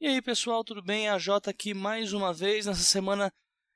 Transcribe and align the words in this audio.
E 0.00 0.06
aí, 0.06 0.22
pessoal, 0.22 0.64
tudo 0.64 0.80
bem? 0.80 1.10
A 1.10 1.18
Jota 1.18 1.50
aqui 1.50 1.74
mais 1.74 2.14
uma 2.14 2.32
vez 2.32 2.64
nessa 2.64 2.82
semana 2.82 3.30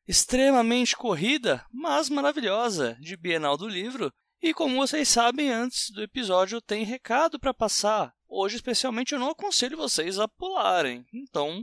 extremamente 0.08 0.97
corrida, 0.97 1.62
mas 1.71 2.08
maravilhosa 2.08 2.97
de 2.99 3.15
Bienal 3.15 3.58
do 3.58 3.69
Livro. 3.69 4.11
E 4.41 4.55
como 4.55 4.76
vocês 4.76 5.07
sabem, 5.07 5.50
antes 5.50 5.91
do 5.91 6.02
episódio 6.02 6.63
tem 6.63 6.83
recado 6.83 7.39
para 7.39 7.52
passar. 7.52 8.14
Hoje, 8.27 8.57
especialmente, 8.57 9.12
eu 9.12 9.18
não 9.18 9.29
aconselho 9.29 9.77
vocês 9.77 10.18
a 10.18 10.27
pularem. 10.27 11.05
Então, 11.12 11.62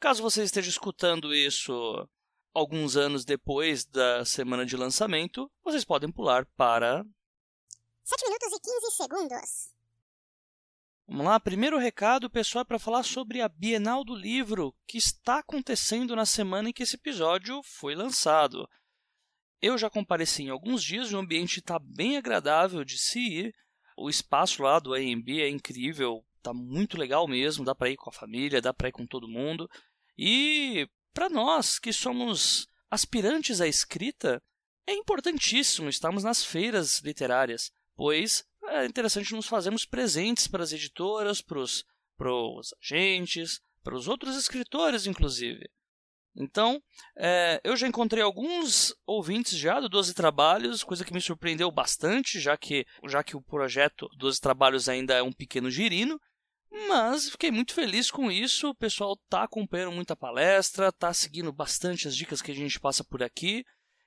caso 0.00 0.24
você 0.24 0.42
esteja 0.42 0.68
escutando 0.68 1.32
isso 1.32 1.72
alguns 2.52 2.96
anos 2.96 3.24
depois 3.24 3.84
da 3.84 4.24
semana 4.24 4.66
de 4.66 4.76
lançamento, 4.76 5.48
vocês 5.62 5.84
podem 5.84 6.10
pular 6.10 6.44
para 6.56 7.06
7 8.02 8.24
minutos 8.24 8.52
e 8.54 8.60
15 8.60 8.96
segundos. 8.96 9.77
Vamos 11.10 11.24
lá, 11.24 11.40
primeiro 11.40 11.78
recado, 11.78 12.28
pessoal, 12.28 12.60
é 12.60 12.64
para 12.66 12.78
falar 12.78 13.02
sobre 13.02 13.40
a 13.40 13.48
Bienal 13.48 14.04
do 14.04 14.14
Livro, 14.14 14.76
que 14.86 14.98
está 14.98 15.38
acontecendo 15.38 16.14
na 16.14 16.26
semana 16.26 16.68
em 16.68 16.72
que 16.72 16.82
esse 16.82 16.96
episódio 16.96 17.62
foi 17.62 17.94
lançado. 17.94 18.68
Eu 19.58 19.78
já 19.78 19.88
compareci 19.88 20.42
em 20.42 20.50
alguns 20.50 20.84
dias, 20.84 21.10
o 21.10 21.16
ambiente 21.16 21.60
está 21.60 21.78
bem 21.78 22.18
agradável 22.18 22.84
de 22.84 22.98
se 22.98 23.20
ir. 23.20 23.54
O 23.96 24.10
espaço 24.10 24.62
lá 24.62 24.78
do 24.78 24.92
AMB 24.92 25.40
é 25.40 25.48
incrível, 25.48 26.22
está 26.36 26.52
muito 26.52 26.98
legal 26.98 27.26
mesmo, 27.26 27.64
dá 27.64 27.74
para 27.74 27.88
ir 27.88 27.96
com 27.96 28.10
a 28.10 28.12
família, 28.12 28.60
dá 28.60 28.74
para 28.74 28.90
ir 28.90 28.92
com 28.92 29.06
todo 29.06 29.26
mundo. 29.26 29.66
E 30.16 30.86
para 31.14 31.30
nós 31.30 31.78
que 31.78 31.90
somos 31.90 32.68
aspirantes 32.90 33.62
à 33.62 33.66
escrita, 33.66 34.42
é 34.86 34.92
importantíssimo 34.92 35.88
estarmos 35.88 36.22
nas 36.22 36.44
feiras 36.44 37.00
literárias, 37.00 37.72
pois 37.96 38.44
é 38.70 38.86
interessante 38.86 39.34
nos 39.34 39.46
fazermos 39.46 39.84
presentes 39.84 40.46
para 40.46 40.62
as 40.62 40.72
editoras, 40.72 41.40
para 41.40 41.58
os, 41.58 41.84
para 42.16 42.32
os 42.32 42.74
agentes, 42.82 43.60
para 43.82 43.94
os 43.94 44.08
outros 44.08 44.36
escritores, 44.36 45.06
inclusive. 45.06 45.68
Então, 46.36 46.80
é, 47.16 47.60
eu 47.64 47.76
já 47.76 47.88
encontrei 47.88 48.22
alguns 48.22 48.94
ouvintes 49.04 49.58
já 49.58 49.80
do 49.80 49.88
12 49.88 50.14
Trabalhos, 50.14 50.84
coisa 50.84 51.04
que 51.04 51.12
me 51.12 51.20
surpreendeu 51.20 51.70
bastante, 51.70 52.38
já 52.38 52.56
que, 52.56 52.86
já 53.06 53.24
que 53.24 53.36
o 53.36 53.42
projeto 53.42 54.08
12 54.16 54.40
Trabalhos 54.40 54.88
ainda 54.88 55.14
é 55.14 55.22
um 55.22 55.32
pequeno 55.32 55.68
girino. 55.68 56.20
Mas 56.88 57.30
fiquei 57.30 57.50
muito 57.50 57.74
feliz 57.74 58.10
com 58.10 58.30
isso. 58.30 58.68
O 58.68 58.74
pessoal 58.74 59.14
está 59.14 59.42
acompanhando 59.42 59.92
muita 59.92 60.14
palestra, 60.14 60.88
está 60.88 61.12
seguindo 61.12 61.52
bastante 61.52 62.06
as 62.06 62.14
dicas 62.14 62.40
que 62.40 62.52
a 62.52 62.54
gente 62.54 62.78
passa 62.78 63.02
por 63.02 63.22
aqui. 63.22 63.64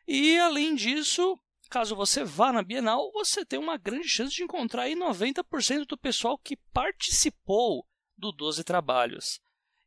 E 0.08 0.38
além 0.40 0.76
disso, 0.76 1.38
caso 1.72 1.96
você 1.96 2.24
vá 2.26 2.52
na 2.52 2.62
Bienal, 2.62 3.10
você 3.14 3.46
tem 3.46 3.58
uma 3.58 3.78
grande 3.78 4.10
chance 4.10 4.36
de 4.36 4.44
encontrar 4.44 4.84
aí 4.84 4.96
90% 4.96 5.86
do 5.88 5.98
pessoal 5.98 6.38
que 6.38 6.58
participou 6.74 7.88
do 8.18 8.34
12 8.34 8.64
Trabalhos. 8.66 9.40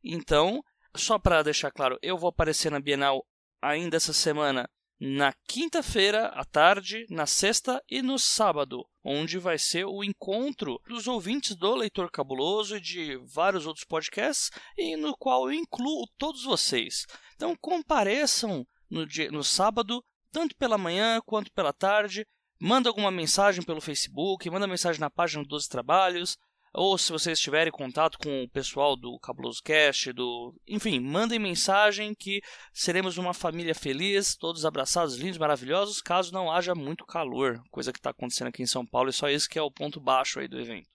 Então, 0.03 0.63
só 0.95 1.19
para 1.19 1.43
deixar 1.43 1.71
claro, 1.71 1.99
eu 2.01 2.17
vou 2.17 2.29
aparecer 2.29 2.71
na 2.71 2.79
Bienal 2.79 3.23
ainda 3.61 3.97
essa 3.97 4.13
semana 4.13 4.67
na 4.99 5.31
quinta-feira 5.47 6.27
à 6.29 6.43
tarde, 6.43 7.05
na 7.09 7.27
sexta 7.27 7.83
e 7.87 8.01
no 8.01 8.17
sábado, 8.17 8.83
onde 9.03 9.37
vai 9.37 9.59
ser 9.59 9.85
o 9.85 10.03
encontro 10.03 10.81
dos 10.87 11.07
ouvintes 11.07 11.55
do 11.55 11.75
Leitor 11.75 12.09
Cabuloso 12.09 12.77
e 12.77 12.81
de 12.81 13.17
vários 13.17 13.67
outros 13.67 13.85
podcasts, 13.85 14.49
e 14.75 14.95
no 14.95 15.15
qual 15.15 15.51
eu 15.51 15.53
incluo 15.53 16.07
todos 16.17 16.43
vocês. 16.43 17.05
Então 17.35 17.55
compareçam 17.55 18.65
no, 18.89 19.05
dia, 19.05 19.29
no 19.29 19.43
sábado 19.43 20.03
tanto 20.35 20.53
pela 20.57 20.77
manhã 20.77 21.21
quanto 21.25 21.49
pela 21.53 21.71
tarde. 21.71 22.27
Manda 22.59 22.89
alguma 22.89 23.09
mensagem 23.09 23.63
pelo 23.63 23.79
Facebook, 23.79 24.49
manda 24.49 24.67
mensagem 24.67 24.99
na 24.99 25.09
página 25.09 25.43
dos 25.43 25.49
12 25.49 25.69
Trabalhos, 25.69 26.37
ou 26.73 26.97
se 26.97 27.09
vocês 27.09 27.39
tiverem 27.39 27.71
contato 27.71 28.17
com 28.17 28.43
o 28.43 28.49
pessoal 28.49 28.97
do 28.97 29.17
Cabuloso 29.17 29.63
Cast, 29.63 30.11
do... 30.11 30.53
enfim, 30.67 30.99
mandem 30.99 31.39
mensagem 31.39 32.13
que 32.13 32.41
seremos 32.73 33.17
uma 33.17 33.33
família 33.33 33.73
feliz, 33.73 34.35
todos 34.35 34.65
abraçados, 34.65 35.15
lindos, 35.15 35.37
maravilhosos, 35.37 36.01
caso 36.01 36.33
não 36.33 36.51
haja 36.51 36.75
muito 36.75 37.05
calor, 37.05 37.61
coisa 37.71 37.93
que 37.93 37.99
está 37.99 38.09
acontecendo 38.09 38.49
aqui 38.49 38.61
em 38.61 38.67
São 38.67 38.85
Paulo, 38.85 39.09
e 39.09 39.13
só 39.13 39.29
isso 39.29 39.49
que 39.49 39.57
é 39.57 39.61
o 39.61 39.71
ponto 39.71 40.01
baixo 40.01 40.41
aí 40.41 40.49
do 40.49 40.59
evento. 40.59 40.89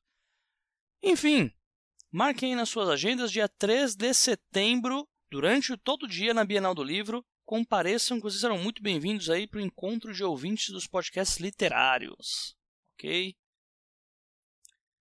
Enfim, 1.02 1.50
marquem 2.12 2.54
nas 2.54 2.68
suas 2.68 2.90
agendas 2.90 3.32
dia 3.32 3.48
3 3.48 3.96
de 3.96 4.12
setembro, 4.12 5.08
durante 5.30 5.74
todo 5.78 6.02
o 6.02 6.08
dia 6.08 6.34
na 6.34 6.44
Bienal 6.44 6.74
do 6.74 6.84
Livro, 6.84 7.24
compareçam, 7.50 8.18
que 8.18 8.22
vocês 8.22 8.40
serão 8.40 8.58
muito 8.58 8.80
bem-vindos 8.80 9.28
aí 9.28 9.44
para 9.44 9.58
o 9.58 9.60
encontro 9.60 10.14
de 10.14 10.22
ouvintes 10.22 10.70
dos 10.70 10.86
podcasts 10.86 11.40
literários. 11.40 12.54
Ok? 12.94 13.34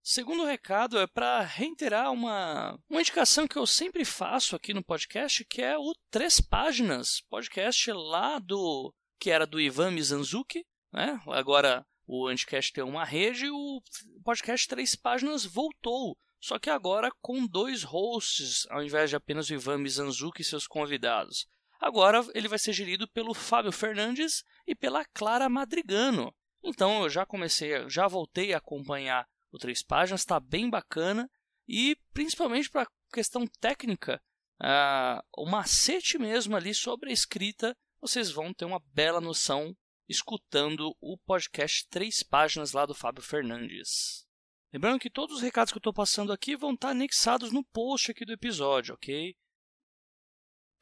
Segundo 0.01 0.43
recado 0.43 0.97
é 0.97 1.05
para 1.05 1.41
reiterar 1.41 2.11
uma, 2.11 2.75
uma 2.89 3.01
indicação 3.01 3.47
que 3.47 3.55
eu 3.55 3.67
sempre 3.67 4.03
faço 4.03 4.55
aqui 4.55 4.73
no 4.73 4.83
podcast, 4.83 5.45
que 5.45 5.61
é 5.61 5.77
o 5.77 5.93
Três 6.09 6.41
Páginas, 6.41 7.21
podcast 7.29 7.91
lá 7.91 8.39
do 8.39 8.91
que 9.19 9.29
era 9.29 9.45
do 9.45 9.61
Ivan 9.61 9.91
Mizanzuki, 9.91 10.65
né? 10.91 11.21
Agora 11.27 11.85
o 12.07 12.27
Anticast 12.27 12.73
tem 12.73 12.83
uma 12.83 13.05
rede 13.05 13.45
e 13.45 13.51
o 13.51 13.79
podcast 14.23 14.67
Três 14.67 14.95
Páginas 14.95 15.45
voltou. 15.45 16.17
Só 16.41 16.57
que 16.57 16.71
agora 16.71 17.11
com 17.21 17.45
dois 17.45 17.83
hosts, 17.83 18.65
ao 18.71 18.81
invés 18.81 19.11
de 19.11 19.15
apenas 19.15 19.51
o 19.51 19.53
Ivan 19.53 19.77
Mizanzuki 19.77 20.41
e 20.41 20.45
seus 20.45 20.65
convidados. 20.65 21.47
Agora 21.79 22.25
ele 22.33 22.47
vai 22.47 22.59
ser 22.59 22.73
gerido 22.73 23.07
pelo 23.07 23.33
Fábio 23.33 23.71
Fernandes 23.71 24.43
e 24.67 24.75
pela 24.75 25.05
Clara 25.05 25.47
Madrigano. 25.47 26.33
Então 26.61 27.03
eu 27.03 27.09
já 27.09 27.25
comecei, 27.25 27.89
já 27.89 28.07
voltei 28.07 28.53
a 28.53 28.57
acompanhar 28.57 29.27
o 29.51 29.57
Três 29.57 29.81
Páginas, 29.81 30.21
está 30.21 30.39
bem 30.39 30.69
bacana 30.69 31.29
e 31.67 31.97
principalmente 32.13 32.69
para 32.69 32.87
questão 33.13 33.47
técnica, 33.59 34.21
uh, 34.61 35.23
o 35.37 35.45
macete 35.45 36.17
mesmo 36.17 36.55
ali 36.55 36.73
sobre 36.73 37.09
a 37.09 37.13
escrita, 37.13 37.75
vocês 38.01 38.29
vão 38.29 38.53
ter 38.53 38.65
uma 38.65 38.81
bela 38.93 39.21
noção 39.21 39.75
escutando 40.07 40.95
o 40.99 41.17
podcast 41.17 41.87
Três 41.87 42.23
Páginas 42.23 42.73
lá 42.73 42.85
do 42.85 42.95
Fábio 42.95 43.23
Fernandes. 43.23 44.27
Lembrando 44.73 44.99
que 44.99 45.09
todos 45.09 45.37
os 45.37 45.41
recados 45.41 45.71
que 45.71 45.77
eu 45.77 45.79
estou 45.79 45.93
passando 45.93 46.31
aqui 46.31 46.55
vão 46.55 46.73
estar 46.73 46.89
anexados 46.89 47.51
no 47.51 47.63
post 47.63 48.11
aqui 48.11 48.25
do 48.25 48.33
episódio, 48.33 48.95
ok? 48.95 49.35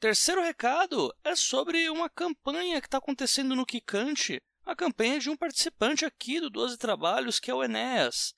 Terceiro 0.00 0.40
recado 0.40 1.12
é 1.24 1.34
sobre 1.34 1.90
uma 1.90 2.08
campanha 2.08 2.80
que 2.80 2.86
está 2.86 2.98
acontecendo 2.98 3.56
no 3.56 3.66
Kikante, 3.66 4.40
a 4.64 4.76
campanha 4.76 5.18
de 5.18 5.28
um 5.28 5.36
participante 5.36 6.04
aqui 6.04 6.38
do 6.38 6.48
12 6.48 6.78
Trabalhos, 6.78 7.40
que 7.40 7.50
é 7.50 7.54
o 7.54 7.64
Enéas. 7.64 8.32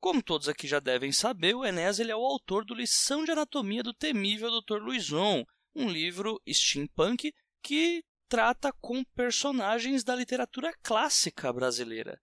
Como 0.00 0.22
todos 0.22 0.48
aqui 0.48 0.66
já 0.66 0.80
devem 0.80 1.12
saber, 1.12 1.54
o 1.54 1.62
Enéas 1.62 1.98
ele 1.98 2.10
é 2.10 2.16
o 2.16 2.24
autor 2.24 2.64
do 2.64 2.74
Lição 2.74 3.22
de 3.22 3.30
Anatomia 3.30 3.82
do 3.82 3.92
Temível 3.92 4.50
Dr. 4.62 4.78
Luizon, 4.80 5.44
um 5.74 5.90
livro 5.90 6.40
steampunk 6.48 7.34
que 7.62 8.02
trata 8.26 8.72
com 8.80 9.04
personagens 9.14 10.02
da 10.02 10.16
literatura 10.16 10.72
clássica 10.82 11.52
brasileira. 11.52 12.18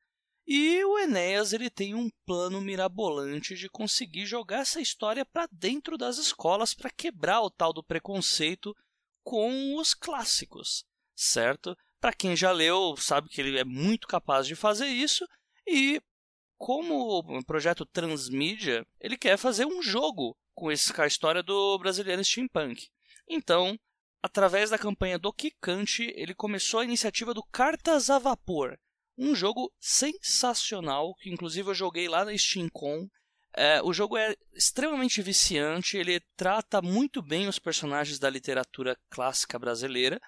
E 0.51 0.83
o 0.83 0.97
Enéas 0.97 1.53
ele 1.53 1.69
tem 1.69 1.93
um 1.93 2.09
plano 2.25 2.59
mirabolante 2.59 3.53
de 3.53 3.69
conseguir 3.69 4.25
jogar 4.25 4.61
essa 4.61 4.81
história 4.81 5.23
para 5.23 5.47
dentro 5.51 5.95
das 5.95 6.17
escolas 6.17 6.73
para 6.73 6.89
quebrar 6.89 7.41
o 7.41 7.51
tal 7.51 7.71
do 7.71 7.83
preconceito 7.83 8.75
com 9.23 9.75
os 9.75 9.93
clássicos, 9.93 10.83
certo? 11.15 11.77
Para 12.01 12.13
quem 12.13 12.35
já 12.35 12.51
leu, 12.51 12.97
sabe 12.97 13.29
que 13.29 13.39
ele 13.39 13.59
é 13.59 13.63
muito 13.63 14.07
capaz 14.07 14.47
de 14.47 14.55
fazer 14.55 14.87
isso 14.87 15.23
e 15.67 16.01
como 16.57 17.19
o 17.19 17.45
projeto 17.45 17.85
Transmídia, 17.85 18.83
ele 18.99 19.19
quer 19.19 19.37
fazer 19.37 19.67
um 19.67 19.83
jogo 19.83 20.35
com, 20.55 20.71
esse, 20.71 20.99
a 20.99 21.05
história 21.05 21.43
do 21.43 21.77
brasileiro 21.77 22.25
steampunk. 22.25 22.89
Então, 23.27 23.79
através 24.19 24.71
da 24.71 24.79
campanha 24.79 25.19
do 25.19 25.31
Kikante, 25.31 26.11
ele 26.15 26.33
começou 26.33 26.79
a 26.79 26.85
iniciativa 26.85 27.35
do 27.35 27.43
Cartas 27.43 28.09
a 28.09 28.17
Vapor, 28.17 28.79
um 29.19 29.35
jogo 29.35 29.69
sensacional, 29.79 31.13
que 31.15 31.29
inclusive 31.29 31.69
eu 31.69 31.75
joguei 31.75 32.07
lá 32.07 32.23
na 32.23 32.33
SteamCon. 32.33 33.05
É, 33.53 33.81
o 33.83 33.91
jogo 33.91 34.15
é 34.15 34.33
extremamente 34.53 35.21
viciante, 35.21 35.97
ele 35.97 36.21
trata 36.37 36.81
muito 36.81 37.21
bem 37.21 37.47
os 37.47 37.59
personagens 37.59 38.17
da 38.17 38.29
literatura 38.29 38.95
clássica 39.09 39.59
brasileira. 39.59 40.21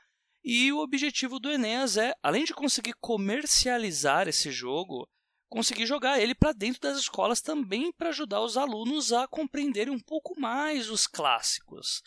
E 0.43 0.73
o 0.73 0.79
objetivo 0.79 1.39
do 1.39 1.49
Enéas 1.49 1.95
é, 1.95 2.13
além 2.21 2.43
de 2.43 2.53
conseguir 2.53 2.93
comercializar 2.99 4.27
esse 4.27 4.51
jogo, 4.51 5.07
conseguir 5.47 5.85
jogar 5.85 6.19
ele 6.19 6.35
para 6.35 6.51
dentro 6.51 6.81
das 6.81 6.97
escolas 6.97 7.39
também 7.39 7.93
para 7.93 8.09
ajudar 8.09 8.41
os 8.41 8.57
alunos 8.57 9.13
a 9.13 9.27
compreenderem 9.27 9.93
um 9.93 9.99
pouco 9.99 10.37
mais 10.37 10.89
os 10.89 11.07
clássicos. 11.07 12.01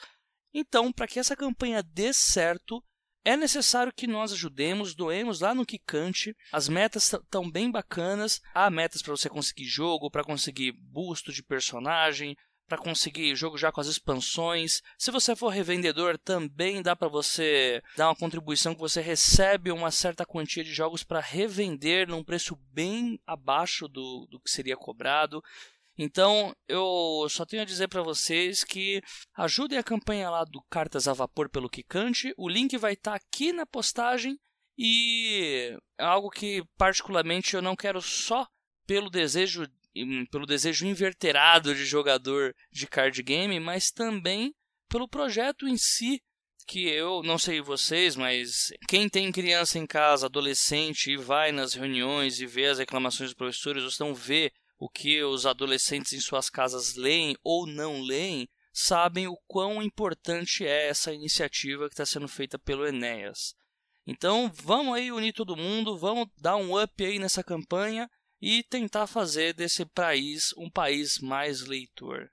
Então, 0.53 0.93
para 0.93 1.07
que 1.07 1.19
essa 1.19 1.37
campanha 1.37 1.83
dê 1.83 2.13
certo, 2.13 2.83
é 3.25 3.37
necessário 3.37 3.93
que 3.93 4.07
nós 4.07 4.33
ajudemos, 4.33 4.95
doemos 4.95 5.41
lá 5.41 5.55
no 5.55 5.65
Kikante. 5.65 6.37
As 6.53 6.69
metas 6.69 7.13
estão 7.13 7.51
bem 7.51 7.71
bacanas. 7.71 8.41
Há 8.55 8.69
metas 8.71 9.01
para 9.01 9.17
você 9.17 9.29
conseguir 9.29 9.65
jogo, 9.65 10.11
para 10.11 10.23
conseguir 10.23 10.73
busto 10.73 11.33
de 11.33 11.43
personagem, 11.43 12.37
para 12.69 12.79
conseguir 12.79 13.35
jogo 13.35 13.57
já 13.57 13.71
com 13.73 13.81
as 13.81 13.87
expansões. 13.87 14.83
Se 14.99 15.11
você 15.11 15.35
for 15.35 15.49
revendedor, 15.49 16.19
também 16.19 16.83
dá 16.83 16.95
para 16.95 17.09
você 17.09 17.83
dar 17.97 18.09
uma 18.09 18.17
contribuição 18.17 18.75
que 18.75 18.81
você 18.81 19.01
recebe 19.01 19.71
uma 19.71 19.91
certa 19.91 20.25
quantia 20.25 20.65
de 20.65 20.73
jogos 20.73 21.03
para 21.03 21.21
revender 21.21 22.09
num 22.09 22.25
preço 22.25 22.57
bem 22.73 23.19
abaixo 23.27 23.89
do, 23.89 24.27
do 24.31 24.41
que 24.41 24.51
seria 24.51 24.77
cobrado. 24.77 25.43
Então, 25.97 26.55
eu 26.69 27.27
só 27.31 27.47
tenho 27.47 27.63
a 27.63 27.67
dizer 27.67 27.89
para 27.89 28.03
vocês 28.03 28.65
que 28.65 29.01
ajudem 29.37 29.79
a 29.79 29.83
campanha 29.83 30.29
lá 30.29 30.45
do 30.45 30.61
Cartas 30.69 31.07
a 31.07 31.13
Vapor 31.13 31.49
pelo 31.49 31.71
Kikante. 31.71 32.35
O 32.37 32.49
link 32.49 32.77
vai 32.77 32.95
estar 32.95 33.13
tá 33.13 33.17
aqui 33.17 33.53
na 33.53 33.65
postagem 33.65 34.37
e 34.77 35.77
é 35.99 36.05
algo 36.05 36.31
que 36.31 36.65
particularmente 36.77 37.55
eu 37.55 37.63
não 37.63 37.77
quero 37.77 38.03
só 38.03 38.47
pelo 38.87 39.09
desejo 39.09 39.67
pelo 40.29 40.45
desejo 40.45 40.87
inverterado 40.87 41.73
de 41.73 41.85
jogador 41.85 42.53
de 42.73 42.85
card 42.87 43.23
game, 43.23 43.61
mas 43.61 43.93
também 43.93 44.53
pelo 44.89 45.09
projeto 45.09 45.69
em 45.69 45.77
si, 45.77 46.21
que 46.67 46.89
eu 46.89 47.23
não 47.23 47.39
sei 47.39 47.61
vocês, 47.61 48.17
mas 48.17 48.73
quem 48.89 49.09
tem 49.09 49.31
criança 49.31 49.79
em 49.79 49.87
casa, 49.87 50.27
adolescente, 50.27 51.13
e 51.13 51.17
vai 51.17 51.53
nas 51.53 51.75
reuniões 51.75 52.41
e 52.41 52.47
vê 52.47 52.67
as 52.67 52.79
reclamações 52.79 53.31
dos 53.31 53.37
professores, 53.37 53.85
ou 53.85 53.91
então 53.93 54.15
vê 54.15 54.51
o 54.85 54.89
que 54.91 55.25
os 55.25 55.47
adolescentes 55.47 56.13
em 56.13 56.21
suas 56.21 56.51
casas 56.51 56.95
leem 56.95 57.35
ou 57.43 57.67
não 57.67 58.03
leem, 58.03 58.47
sabem 58.71 59.27
o 59.27 59.37
quão 59.47 59.83
importante 59.83 60.67
é 60.67 60.89
essa 60.89 61.11
iniciativa 61.11 61.89
que 61.89 61.95
está 61.95 62.05
sendo 62.05 62.29
feita 62.29 62.59
pelo 62.59 62.87
Enéas. 62.87 63.55
Então 64.07 64.53
vamos 64.53 64.95
aí 64.95 65.11
unir 65.11 65.33
todo 65.33 65.57
mundo, 65.57 65.97
vamos 65.97 66.29
dar 66.37 66.57
um 66.57 66.79
up 66.79 67.03
aí 67.03 67.19
nessa 67.19 67.43
campanha 67.43 68.11
e 68.43 68.63
tentar 68.63 69.07
fazer 69.07 69.55
desse 69.55 69.87
país 69.87 70.53
um 70.55 70.69
país 70.69 71.19
mais 71.19 71.63
leitor. 71.63 72.31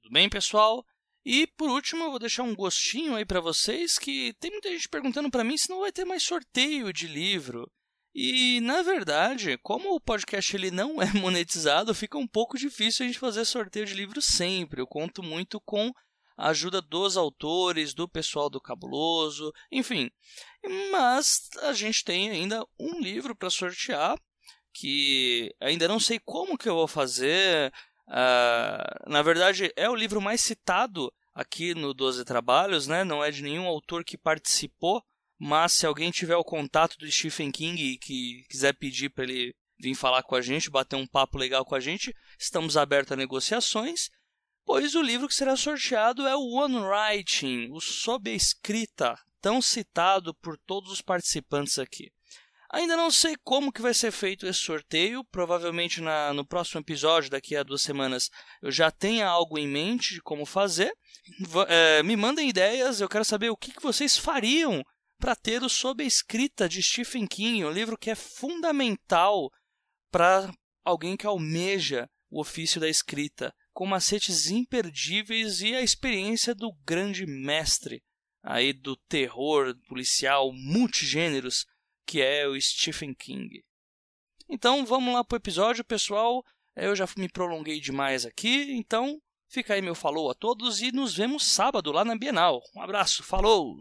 Tudo 0.00 0.12
bem, 0.12 0.28
pessoal? 0.28 0.86
E 1.24 1.44
por 1.56 1.70
último, 1.70 2.04
eu 2.04 2.10
vou 2.10 2.20
deixar 2.20 2.44
um 2.44 2.54
gostinho 2.54 3.16
aí 3.16 3.24
para 3.24 3.40
vocês 3.40 3.98
que 3.98 4.32
tem 4.34 4.52
muita 4.52 4.70
gente 4.70 4.88
perguntando 4.88 5.28
para 5.28 5.42
mim 5.42 5.58
se 5.58 5.70
não 5.70 5.80
vai 5.80 5.90
ter 5.90 6.04
mais 6.04 6.22
sorteio 6.22 6.92
de 6.92 7.08
livro. 7.08 7.68
E 8.14 8.60
na 8.60 8.80
verdade, 8.82 9.58
como 9.58 9.92
o 9.92 10.00
podcast 10.00 10.54
ele 10.54 10.70
não 10.70 11.02
é 11.02 11.12
monetizado, 11.18 11.94
fica 11.94 12.16
um 12.16 12.28
pouco 12.28 12.56
difícil 12.56 13.04
a 13.04 13.06
gente 13.08 13.18
fazer 13.18 13.44
sorteio 13.44 13.84
de 13.84 13.94
livros 13.94 14.24
sempre. 14.24 14.80
Eu 14.80 14.86
conto 14.86 15.22
muito 15.22 15.60
com 15.60 15.92
a 16.36 16.48
ajuda 16.50 16.80
dos 16.80 17.16
autores, 17.16 17.92
do 17.92 18.08
pessoal 18.08 18.48
do 18.48 18.60
Cabuloso, 18.60 19.52
enfim. 19.70 20.10
Mas 20.92 21.48
a 21.62 21.72
gente 21.72 22.04
tem 22.04 22.30
ainda 22.30 22.64
um 22.78 23.00
livro 23.00 23.34
para 23.34 23.50
sortear 23.50 24.16
que 24.72 25.54
ainda 25.60 25.86
não 25.86 26.00
sei 26.00 26.18
como 26.18 26.58
que 26.58 26.68
eu 26.68 26.74
vou 26.74 26.88
fazer. 26.88 27.72
Uh, 28.08 29.10
na 29.10 29.22
verdade, 29.22 29.72
é 29.76 29.88
o 29.88 29.94
livro 29.94 30.20
mais 30.20 30.40
citado 30.40 31.12
aqui 31.32 31.74
no 31.74 31.94
12 31.94 32.24
Trabalhos, 32.24 32.86
né? 32.86 33.04
Não 33.04 33.22
é 33.22 33.30
de 33.30 33.42
nenhum 33.42 33.66
autor 33.66 34.04
que 34.04 34.18
participou 34.18 35.02
mas 35.38 35.72
se 35.72 35.86
alguém 35.86 36.10
tiver 36.10 36.36
o 36.36 36.44
contato 36.44 36.96
do 36.96 37.10
Stephen 37.10 37.50
King 37.50 37.82
e 37.82 37.98
que 37.98 38.44
quiser 38.48 38.72
pedir 38.74 39.10
para 39.10 39.24
ele 39.24 39.54
vir 39.78 39.94
falar 39.94 40.22
com 40.22 40.34
a 40.34 40.40
gente, 40.40 40.70
bater 40.70 40.96
um 40.96 41.06
papo 41.06 41.36
legal 41.36 41.64
com 41.64 41.74
a 41.74 41.80
gente, 41.80 42.14
estamos 42.38 42.76
abertos 42.76 43.12
a 43.12 43.16
negociações. 43.16 44.08
Pois 44.64 44.94
o 44.94 45.02
livro 45.02 45.28
que 45.28 45.34
será 45.34 45.56
sorteado 45.56 46.26
é 46.26 46.34
o 46.34 46.52
One 46.52 46.76
Writing, 46.76 47.68
o 47.70 47.80
Sob 47.80 48.30
a 48.30 48.34
Escrita, 48.34 49.14
tão 49.40 49.60
citado 49.60 50.34
por 50.34 50.56
todos 50.56 50.90
os 50.90 51.02
participantes 51.02 51.78
aqui. 51.78 52.10
Ainda 52.72 52.96
não 52.96 53.10
sei 53.10 53.36
como 53.44 53.70
que 53.70 53.82
vai 53.82 53.94
ser 53.94 54.10
feito 54.10 54.46
esse 54.46 54.58
sorteio, 54.58 55.22
provavelmente 55.24 56.00
na, 56.00 56.32
no 56.32 56.46
próximo 56.46 56.80
episódio, 56.80 57.30
daqui 57.30 57.54
a 57.54 57.62
duas 57.62 57.82
semanas, 57.82 58.30
eu 58.62 58.72
já 58.72 58.90
tenha 58.90 59.28
algo 59.28 59.58
em 59.58 59.68
mente 59.68 60.14
de 60.14 60.22
como 60.22 60.46
fazer. 60.46 60.92
É, 61.68 62.02
me 62.02 62.16
mandem 62.16 62.48
ideias, 62.48 63.00
eu 63.00 63.08
quero 63.08 63.24
saber 63.24 63.50
o 63.50 63.56
que, 63.56 63.72
que 63.72 63.82
vocês 63.82 64.16
fariam 64.16 64.82
para 65.24 65.34
ter 65.34 65.62
o 65.62 65.70
Sob 65.70 66.04
a 66.04 66.06
Escrita 66.06 66.68
de 66.68 66.82
Stephen 66.82 67.26
King, 67.26 67.64
um 67.64 67.70
livro 67.70 67.96
que 67.96 68.10
é 68.10 68.14
fundamental 68.14 69.50
para 70.10 70.52
alguém 70.84 71.16
que 71.16 71.26
almeja 71.26 72.10
o 72.28 72.42
ofício 72.42 72.78
da 72.78 72.90
escrita, 72.90 73.50
com 73.72 73.86
macetes 73.86 74.50
imperdíveis 74.50 75.62
e 75.62 75.74
a 75.74 75.80
experiência 75.80 76.54
do 76.54 76.70
grande 76.84 77.24
mestre 77.24 78.02
aí 78.42 78.74
do 78.74 78.98
terror 79.08 79.74
policial 79.88 80.52
multigêneros 80.52 81.64
que 82.06 82.20
é 82.20 82.46
o 82.46 82.60
Stephen 82.60 83.14
King. 83.14 83.64
Então 84.46 84.84
vamos 84.84 85.14
lá 85.14 85.24
pro 85.24 85.38
episódio, 85.38 85.82
pessoal. 85.86 86.44
Eu 86.76 86.94
já 86.94 87.08
me 87.16 87.30
prolonguei 87.30 87.80
demais 87.80 88.26
aqui, 88.26 88.72
então 88.72 89.18
fica 89.48 89.72
aí 89.72 89.80
meu 89.80 89.94
falou 89.94 90.30
a 90.30 90.34
todos 90.34 90.82
e 90.82 90.92
nos 90.92 91.16
vemos 91.16 91.46
sábado 91.46 91.92
lá 91.92 92.04
na 92.04 92.14
Bienal. 92.14 92.60
Um 92.76 92.82
abraço, 92.82 93.22
falou! 93.22 93.80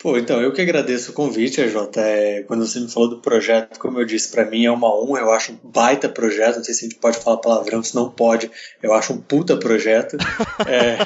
Pô, 0.00 0.16
então, 0.16 0.40
eu 0.40 0.52
que 0.52 0.60
agradeço 0.60 1.10
o 1.10 1.14
convite, 1.14 1.68
Jota. 1.68 2.00
É, 2.00 2.44
quando 2.44 2.64
você 2.64 2.78
me 2.78 2.88
falou 2.88 3.08
do 3.08 3.20
projeto, 3.20 3.80
como 3.80 3.98
eu 3.98 4.04
disse, 4.04 4.30
para 4.30 4.48
mim 4.48 4.64
é 4.64 4.70
uma 4.70 4.94
honra, 4.94 5.22
eu 5.22 5.32
acho 5.32 5.50
um 5.50 5.56
baita 5.56 6.08
projeto, 6.08 6.58
não 6.58 6.64
sei 6.64 6.72
se 6.72 6.84
a 6.84 6.88
gente 6.88 7.00
pode 7.00 7.18
falar 7.18 7.38
palavrão, 7.38 7.82
se 7.82 7.96
não 7.96 8.08
pode, 8.08 8.48
eu 8.80 8.94
acho 8.94 9.12
um 9.12 9.20
puta 9.20 9.56
projeto. 9.56 10.16
é, 10.68 10.98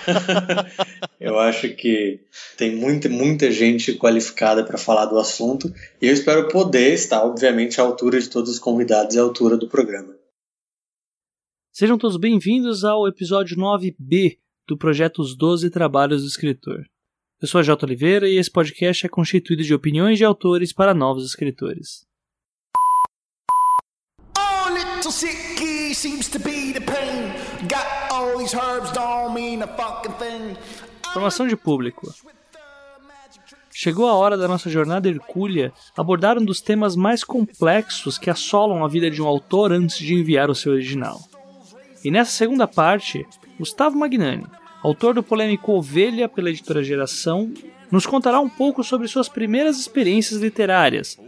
eu 1.19 1.39
acho 1.39 1.75
que 1.75 2.21
tem 2.59 2.77
muita, 2.77 3.09
muita 3.09 3.51
gente 3.51 3.95
qualificada 3.95 4.63
para 4.63 4.77
falar 4.77 5.07
do 5.07 5.19
assunto, 5.19 5.73
e 5.99 6.07
eu 6.07 6.13
espero 6.13 6.49
poder 6.49 6.93
estar, 6.93 7.25
obviamente, 7.25 7.81
à 7.81 7.85
altura 7.85 8.21
de 8.21 8.29
todos 8.29 8.51
os 8.51 8.59
convidados 8.59 9.17
e 9.17 9.19
à 9.19 9.23
altura 9.23 9.57
do 9.57 9.69
programa. 9.69 10.15
Sejam 11.73 11.97
todos 11.97 12.19
bem-vindos 12.19 12.85
ao 12.85 13.09
episódio 13.09 13.57
9B 13.57 14.37
do 14.69 14.77
projeto 14.77 15.23
Os 15.23 15.35
Doze 15.35 15.71
Trabalhos 15.71 16.21
do 16.21 16.29
Escritor. 16.29 16.85
Eu 17.43 17.49
sou 17.49 17.59
a 17.59 17.63
J. 17.65 17.85
Oliveira 17.85 18.29
e 18.29 18.37
esse 18.37 18.49
podcast 18.49 19.05
é 19.05 19.09
constituído 19.09 19.65
de 19.65 19.75
opiniões 19.75 20.17
de 20.17 20.25
autores 20.25 20.73
para 20.73 20.95
novos 20.95 21.27
escritores. 21.27 22.07
Formação 31.13 31.49
de 31.49 31.57
público. 31.57 32.15
Chegou 33.73 34.07
a 34.07 34.15
hora 34.15 34.37
da 34.37 34.47
nossa 34.47 34.71
jornada 34.71 35.09
hercúlea 35.09 35.73
abordar 35.99 36.39
um 36.39 36.45
dos 36.45 36.61
temas 36.61 36.95
mais 36.95 37.25
complexos 37.25 38.19
que 38.19 38.31
assolam 38.31 38.85
a 38.85 38.89
vida 38.89 39.11
de 39.11 39.21
um 39.21 39.27
autor 39.27 39.73
antes 39.73 39.99
de 39.99 40.15
enviar 40.15 40.49
o 40.49 40.55
seu 40.55 40.75
original. 40.75 41.21
E 42.05 42.11
nessa 42.13 42.31
segunda 42.31 42.69
parte, 42.69 43.27
Gustavo 43.59 43.99
Magnani, 43.99 44.47
autor 44.83 45.15
do 45.15 45.23
polêmico 45.23 45.73
Ovelha 45.73 46.29
pela 46.29 46.51
editora 46.51 46.83
Geração, 46.83 47.53
nos 47.91 48.05
contará 48.05 48.41
um 48.41 48.49
pouco 48.49 48.83
sobre 48.83 49.07
suas 49.07 49.29
primeiras 49.29 49.79
experiências 49.79 50.41
literárias, 50.41 51.19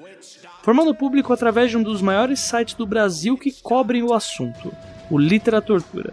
formando 0.62 0.94
público 0.94 1.32
através 1.32 1.70
de 1.70 1.76
um 1.76 1.82
dos 1.82 2.02
maiores 2.02 2.40
sites 2.40 2.74
do 2.74 2.86
Brasil 2.86 3.36
que 3.36 3.52
cobrem 3.62 4.02
o 4.02 4.12
assunto, 4.12 4.72
o 5.10 5.16
Literaturtura. 5.16 6.12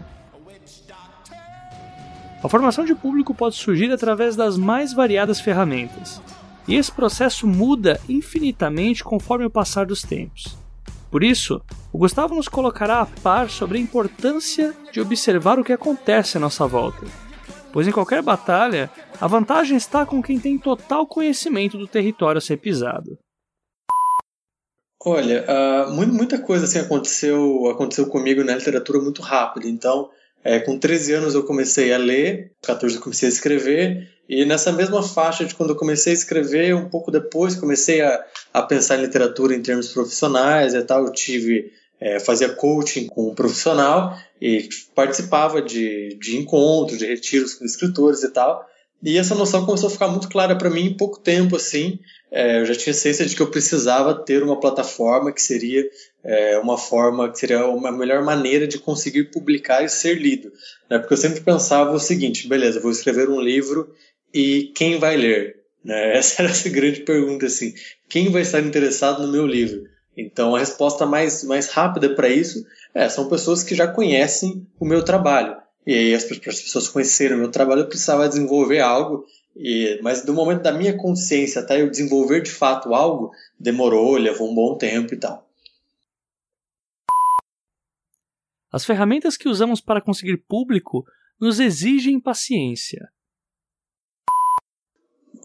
A 2.44 2.48
formação 2.48 2.84
de 2.84 2.94
público 2.94 3.34
pode 3.34 3.56
surgir 3.56 3.90
através 3.90 4.36
das 4.36 4.56
mais 4.56 4.92
variadas 4.92 5.40
ferramentas, 5.40 6.20
e 6.68 6.76
esse 6.76 6.92
processo 6.92 7.46
muda 7.46 8.00
infinitamente 8.08 9.02
conforme 9.02 9.46
o 9.46 9.50
passar 9.50 9.84
dos 9.86 10.02
tempos. 10.02 10.56
Por 11.10 11.24
isso, 11.24 11.60
o 11.92 11.98
Gustavo 11.98 12.34
nos 12.34 12.48
colocará 12.48 13.00
a 13.00 13.06
par 13.06 13.50
sobre 13.50 13.78
a 13.78 13.80
importância 13.80 14.72
de 14.92 15.00
observar 15.00 15.58
o 15.58 15.64
que 15.64 15.72
acontece 15.72 16.36
à 16.36 16.40
nossa 16.40 16.66
volta 16.66 17.04
pois 17.72 17.88
em 17.88 17.92
qualquer 17.92 18.22
batalha, 18.22 18.90
a 19.20 19.26
vantagem 19.26 19.76
está 19.76 20.04
com 20.04 20.22
quem 20.22 20.38
tem 20.38 20.58
total 20.58 21.06
conhecimento 21.06 21.78
do 21.78 21.86
território 21.86 22.38
a 22.38 22.40
ser 22.40 22.58
pisado. 22.58 23.18
Olha, 25.04 25.44
uh, 25.48 25.90
muita 25.92 26.38
coisa 26.38 26.64
assim 26.64 26.78
aconteceu, 26.78 27.68
aconteceu 27.68 28.06
comigo 28.06 28.44
na 28.44 28.54
literatura 28.54 29.00
muito 29.00 29.20
rápido. 29.20 29.66
Então, 29.66 30.08
é, 30.44 30.60
com 30.60 30.78
13 30.78 31.14
anos 31.14 31.34
eu 31.34 31.44
comecei 31.44 31.92
a 31.92 31.98
ler, 31.98 32.52
14 32.62 32.96
eu 32.96 33.02
comecei 33.02 33.28
a 33.28 33.32
escrever, 33.32 34.08
e 34.28 34.44
nessa 34.44 34.70
mesma 34.72 35.02
faixa 35.02 35.44
de 35.44 35.54
quando 35.54 35.70
eu 35.70 35.76
comecei 35.76 36.12
a 36.12 36.14
escrever, 36.14 36.74
um 36.74 36.88
pouco 36.88 37.10
depois 37.10 37.56
comecei 37.56 38.00
a, 38.00 38.24
a 38.52 38.62
pensar 38.62 38.96
em 38.96 39.02
literatura 39.02 39.54
em 39.54 39.62
termos 39.62 39.92
profissionais 39.92 40.74
e 40.74 40.82
tal. 40.82 41.04
Eu 41.04 41.12
tive 41.12 41.72
é, 42.02 42.18
fazia 42.18 42.48
coaching 42.48 43.06
com 43.06 43.28
um 43.28 43.34
profissional 43.34 44.18
e 44.40 44.68
participava 44.92 45.62
de, 45.62 46.18
de 46.20 46.36
encontros, 46.36 46.98
de 46.98 47.06
retiros 47.06 47.54
com 47.54 47.64
escritores 47.64 48.24
e 48.24 48.30
tal. 48.30 48.68
E 49.00 49.16
essa 49.16 49.36
noção 49.36 49.64
começou 49.64 49.88
a 49.88 49.92
ficar 49.92 50.08
muito 50.08 50.28
clara 50.28 50.56
para 50.56 50.70
mim 50.70 50.86
em 50.86 50.96
pouco 50.96 51.20
tempo, 51.20 51.56
assim. 51.56 52.00
É, 52.30 52.60
eu 52.60 52.66
já 52.66 52.74
tinha 52.74 52.92
ciência 52.92 53.24
de 53.24 53.36
que 53.36 53.42
eu 53.42 53.50
precisava 53.50 54.14
ter 54.14 54.42
uma 54.42 54.58
plataforma 54.58 55.32
que 55.32 55.42
seria 55.42 55.88
é, 56.24 56.58
uma 56.58 56.76
forma, 56.76 57.30
que 57.30 57.38
seria 57.38 57.66
uma 57.66 57.92
melhor 57.92 58.24
maneira 58.24 58.66
de 58.66 58.78
conseguir 58.78 59.24
publicar 59.24 59.84
e 59.84 59.88
ser 59.88 60.14
lido. 60.14 60.52
Né? 60.90 60.98
Porque 60.98 61.14
eu 61.14 61.18
sempre 61.18 61.40
pensava 61.40 61.92
o 61.92 62.00
seguinte, 62.00 62.48
beleza, 62.48 62.80
vou 62.80 62.90
escrever 62.90 63.28
um 63.28 63.40
livro 63.40 63.94
e 64.34 64.72
quem 64.74 64.98
vai 64.98 65.16
ler? 65.16 65.56
Né? 65.84 66.14
Essa 66.18 66.42
era 66.42 66.52
a 66.52 66.68
grande 66.68 67.00
pergunta, 67.00 67.46
assim. 67.46 67.74
Quem 68.08 68.30
vai 68.30 68.42
estar 68.42 68.60
interessado 68.60 69.24
no 69.24 69.32
meu 69.32 69.46
livro? 69.46 69.91
Então, 70.16 70.54
a 70.54 70.58
resposta 70.58 71.06
mais, 71.06 71.42
mais 71.44 71.68
rápida 71.68 72.14
para 72.14 72.28
isso 72.28 72.66
é, 72.94 73.08
são 73.08 73.28
pessoas 73.28 73.62
que 73.62 73.74
já 73.74 73.88
conhecem 73.88 74.66
o 74.78 74.84
meu 74.84 75.04
trabalho. 75.04 75.56
E 75.86 75.94
aí, 75.94 76.14
as, 76.14 76.24
para 76.24 76.50
as 76.50 76.60
pessoas 76.60 76.88
conhecerem 76.88 77.36
o 77.36 77.40
meu 77.40 77.50
trabalho, 77.50 77.82
eu 77.82 77.88
precisava 77.88 78.28
desenvolver 78.28 78.80
algo. 78.80 79.26
E, 79.56 79.98
mas 80.02 80.24
do 80.24 80.32
momento 80.32 80.62
da 80.62 80.72
minha 80.72 80.96
consciência 80.96 81.60
até 81.60 81.80
eu 81.80 81.90
desenvolver 81.90 82.42
de 82.42 82.50
fato 82.50 82.94
algo, 82.94 83.32
demorou, 83.58 84.16
levou 84.16 84.50
um 84.50 84.54
bom 84.54 84.76
tempo 84.76 85.12
e 85.14 85.16
tal. 85.18 85.46
As 88.70 88.86
ferramentas 88.86 89.36
que 89.36 89.48
usamos 89.48 89.80
para 89.82 90.00
conseguir 90.00 90.38
público 90.48 91.04
nos 91.38 91.60
exigem 91.60 92.18
paciência. 92.18 93.10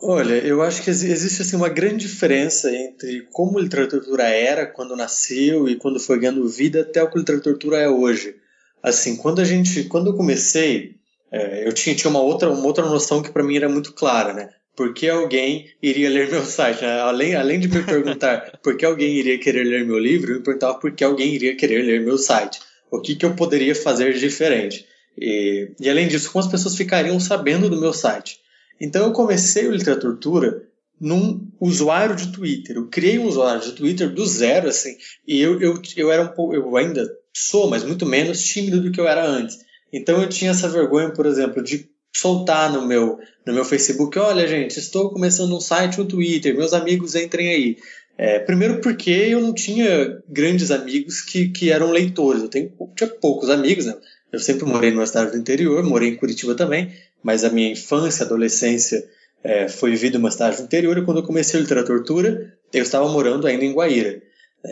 Olha, 0.01 0.35
eu 0.35 0.61
acho 0.61 0.83
que 0.83 0.89
existe 0.91 1.41
assim, 1.41 1.55
uma 1.55 1.69
grande 1.69 2.07
diferença 2.07 2.73
entre 2.73 3.27
como 3.31 3.57
a 3.57 3.61
literatura 3.61 4.23
era 4.23 4.65
quando 4.65 4.95
nasceu 4.95 5.67
e 5.67 5.75
quando 5.75 5.99
foi 5.99 6.19
ganhando 6.19 6.47
vida 6.47 6.81
até 6.81 7.01
o 7.01 7.09
que 7.09 7.17
a 7.17 7.21
literatura 7.21 7.77
é 7.77 7.89
hoje. 7.89 8.35
Assim, 8.81 9.15
quando 9.17 9.41
a 9.41 9.43
gente, 9.43 9.85
quando 9.85 10.11
eu 10.11 10.15
comecei, 10.15 10.95
é, 11.31 11.67
eu 11.67 11.73
tinha, 11.73 11.95
tinha 11.95 12.11
uma 12.11 12.21
outra, 12.21 12.49
uma 12.49 12.65
outra 12.65 12.85
noção 12.85 13.23
que 13.23 13.31
para 13.31 13.43
mim 13.43 13.57
era 13.57 13.67
muito 13.67 13.93
clara, 13.93 14.33
né? 14.33 14.49
Por 14.75 14.93
que 14.93 15.09
alguém 15.09 15.65
iria 15.81 16.09
ler 16.09 16.29
meu 16.29 16.45
site? 16.45 16.83
Né? 16.83 16.99
Além, 16.99 17.33
além 17.33 17.59
de 17.59 17.67
me 17.67 17.81
perguntar 17.81 18.51
por 18.61 18.77
que 18.77 18.85
alguém 18.85 19.15
iria 19.15 19.39
querer 19.39 19.63
ler 19.63 19.83
meu 19.83 19.97
livro, 19.97 20.31
eu 20.31 20.37
me 20.37 20.43
perguntava 20.43 20.75
por 20.75 20.91
que 20.91 21.03
alguém 21.03 21.33
iria 21.33 21.55
querer 21.55 21.81
ler 21.81 22.01
meu 22.01 22.19
site. 22.19 22.59
O 22.91 23.01
que, 23.01 23.15
que 23.15 23.25
eu 23.25 23.35
poderia 23.35 23.73
fazer 23.73 24.13
diferente? 24.13 24.85
E, 25.17 25.71
e 25.79 25.89
além 25.89 26.07
disso, 26.07 26.31
como 26.31 26.45
as 26.45 26.51
pessoas 26.51 26.75
ficariam 26.75 27.19
sabendo 27.19 27.67
do 27.67 27.81
meu 27.81 27.91
site? 27.91 28.39
Então 28.79 29.05
eu 29.05 29.13
comecei 29.13 29.67
o 29.67 29.71
Literatura 29.71 30.67
num 30.99 31.51
usuário 31.59 32.15
de 32.15 32.31
Twitter. 32.31 32.75
Eu 32.75 32.87
criei 32.87 33.19
um 33.19 33.27
usuário 33.27 33.61
de 33.61 33.73
Twitter 33.73 34.09
do 34.13 34.25
zero, 34.25 34.67
assim, 34.67 34.95
e 35.27 35.39
eu, 35.39 35.61
eu, 35.61 35.81
eu 35.95 36.11
era 36.11 36.23
um 36.23 36.29
pouco, 36.29 36.55
eu 36.55 36.75
ainda 36.75 37.07
sou, 37.33 37.69
mas 37.69 37.83
muito 37.83 38.05
menos 38.05 38.43
tímido 38.43 38.81
do 38.81 38.91
que 38.91 38.99
eu 38.99 39.07
era 39.07 39.25
antes. 39.25 39.59
Então 39.93 40.21
eu 40.21 40.27
tinha 40.27 40.51
essa 40.51 40.67
vergonha, 40.67 41.11
por 41.11 41.25
exemplo, 41.25 41.63
de 41.63 41.89
soltar 42.15 42.71
no 42.71 42.85
meu, 42.85 43.19
no 43.45 43.53
meu 43.53 43.63
Facebook, 43.63 44.17
olha 44.17 44.47
gente, 44.47 44.79
estou 44.79 45.11
começando 45.11 45.55
um 45.55 45.59
site, 45.59 46.01
um 46.01 46.05
Twitter, 46.05 46.55
meus 46.55 46.73
amigos 46.73 47.15
entrem 47.15 47.49
aí. 47.49 47.77
É, 48.17 48.39
primeiro 48.39 48.81
porque 48.81 49.11
eu 49.11 49.39
não 49.39 49.53
tinha 49.53 50.19
grandes 50.27 50.71
amigos 50.71 51.21
que, 51.21 51.49
que 51.49 51.71
eram 51.71 51.91
leitores, 51.91 52.41
eu 52.41 52.49
tenho, 52.49 52.73
tinha 52.95 53.07
poucos 53.07 53.49
amigos, 53.49 53.85
né? 53.85 53.95
Eu 54.31 54.39
sempre 54.39 54.65
morei 54.65 54.91
numa 54.91 55.05
cidade 55.05 55.31
do 55.31 55.37
interior, 55.37 55.83
morei 55.83 56.09
em 56.09 56.15
Curitiba 56.15 56.55
também, 56.55 56.91
mas 57.27 57.43
a 57.43 57.49
minha 57.49 57.69
infância, 57.69 58.25
adolescência 58.25 59.05
é, 59.43 59.67
foi 59.67 59.91
vivida 59.91 60.17
numa 60.17 60.31
cidade 60.31 60.55
do 60.55 60.63
interior 60.63 60.97
e 60.97 61.03
quando 61.03 61.17
eu 61.17 61.25
comecei 61.25 61.59
a 61.59 61.61
literatura, 61.61 62.57
eu 62.71 62.81
estava 62.81 63.09
morando 63.09 63.45
ainda 63.45 63.65
em 63.65 63.73
Guaíra. 63.73 64.21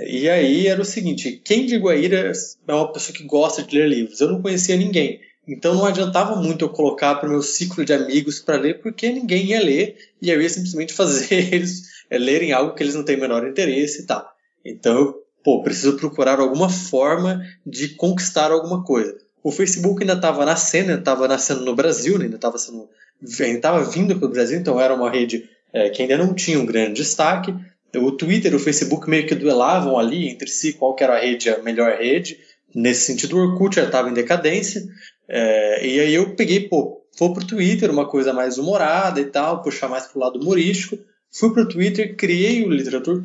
E 0.08 0.30
aí 0.30 0.66
era 0.66 0.82
o 0.82 0.86
seguinte, 0.86 1.42
quem 1.44 1.66
de 1.66 1.76
Guaíra 1.76 2.32
é 2.66 2.74
uma 2.74 2.94
pessoa 2.94 3.14
que 3.14 3.26
gosta 3.26 3.62
de 3.62 3.78
ler 3.78 3.90
livros? 3.90 4.22
Eu 4.22 4.30
não 4.30 4.42
conhecia 4.42 4.78
ninguém. 4.78 5.20
Então 5.46 5.76
não 5.76 5.86
adiantava 5.86 6.38
muito 6.38 6.64
eu 6.64 6.70
colocar 6.70 7.16
para 7.16 7.28
o 7.28 7.32
meu 7.34 7.42
ciclo 7.42 7.84
de 7.84 7.92
amigos 7.92 8.40
para 8.40 8.56
ler, 8.56 8.82
porque 8.82 9.12
ninguém 9.12 9.48
ia 9.48 9.60
ler 9.60 9.98
e 10.22 10.30
eu 10.30 10.42
ia 10.42 10.50
simplesmente 10.50 10.94
fazer 10.96 11.54
eles 11.54 11.84
é, 12.10 12.18
lerem 12.18 12.54
algo 12.54 12.74
que 12.74 12.82
eles 12.82 12.96
não 12.96 13.04
têm 13.04 13.18
o 13.18 13.20
menor 13.20 13.46
interesse 13.46 14.04
e 14.04 14.06
tal. 14.06 14.26
Então 14.64 14.98
eu, 14.98 15.24
pô, 15.44 15.62
preciso 15.62 15.98
procurar 15.98 16.40
alguma 16.40 16.70
forma 16.70 17.46
de 17.66 17.90
conquistar 17.90 18.50
alguma 18.50 18.82
coisa. 18.82 19.25
O 19.46 19.52
Facebook 19.52 20.02
ainda 20.02 20.14
estava 20.14 20.44
nascendo, 20.44 20.92
estava 20.94 21.28
nascendo 21.28 21.64
no 21.64 21.76
Brasil, 21.76 22.18
né? 22.18 22.26
ainda 22.26 22.38
estava 22.38 22.58
sendo, 22.58 22.90
ainda 23.22 23.58
estava 23.58 23.84
vindo 23.84 24.18
para 24.18 24.26
o 24.26 24.32
Brasil, 24.32 24.58
então 24.58 24.82
era 24.82 24.96
uma 24.96 25.08
rede 25.08 25.48
é, 25.72 25.88
que 25.92 26.02
ainda 26.02 26.18
não 26.18 26.34
tinha 26.34 26.60
um 26.60 26.66
grande 26.66 26.94
destaque. 26.94 27.54
O 27.96 28.12
Twitter 28.12 28.52
e 28.52 28.56
o 28.56 28.60
Facebook 28.60 29.08
meio 29.08 29.28
que 29.28 29.36
duelavam 29.36 30.00
ali 30.00 30.30
entre 30.30 30.50
si 30.50 30.74
qual 30.74 30.96
era 31.00 31.16
a 31.16 31.20
rede, 31.20 31.48
a 31.52 31.62
melhor 31.62 31.96
rede. 31.96 32.40
Nesse 32.74 33.06
sentido, 33.06 33.38
o 33.38 33.52
Orkut 33.52 33.76
já 33.76 33.84
estava 33.84 34.10
em 34.10 34.16
decadência. 34.16 34.84
É, 35.30 35.86
e 35.86 36.00
aí 36.00 36.14
eu 36.16 36.36
peguei, 36.36 36.62
pô, 36.62 37.04
vou 37.16 37.32
pro 37.32 37.46
Twitter, 37.46 37.92
uma 37.92 38.08
coisa 38.08 38.34
mais 38.34 38.58
humorada 38.58 39.22
e 39.22 39.26
tal, 39.26 39.62
puxar 39.62 39.88
mais 39.88 40.08
pro 40.08 40.22
lado 40.22 40.40
humorístico. 40.40 40.98
Fui 41.32 41.54
pro 41.54 41.68
Twitter, 41.68 42.16
criei 42.16 42.66
o 42.66 42.70
Literatura 42.72 43.22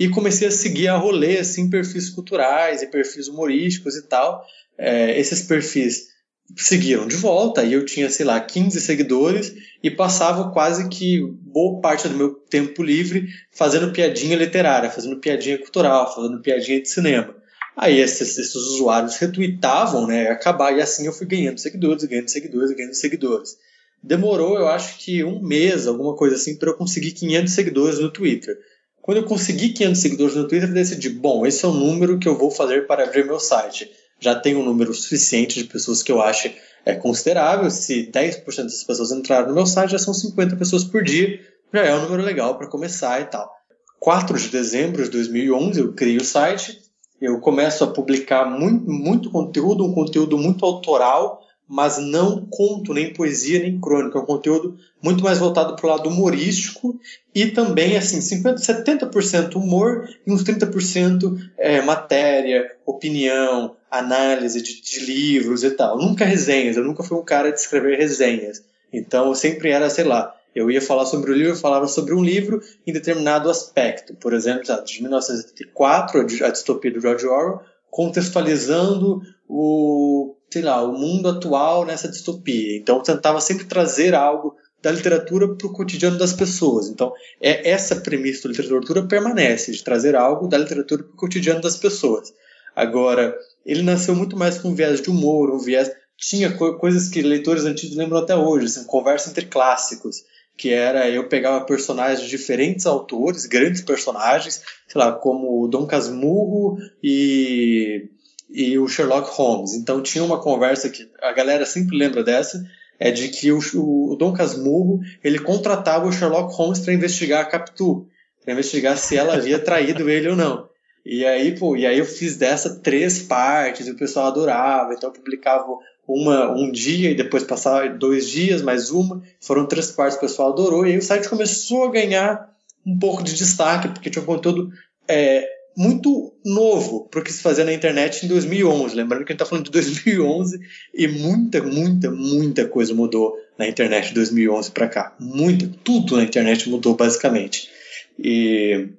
e 0.00 0.08
comecei 0.08 0.48
a 0.48 0.50
seguir 0.50 0.88
a 0.88 0.96
rolê, 0.96 1.38
assim, 1.38 1.70
perfis 1.70 2.10
culturais 2.10 2.82
e 2.82 2.88
perfis 2.88 3.28
humorísticos 3.28 3.94
e 3.94 4.02
tal 4.02 4.44
é, 4.80 5.20
esses 5.20 5.42
perfis 5.42 6.08
seguiram 6.56 7.06
de 7.06 7.14
volta 7.14 7.62
e 7.62 7.74
eu 7.74 7.84
tinha, 7.84 8.10
sei 8.10 8.24
lá, 8.24 8.40
15 8.40 8.80
seguidores 8.80 9.54
e 9.82 9.90
passava 9.90 10.50
quase 10.50 10.88
que 10.88 11.20
boa 11.42 11.80
parte 11.80 12.08
do 12.08 12.16
meu 12.16 12.30
tempo 12.34 12.82
livre 12.82 13.28
fazendo 13.52 13.92
piadinha 13.92 14.36
literária, 14.36 14.90
fazendo 14.90 15.20
piadinha 15.20 15.58
cultural, 15.58 16.12
fazendo 16.12 16.40
piadinha 16.40 16.80
de 16.80 16.88
cinema. 16.88 17.36
Aí 17.76 18.00
esses, 18.00 18.36
esses 18.36 18.54
usuários 18.54 19.16
retweetavam, 19.16 20.06
né, 20.06 20.28
acabar, 20.28 20.76
e 20.76 20.80
assim 20.80 21.06
eu 21.06 21.12
fui 21.12 21.26
ganhando 21.26 21.60
seguidores, 21.60 22.04
ganhando 22.04 22.28
seguidores, 22.28 22.74
ganhando 22.74 22.94
seguidores. 22.94 23.56
Demorou, 24.02 24.58
eu 24.58 24.66
acho 24.66 24.98
que 24.98 25.22
um 25.22 25.40
mês, 25.40 25.86
alguma 25.86 26.16
coisa 26.16 26.34
assim, 26.34 26.56
para 26.56 26.70
eu 26.70 26.76
conseguir 26.76 27.12
500 27.12 27.52
seguidores 27.52 27.98
no 27.98 28.10
Twitter. 28.10 28.58
Quando 29.02 29.18
eu 29.18 29.24
consegui 29.24 29.70
500 29.70 30.00
seguidores 30.00 30.36
no 30.36 30.46
Twitter, 30.46 30.68
eu 30.68 30.74
decidi, 30.74 31.08
bom, 31.08 31.46
esse 31.46 31.64
é 31.64 31.68
o 31.68 31.72
número 31.72 32.18
que 32.18 32.28
eu 32.28 32.36
vou 32.36 32.50
fazer 32.50 32.86
para 32.86 33.04
abrir 33.04 33.24
meu 33.24 33.40
site 33.40 33.90
já 34.20 34.34
tem 34.34 34.54
um 34.54 34.62
número 34.62 34.92
suficiente 34.92 35.62
de 35.62 35.64
pessoas 35.64 36.02
que 36.02 36.12
eu 36.12 36.20
acho 36.20 36.52
é 36.84 36.94
considerável. 36.94 37.70
Se 37.70 38.10
10% 38.12 38.44
dessas 38.44 38.84
pessoas 38.84 39.10
entraram 39.10 39.48
no 39.48 39.54
meu 39.54 39.66
site, 39.66 39.92
já 39.92 39.98
são 39.98 40.12
50 40.12 40.56
pessoas 40.56 40.84
por 40.84 41.02
dia, 41.02 41.40
já 41.72 41.80
é 41.80 41.94
um 41.94 42.02
número 42.02 42.22
legal 42.22 42.56
para 42.56 42.68
começar 42.68 43.20
e 43.20 43.24
tal. 43.24 43.50
4 43.98 44.38
de 44.38 44.48
dezembro 44.48 45.02
de 45.02 45.10
2011 45.10 45.80
eu 45.80 45.92
criei 45.92 46.18
o 46.18 46.24
site, 46.24 46.78
eu 47.20 47.40
começo 47.40 47.82
a 47.84 47.86
publicar 47.86 48.46
muito, 48.46 48.90
muito 48.90 49.30
conteúdo, 49.30 49.84
um 49.84 49.92
conteúdo 49.92 50.38
muito 50.38 50.64
autoral, 50.64 51.42
mas 51.72 51.98
não 51.98 52.44
conto, 52.50 52.92
nem 52.92 53.12
poesia, 53.12 53.60
nem 53.60 53.80
crônica. 53.80 54.18
É 54.18 54.20
um 54.20 54.26
conteúdo 54.26 54.76
muito 55.00 55.22
mais 55.22 55.38
voltado 55.38 55.76
para 55.76 55.86
o 55.86 55.88
lado 55.88 56.08
humorístico 56.08 56.98
e 57.32 57.46
também, 57.46 57.96
assim, 57.96 58.20
50, 58.20 58.60
70% 58.60 59.54
humor 59.54 60.08
e 60.26 60.32
uns 60.32 60.42
30% 60.42 61.38
é, 61.56 61.80
matéria, 61.80 62.68
opinião, 62.84 63.76
análise 63.88 64.60
de, 64.60 64.82
de, 64.82 64.98
livros 65.06 65.62
e 65.62 65.70
tal. 65.70 65.96
Nunca 65.96 66.24
resenhas, 66.24 66.76
eu 66.76 66.82
nunca 66.82 67.04
fui 67.04 67.16
um 67.16 67.24
cara 67.24 67.52
de 67.52 67.60
escrever 67.60 67.96
resenhas. 67.96 68.64
Então, 68.92 69.28
eu 69.28 69.36
sempre 69.36 69.70
era, 69.70 69.88
sei 69.88 70.02
lá, 70.02 70.34
eu 70.52 70.72
ia 70.72 70.82
falar 70.82 71.06
sobre 71.06 71.30
o 71.30 71.34
livro, 71.34 71.52
eu 71.52 71.56
falava 71.56 71.86
sobre 71.86 72.12
um 72.12 72.24
livro 72.24 72.60
em 72.84 72.92
determinado 72.92 73.48
aspecto. 73.48 74.12
Por 74.14 74.32
exemplo, 74.32 74.64
de 74.84 75.02
1984, 75.02 76.20
a 76.44 76.50
distopia 76.50 76.90
do 76.90 77.00
George 77.00 77.28
Orwell, 77.28 77.60
contextualizando 77.88 79.22
o 79.48 80.34
sei 80.52 80.62
lá, 80.62 80.82
o 80.82 80.92
mundo 80.92 81.28
atual 81.28 81.84
nessa 81.84 82.08
distopia. 82.08 82.76
Então 82.76 83.02
tentava 83.02 83.40
sempre 83.40 83.64
trazer 83.64 84.14
algo 84.14 84.56
da 84.82 84.90
literatura 84.90 85.54
para 85.54 85.66
o 85.66 85.72
cotidiano 85.72 86.18
das 86.18 86.32
pessoas. 86.32 86.88
Então 86.88 87.12
é 87.40 87.70
essa 87.70 87.96
premissa 87.96 88.48
da 88.48 88.54
literatura 88.54 89.06
permanece, 89.06 89.72
de 89.72 89.84
trazer 89.84 90.16
algo 90.16 90.48
da 90.48 90.58
literatura 90.58 91.02
para 91.04 91.12
o 91.12 91.16
cotidiano 91.16 91.60
das 91.60 91.76
pessoas. 91.76 92.32
Agora, 92.74 93.36
ele 93.64 93.82
nasceu 93.82 94.14
muito 94.14 94.36
mais 94.36 94.58
com 94.58 94.68
um 94.68 94.74
viés 94.74 95.00
de 95.00 95.10
humor, 95.10 95.50
um 95.50 95.58
viés 95.58 95.90
tinha 96.16 96.52
co 96.52 96.74
coisas 96.74 97.08
que 97.08 97.22
leitores 97.22 97.64
antigos 97.64 97.96
lembram 97.96 98.18
até 98.18 98.36
hoje, 98.36 98.66
assim, 98.66 98.84
conversa 98.84 99.30
entre 99.30 99.46
clássicos, 99.46 100.22
que 100.56 100.70
era 100.70 101.08
eu 101.08 101.28
pegava 101.28 101.64
personagens 101.64 102.20
de 102.20 102.28
diferentes 102.28 102.84
autores, 102.84 103.46
grandes 103.46 103.80
personagens, 103.80 104.62
sei 104.86 105.00
lá, 105.00 105.12
como 105.12 105.66
Dom 105.68 105.86
Casmurro 105.86 106.76
e 107.02 108.10
e 108.52 108.78
o 108.78 108.88
Sherlock 108.88 109.30
Holmes. 109.32 109.74
Então 109.74 110.02
tinha 110.02 110.24
uma 110.24 110.40
conversa 110.40 110.88
que 110.90 111.08
a 111.22 111.32
galera 111.32 111.64
sempre 111.64 111.96
lembra 111.96 112.22
dessa, 112.22 112.64
é 112.98 113.10
de 113.10 113.28
que 113.28 113.50
o, 113.50 113.60
o 113.74 114.16
Dom 114.16 114.32
Casmurro 114.32 115.00
ele 115.22 115.38
contratava 115.38 116.06
o 116.06 116.12
Sherlock 116.12 116.54
Holmes 116.54 116.80
para 116.80 116.92
investigar 116.92 117.40
a 117.40 117.44
Capitu, 117.46 118.06
para 118.44 118.52
investigar 118.52 118.96
se 118.98 119.16
ela 119.16 119.34
havia 119.34 119.58
traído 119.62 120.08
ele 120.08 120.28
ou 120.28 120.36
não. 120.36 120.68
E 121.04 121.24
aí, 121.24 121.58
pô, 121.58 121.76
e 121.76 121.86
aí 121.86 121.98
eu 121.98 122.04
fiz 122.04 122.36
dessa 122.36 122.78
três 122.80 123.22
partes, 123.22 123.86
e 123.86 123.90
o 123.90 123.96
pessoal 123.96 124.26
adorava, 124.26 124.92
então 124.92 125.08
eu 125.08 125.14
publicava 125.14 125.66
uma 126.06 126.52
um 126.52 126.70
dia 126.70 127.10
e 127.10 127.14
depois 127.14 127.42
passava 127.42 127.88
dois 127.88 128.28
dias, 128.28 128.60
mais 128.60 128.90
uma, 128.90 129.22
foram 129.40 129.66
três 129.66 129.90
partes, 129.90 130.18
o 130.18 130.20
pessoal 130.20 130.52
adorou, 130.52 130.84
e 130.84 130.90
aí 130.90 130.98
o 130.98 131.02
site 131.02 131.28
começou 131.28 131.84
a 131.84 131.90
ganhar 131.90 132.50
um 132.84 132.98
pouco 132.98 133.22
de 133.22 133.34
destaque, 133.34 133.88
porque 133.88 134.10
tinha 134.10 134.22
um 134.22 134.26
conteúdo 134.26 134.70
é, 135.08 135.48
muito 135.80 136.34
novo 136.44 137.08
para 137.10 137.20
o 137.20 137.24
que 137.24 137.32
se 137.32 137.40
fazia 137.40 137.64
na 137.64 137.72
internet 137.72 138.26
em 138.26 138.28
2011. 138.28 138.94
Lembrando 138.94 139.24
que 139.24 139.32
a 139.32 139.34
gente 139.34 139.42
está 139.42 139.46
falando 139.46 139.64
de 139.64 139.70
2011 139.70 140.60
e 140.92 141.08
muita, 141.08 141.62
muita, 141.62 142.10
muita 142.10 142.68
coisa 142.68 142.92
mudou 142.92 143.34
na 143.56 143.66
internet 143.66 144.08
de 144.08 144.14
2011 144.14 144.72
para 144.72 144.88
cá. 144.88 145.16
Muita, 145.18 145.70
tudo 145.82 146.18
na 146.18 146.22
internet 146.22 146.68
mudou 146.68 146.94
basicamente. 146.94 147.70
E 148.18 148.90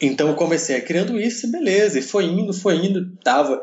então 0.00 0.28
eu 0.28 0.36
comecei 0.36 0.80
criando 0.80 1.20
isso, 1.20 1.50
beleza, 1.50 1.98
e 1.98 2.02
foi 2.02 2.26
indo, 2.26 2.52
foi 2.52 2.76
indo, 2.76 3.10
dava 3.24 3.60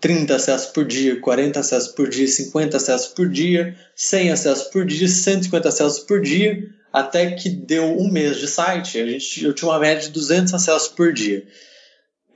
30 0.00 0.36
acessos 0.36 0.70
por 0.70 0.84
dia, 0.84 1.20
40 1.20 1.58
acessos 1.58 1.88
por 1.88 2.08
dia, 2.08 2.28
50 2.28 2.76
acessos 2.76 3.08
por 3.08 3.28
dia, 3.28 3.76
100 3.96 4.30
acessos 4.30 4.64
por 4.68 4.86
dia, 4.86 5.08
150 5.08 5.68
acessos 5.68 5.98
por 5.98 6.20
dia, 6.20 6.68
até 6.92 7.32
que 7.32 7.48
deu 7.48 7.84
um 7.98 8.08
mês 8.12 8.38
de 8.38 8.46
site, 8.46 9.00
a 9.00 9.06
gente, 9.06 9.44
eu 9.44 9.52
tinha 9.52 9.68
uma 9.68 9.80
média 9.80 10.04
de 10.04 10.10
200 10.10 10.54
acessos 10.54 10.88
por 10.88 11.12
dia. 11.12 11.44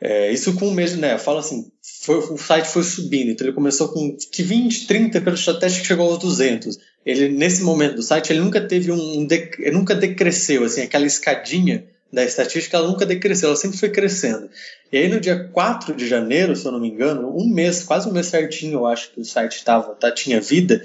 É, 0.01 0.31
isso 0.33 0.55
com 0.55 0.69
um 0.69 0.75
mês, 0.75 0.97
né? 0.97 1.15
Eu 1.15 1.19
falo 1.19 1.39
assim, 1.39 1.71
foi, 2.03 2.19
o 2.19 2.37
site 2.37 2.69
foi 2.69 2.83
subindo, 2.83 3.31
então 3.31 3.47
ele 3.47 3.55
começou 3.55 3.89
com 3.89 4.17
20, 4.39 4.87
30, 4.87 5.19
até 5.51 5.67
que 5.67 5.87
chegou 5.87 6.11
aos 6.11 6.19
200. 6.19 6.79
Ele, 7.07 7.29
nesse 7.29 7.63
momento 7.63 7.97
do 7.97 8.03
site, 8.03 8.33
ele 8.33 8.41
nunca 8.41 8.61
teve 8.61 8.91
um, 8.91 9.27
ele 9.31 9.71
nunca 9.71 9.95
decresceu, 9.95 10.65
assim, 10.65 10.83
aquela 10.83 11.07
escadinha 11.07 11.85
da 12.15 12.25
estatística, 12.25 12.77
ela 12.77 12.87
nunca 12.87 13.05
decresceu, 13.05 13.49
ela 13.49 13.57
sempre 13.57 13.77
foi 13.77 13.91
crescendo. 13.91 14.49
E 14.93 14.97
aí 14.97 15.09
no 15.09 15.21
dia 15.21 15.49
4 15.53 15.95
de 15.95 16.07
janeiro, 16.07 16.55
se 16.55 16.65
eu 16.65 16.73
não 16.73 16.81
me 16.81 16.89
engano, 16.89 17.37
um 17.37 17.49
mês, 17.49 17.83
quase 17.83 18.09
um 18.09 18.13
mês 18.13 18.27
certinho, 18.27 18.75
eu 18.75 18.87
acho 18.87 19.11
que 19.11 19.21
o 19.21 19.25
site 19.25 19.65
tava, 19.65 19.95
tá, 19.95 20.13
tinha 20.13 20.41
vida, 20.41 20.85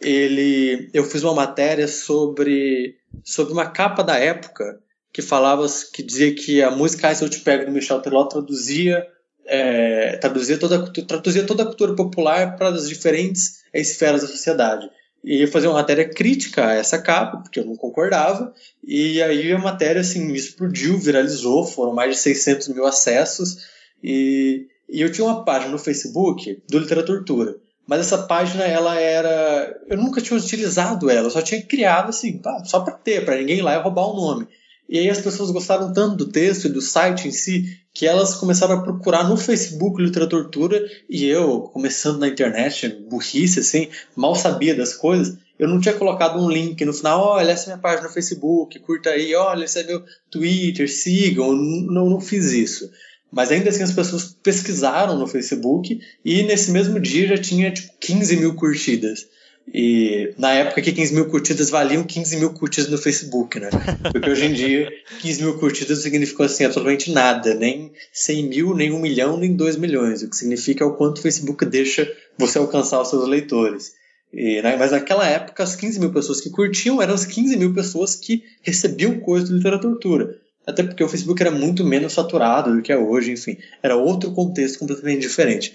ele, 0.00 0.88
eu 0.94 1.04
fiz 1.04 1.22
uma 1.22 1.34
matéria 1.34 1.86
sobre, 1.86 2.96
sobre 3.22 3.52
uma 3.52 3.66
capa 3.66 4.02
da 4.02 4.16
época 4.16 4.80
que 5.12 5.22
falava, 5.22 5.66
que 5.92 6.02
dizia 6.02 6.34
que 6.34 6.62
a 6.62 6.70
música 6.70 7.08
Ai 7.08 7.14
Se 7.14 7.24
Eu 7.24 7.28
Te 7.28 7.40
Pego 7.40 7.66
do 7.66 7.72
Michel 7.72 8.00
Teló 8.00 8.24
traduzia, 8.24 9.06
é, 9.46 10.16
traduzia, 10.18 10.58
toda, 10.58 10.90
traduzia 10.92 11.44
toda 11.44 11.62
a 11.62 11.66
cultura 11.66 11.94
popular 11.94 12.56
para 12.56 12.68
as 12.68 12.88
diferentes 12.88 13.60
esferas 13.74 14.22
da 14.22 14.28
sociedade 14.28 14.88
e 15.22 15.46
fazer 15.46 15.66
uma 15.66 15.74
matéria 15.74 16.08
crítica 16.08 16.66
a 16.66 16.74
essa 16.74 16.98
capa, 16.98 17.38
porque 17.38 17.60
eu 17.60 17.66
não 17.66 17.76
concordava, 17.76 18.52
e 18.82 19.22
aí 19.22 19.52
a 19.52 19.58
matéria 19.58 20.00
assim, 20.00 20.32
explodiu, 20.32 20.98
viralizou, 20.98 21.66
foram 21.66 21.92
mais 21.92 22.16
de 22.16 22.22
600 22.22 22.68
mil 22.68 22.86
acessos, 22.86 23.58
e, 24.02 24.66
e 24.88 25.00
eu 25.00 25.12
tinha 25.12 25.26
uma 25.26 25.44
página 25.44 25.70
no 25.70 25.78
Facebook 25.78 26.62
do 26.68 26.78
Literatura, 26.78 27.56
mas 27.86 28.00
essa 28.00 28.18
página 28.18 28.64
ela 28.64 28.98
era, 28.98 29.78
eu 29.88 29.98
nunca 29.98 30.20
tinha 30.20 30.38
utilizado 30.38 31.10
ela, 31.10 31.26
eu 31.26 31.30
só 31.30 31.42
tinha 31.42 31.60
criado 31.62 32.08
assim, 32.08 32.40
só 32.64 32.80
para 32.80 32.94
ter, 32.94 33.24
para 33.24 33.36
ninguém 33.36 33.58
ir 33.58 33.62
lá 33.62 33.74
e 33.74 33.82
roubar 33.82 34.06
o 34.06 34.16
nome. 34.16 34.48
E 34.90 34.98
aí 34.98 35.08
as 35.08 35.20
pessoas 35.20 35.52
gostaram 35.52 35.92
tanto 35.92 36.16
do 36.16 36.32
texto 36.32 36.64
e 36.64 36.68
do 36.68 36.80
site 36.80 37.28
em 37.28 37.30
si 37.30 37.78
que 37.94 38.08
elas 38.08 38.34
começaram 38.34 38.74
a 38.74 38.82
procurar 38.82 39.28
no 39.28 39.36
Facebook 39.36 40.02
Literatura 40.02 40.84
e 41.08 41.26
eu, 41.26 41.60
começando 41.72 42.18
na 42.18 42.26
internet, 42.26 42.88
burrice 43.08 43.60
assim, 43.60 43.88
mal 44.16 44.34
sabia 44.34 44.74
das 44.74 44.92
coisas, 44.92 45.38
eu 45.56 45.68
não 45.68 45.78
tinha 45.80 45.94
colocado 45.94 46.42
um 46.42 46.50
link 46.50 46.84
no 46.84 46.92
final, 46.92 47.22
olha, 47.22 47.52
essa 47.52 47.66
é 47.66 47.66
minha 47.66 47.78
página 47.78 48.08
no 48.08 48.12
Facebook, 48.12 48.80
curta 48.80 49.10
aí, 49.10 49.32
olha, 49.32 49.64
esse 49.64 49.78
é 49.78 49.84
meu 49.84 50.02
Twitter, 50.28 50.90
sigam, 50.90 51.52
não, 51.54 52.10
não 52.10 52.20
fiz 52.20 52.50
isso. 52.50 52.90
Mas 53.30 53.52
ainda 53.52 53.70
assim 53.70 53.84
as 53.84 53.92
pessoas 53.92 54.36
pesquisaram 54.42 55.16
no 55.16 55.26
Facebook 55.28 56.00
e 56.24 56.42
nesse 56.42 56.72
mesmo 56.72 56.98
dia 56.98 57.28
já 57.28 57.38
tinha 57.38 57.70
tipo 57.70 57.92
15 58.00 58.38
mil 58.38 58.54
curtidas. 58.56 59.28
E 59.72 60.34
na 60.36 60.52
época 60.52 60.82
que 60.82 60.92
15 60.92 61.14
mil 61.14 61.26
curtidas 61.26 61.70
valiam 61.70 62.02
15 62.02 62.36
mil 62.38 62.52
curtidas 62.52 62.90
no 62.90 62.98
Facebook, 62.98 63.60
né? 63.60 63.70
Porque 64.10 64.28
hoje 64.28 64.46
em 64.46 64.52
dia 64.52 64.90
15 65.20 65.42
mil 65.42 65.58
curtidas 65.58 66.02
significam 66.02 66.46
assim 66.46 66.64
absolutamente 66.64 67.12
nada, 67.12 67.54
nem 67.54 67.92
100 68.12 68.48
mil, 68.48 68.74
nem 68.74 68.92
1 68.92 68.98
milhão, 68.98 69.36
nem 69.36 69.54
2 69.54 69.76
milhões. 69.76 70.22
O 70.22 70.28
que 70.28 70.36
significa 70.36 70.82
é 70.82 70.86
o 70.86 70.94
quanto 70.94 71.18
o 71.18 71.22
Facebook 71.22 71.64
deixa 71.64 72.10
você 72.36 72.58
alcançar 72.58 73.00
os 73.00 73.10
seus 73.10 73.28
leitores. 73.28 73.92
E, 74.32 74.60
né, 74.62 74.76
mas 74.76 74.92
naquela 74.92 75.26
época, 75.26 75.62
as 75.62 75.76
15 75.76 76.00
mil 76.00 76.12
pessoas 76.12 76.40
que 76.40 76.50
curtiam 76.50 77.00
eram 77.02 77.14
as 77.14 77.24
15 77.24 77.56
mil 77.56 77.74
pessoas 77.74 78.14
que 78.14 78.42
recebiam 78.62 79.20
coisa 79.20 79.46
de 79.46 79.54
literatura. 79.54 80.36
Até 80.66 80.82
porque 80.82 81.02
o 81.02 81.08
Facebook 81.08 81.40
era 81.40 81.50
muito 81.50 81.84
menos 81.84 82.12
saturado 82.12 82.74
do 82.74 82.82
que 82.82 82.92
é 82.92 82.98
hoje, 82.98 83.32
enfim. 83.32 83.56
Era 83.82 83.96
outro 83.96 84.30
contexto 84.32 84.78
completamente 84.78 85.22
diferente. 85.22 85.74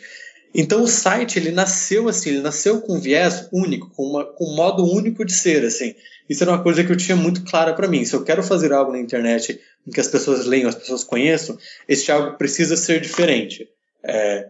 Então 0.57 0.83
o 0.83 0.87
site 0.87 1.37
ele 1.37 1.51
nasceu 1.51 2.07
assim, 2.07 2.29
ele 2.29 2.39
nasceu 2.39 2.79
com 2.79 2.95
um 2.95 2.99
viés 2.99 3.49
único, 3.51 3.89
com, 3.89 4.03
uma, 4.03 4.23
com 4.23 4.45
um 4.45 4.55
modo 4.55 4.89
único 4.89 5.25
de 5.25 5.33
ser 5.33 5.65
assim. 5.65 5.93
Isso 6.29 6.43
era 6.43 6.53
uma 6.53 6.63
coisa 6.63 6.81
que 6.81 6.89
eu 6.89 6.95
tinha 6.95 7.17
muito 7.17 7.43
clara 7.43 7.73
para 7.73 7.89
mim. 7.89 8.05
Se 8.05 8.15
eu 8.15 8.23
quero 8.23 8.41
fazer 8.41 8.71
algo 8.71 8.93
na 8.93 8.99
internet 8.99 9.59
em 9.85 9.91
que 9.91 9.99
as 9.99 10.07
pessoas 10.07 10.45
leiam, 10.45 10.69
as 10.69 10.75
pessoas 10.75 11.03
conheçam, 11.03 11.57
esse 11.89 12.09
algo 12.09 12.37
precisa 12.37 12.77
ser 12.77 13.01
diferente. 13.01 13.67
É, 14.01 14.47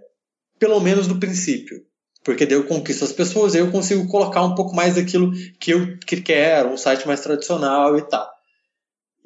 pelo 0.60 0.80
menos 0.80 1.08
no 1.08 1.20
princípio. 1.20 1.84
Porque 2.24 2.46
daí 2.46 2.56
eu 2.56 2.66
conquisto 2.66 3.04
as 3.04 3.12
pessoas 3.12 3.56
e 3.56 3.58
eu 3.58 3.72
consigo 3.72 4.08
colocar 4.08 4.44
um 4.44 4.54
pouco 4.54 4.76
mais 4.76 4.96
daquilo 4.96 5.32
que 5.60 5.72
eu 5.72 5.98
que 5.98 6.22
quero, 6.22 6.70
um 6.70 6.78
site 6.78 7.08
mais 7.08 7.22
tradicional 7.22 7.98
e 7.98 8.04
tal. 8.04 8.30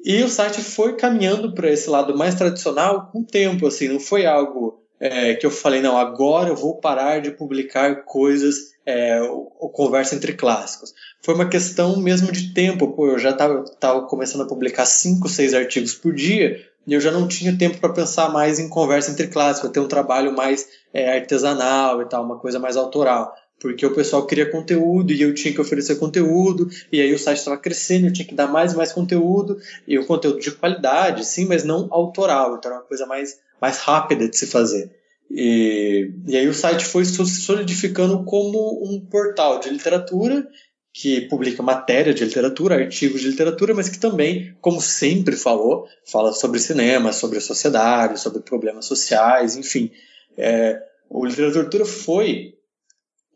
E 0.02 0.22
o 0.22 0.28
site 0.30 0.62
foi 0.62 0.96
caminhando 0.96 1.52
para 1.54 1.70
esse 1.70 1.90
lado 1.90 2.16
mais 2.16 2.34
tradicional 2.34 3.10
com 3.12 3.20
o 3.20 3.26
tempo, 3.26 3.66
assim, 3.66 3.88
não 3.88 4.00
foi 4.00 4.24
algo 4.24 4.80
é, 5.00 5.34
que 5.34 5.46
eu 5.46 5.50
falei, 5.50 5.80
não, 5.80 5.96
agora 5.96 6.50
eu 6.50 6.56
vou 6.56 6.76
parar 6.76 7.22
de 7.22 7.30
publicar 7.30 8.04
coisas, 8.04 8.74
é, 8.84 9.20
ou, 9.22 9.70
conversa 9.70 10.14
entre 10.14 10.34
clássicos. 10.34 10.92
Foi 11.22 11.34
uma 11.34 11.48
questão 11.48 11.98
mesmo 11.98 12.30
de 12.30 12.52
tempo, 12.52 12.88
pô, 12.88 13.08
eu 13.08 13.18
já 13.18 13.30
estava 13.30 14.02
começando 14.02 14.42
a 14.42 14.46
publicar 14.46 14.84
cinco, 14.84 15.28
seis 15.28 15.54
artigos 15.54 15.94
por 15.94 16.12
dia, 16.12 16.60
e 16.86 16.92
eu 16.92 17.00
já 17.00 17.10
não 17.10 17.26
tinha 17.26 17.56
tempo 17.56 17.78
para 17.78 17.92
pensar 17.92 18.30
mais 18.30 18.58
em 18.58 18.68
conversa 18.68 19.10
entre 19.10 19.28
clássicos, 19.28 19.70
ter 19.70 19.80
um 19.80 19.88
trabalho 19.88 20.36
mais 20.36 20.68
é, 20.92 21.16
artesanal 21.16 22.02
e 22.02 22.04
tal, 22.06 22.22
uma 22.22 22.38
coisa 22.38 22.58
mais 22.58 22.76
autoral. 22.76 23.34
Porque 23.58 23.84
o 23.84 23.94
pessoal 23.94 24.26
queria 24.26 24.50
conteúdo 24.50 25.12
e 25.12 25.20
eu 25.20 25.34
tinha 25.34 25.52
que 25.52 25.60
oferecer 25.60 25.96
conteúdo, 25.96 26.68
e 26.90 27.00
aí 27.00 27.12
o 27.12 27.18
site 27.18 27.38
estava 27.38 27.58
crescendo, 27.58 28.06
eu 28.06 28.12
tinha 28.12 28.26
que 28.26 28.34
dar 28.34 28.48
mais 28.48 28.72
e 28.72 28.76
mais 28.76 28.90
conteúdo, 28.92 29.58
e 29.86 29.98
o 29.98 30.06
conteúdo 30.06 30.40
de 30.40 30.50
qualidade, 30.50 31.24
sim, 31.26 31.46
mas 31.46 31.62
não 31.62 31.86
autoral, 31.90 32.56
então 32.56 32.70
era 32.70 32.80
uma 32.80 32.86
coisa 32.86 33.06
mais 33.06 33.38
mais 33.60 33.78
rápida 33.78 34.28
de 34.28 34.36
se 34.36 34.46
fazer. 34.46 34.90
E, 35.30 36.10
e 36.26 36.36
aí 36.36 36.48
o 36.48 36.54
site 36.54 36.84
foi 36.84 37.04
se 37.04 37.24
solidificando 37.24 38.24
como 38.24 38.82
um 38.84 39.00
portal 39.00 39.60
de 39.60 39.70
literatura 39.70 40.46
que 40.92 41.20
publica 41.22 41.62
matéria 41.62 42.12
de 42.12 42.24
literatura, 42.24 42.74
artigos 42.74 43.20
de 43.20 43.28
literatura, 43.28 43.72
mas 43.72 43.88
que 43.88 43.98
também, 43.98 44.56
como 44.60 44.80
sempre 44.80 45.36
falou, 45.36 45.86
fala 46.04 46.32
sobre 46.32 46.58
cinema, 46.58 47.12
sobre 47.12 47.38
a 47.38 47.40
sociedade, 47.40 48.20
sobre 48.20 48.40
problemas 48.42 48.86
sociais, 48.86 49.56
enfim. 49.56 49.90
É, 50.36 50.82
o 51.08 51.24
Literatura 51.24 51.84
foi 51.84 52.54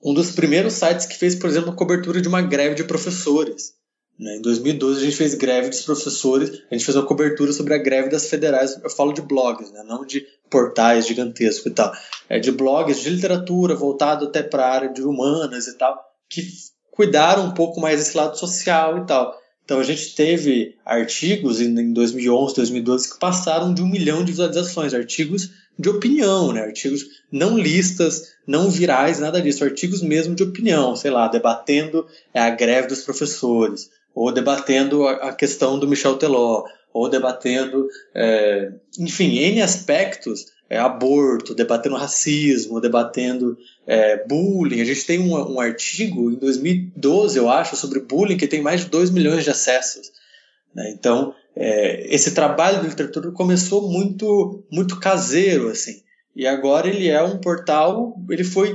um 0.02 0.12
dos 0.12 0.32
primeiros 0.32 0.74
sites 0.74 1.06
que 1.06 1.16
fez, 1.16 1.34
por 1.34 1.48
exemplo, 1.48 1.70
a 1.70 1.76
cobertura 1.76 2.20
de 2.20 2.28
uma 2.28 2.42
greve 2.42 2.74
de 2.74 2.84
professores. 2.84 3.74
Né? 4.18 4.37
Em 4.37 4.42
2012 4.42 5.00
a 5.00 5.05
gente 5.05 5.16
fez 5.16 5.35
greve 5.35 5.70
dos 5.70 5.83
professores, 5.83 6.62
a 6.70 6.74
gente 6.74 6.85
fez 6.85 6.96
uma 6.96 7.07
cobertura 7.07 7.53
sobre 7.53 7.74
a 7.74 7.79
greve 7.79 8.09
das 8.09 8.29
federais, 8.29 8.79
eu 8.83 8.90
falo 8.90 9.12
de 9.12 9.22
blogs, 9.22 9.70
né? 9.72 9.83
não 9.83 10.05
de 10.07 10.24
portais 10.48 11.07
gigantescos 11.07 11.66
e 11.66 11.70
tal, 11.74 11.92
é 12.29 12.38
de 12.38 12.53
blogs 12.53 13.00
de 13.00 13.11
literatura 13.11 13.74
voltado 13.74 14.27
até 14.27 14.42
para 14.42 14.66
a 14.66 14.72
área 14.72 14.88
de 14.88 15.03
humanas 15.03 15.66
e 15.66 15.77
tal, 15.77 16.00
que 16.29 16.46
cuidaram 16.92 17.46
um 17.46 17.55
pouco 17.55 17.81
mais 17.81 17.98
desse 17.98 18.16
lado 18.16 18.38
social 18.38 18.98
e 18.98 19.07
tal. 19.07 19.37
Então 19.64 19.81
a 19.81 19.83
gente 19.83 20.14
teve 20.14 20.77
artigos 20.85 21.61
em 21.61 21.92
2011, 21.92 22.55
2012 22.55 23.12
que 23.14 23.18
passaram 23.18 23.72
de 23.72 23.83
um 23.83 23.88
milhão 23.88 24.22
de 24.22 24.31
visualizações, 24.31 24.92
artigos 24.92 25.50
de 25.77 25.88
opinião, 25.88 26.53
né? 26.53 26.61
artigos 26.61 27.05
não 27.33 27.59
listas, 27.59 28.35
não 28.46 28.70
virais, 28.70 29.18
nada 29.18 29.40
disso, 29.42 29.64
artigos 29.64 30.03
mesmo 30.03 30.35
de 30.35 30.42
opinião, 30.42 30.94
sei 30.94 31.11
lá, 31.11 31.27
debatendo 31.27 32.07
é, 32.33 32.40
a 32.40 32.50
greve 32.50 32.88
dos 32.88 33.00
professores, 33.00 33.90
ou 34.14 34.33
debatendo 34.33 35.07
a, 35.07 35.33
questão 35.33 35.79
do 35.79 35.88
Michel 35.88 36.16
Teló, 36.16 36.64
ou 36.92 37.09
debatendo, 37.09 37.88
é, 38.14 38.72
enfim, 38.98 39.37
N 39.38 39.61
aspectos, 39.61 40.46
é, 40.70 40.79
aborto, 40.79 41.55
debatendo 41.55 41.96
racismo, 41.96 42.81
debatendo 42.81 43.59
é, 43.87 44.24
bullying. 44.27 44.81
A 44.81 44.85
gente 44.85 45.05
tem 45.05 45.18
um, 45.18 45.55
um, 45.55 45.61
artigo 45.61 46.31
em 46.31 46.37
2012, 46.37 47.37
eu 47.37 47.50
acho, 47.50 47.77
sobre 47.77 48.00
bullying 48.00 48.37
que 48.37 48.46
tem 48.46 48.62
mais 48.62 48.83
de 48.83 48.90
2 48.90 49.11
milhões 49.11 49.44
de 49.44 49.50
acessos. 49.50 50.12
Né? 50.74 50.90
Então, 50.90 51.35
é, 51.57 52.14
esse 52.14 52.33
trabalho 52.33 52.81
de 52.81 52.88
literatura 52.88 53.31
começou 53.33 53.90
muito, 53.90 54.64
muito 54.70 54.98
caseiro, 55.00 55.68
assim. 55.68 56.03
E 56.35 56.46
agora 56.46 56.88
ele 56.88 57.09
é 57.09 57.22
um 57.22 57.38
portal, 57.38 58.16
ele 58.31 58.42
foi 58.44 58.74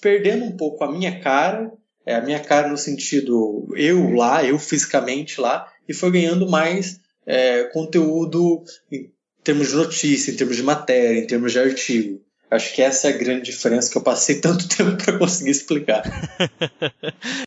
perdendo 0.00 0.44
um 0.44 0.56
pouco 0.56 0.84
a 0.84 0.92
minha 0.92 1.20
cara, 1.20 1.72
é, 2.06 2.14
a 2.14 2.20
minha 2.20 2.40
cara 2.40 2.68
no 2.68 2.76
sentido 2.76 3.66
eu 3.76 4.10
lá, 4.12 4.44
eu 4.44 4.58
fisicamente 4.58 5.40
lá, 5.40 5.72
e 5.88 5.94
foi 5.94 6.10
ganhando 6.10 6.48
mais 6.48 7.00
é, 7.26 7.64
conteúdo 7.64 8.62
em 8.90 9.10
termos 9.42 9.68
de 9.68 9.74
notícia, 9.74 10.30
em 10.30 10.36
termos 10.36 10.56
de 10.56 10.62
matéria, 10.62 11.18
em 11.18 11.26
termos 11.26 11.52
de 11.52 11.58
artigo. 11.58 12.22
Acho 12.50 12.74
que 12.74 12.82
essa 12.82 13.08
é 13.08 13.14
a 13.14 13.16
grande 13.16 13.50
diferença 13.50 13.90
que 13.90 13.98
eu 13.98 14.02
passei 14.02 14.38
tanto 14.40 14.68
tempo 14.68 14.96
para 15.02 15.18
conseguir 15.18 15.50
explicar. 15.50 16.02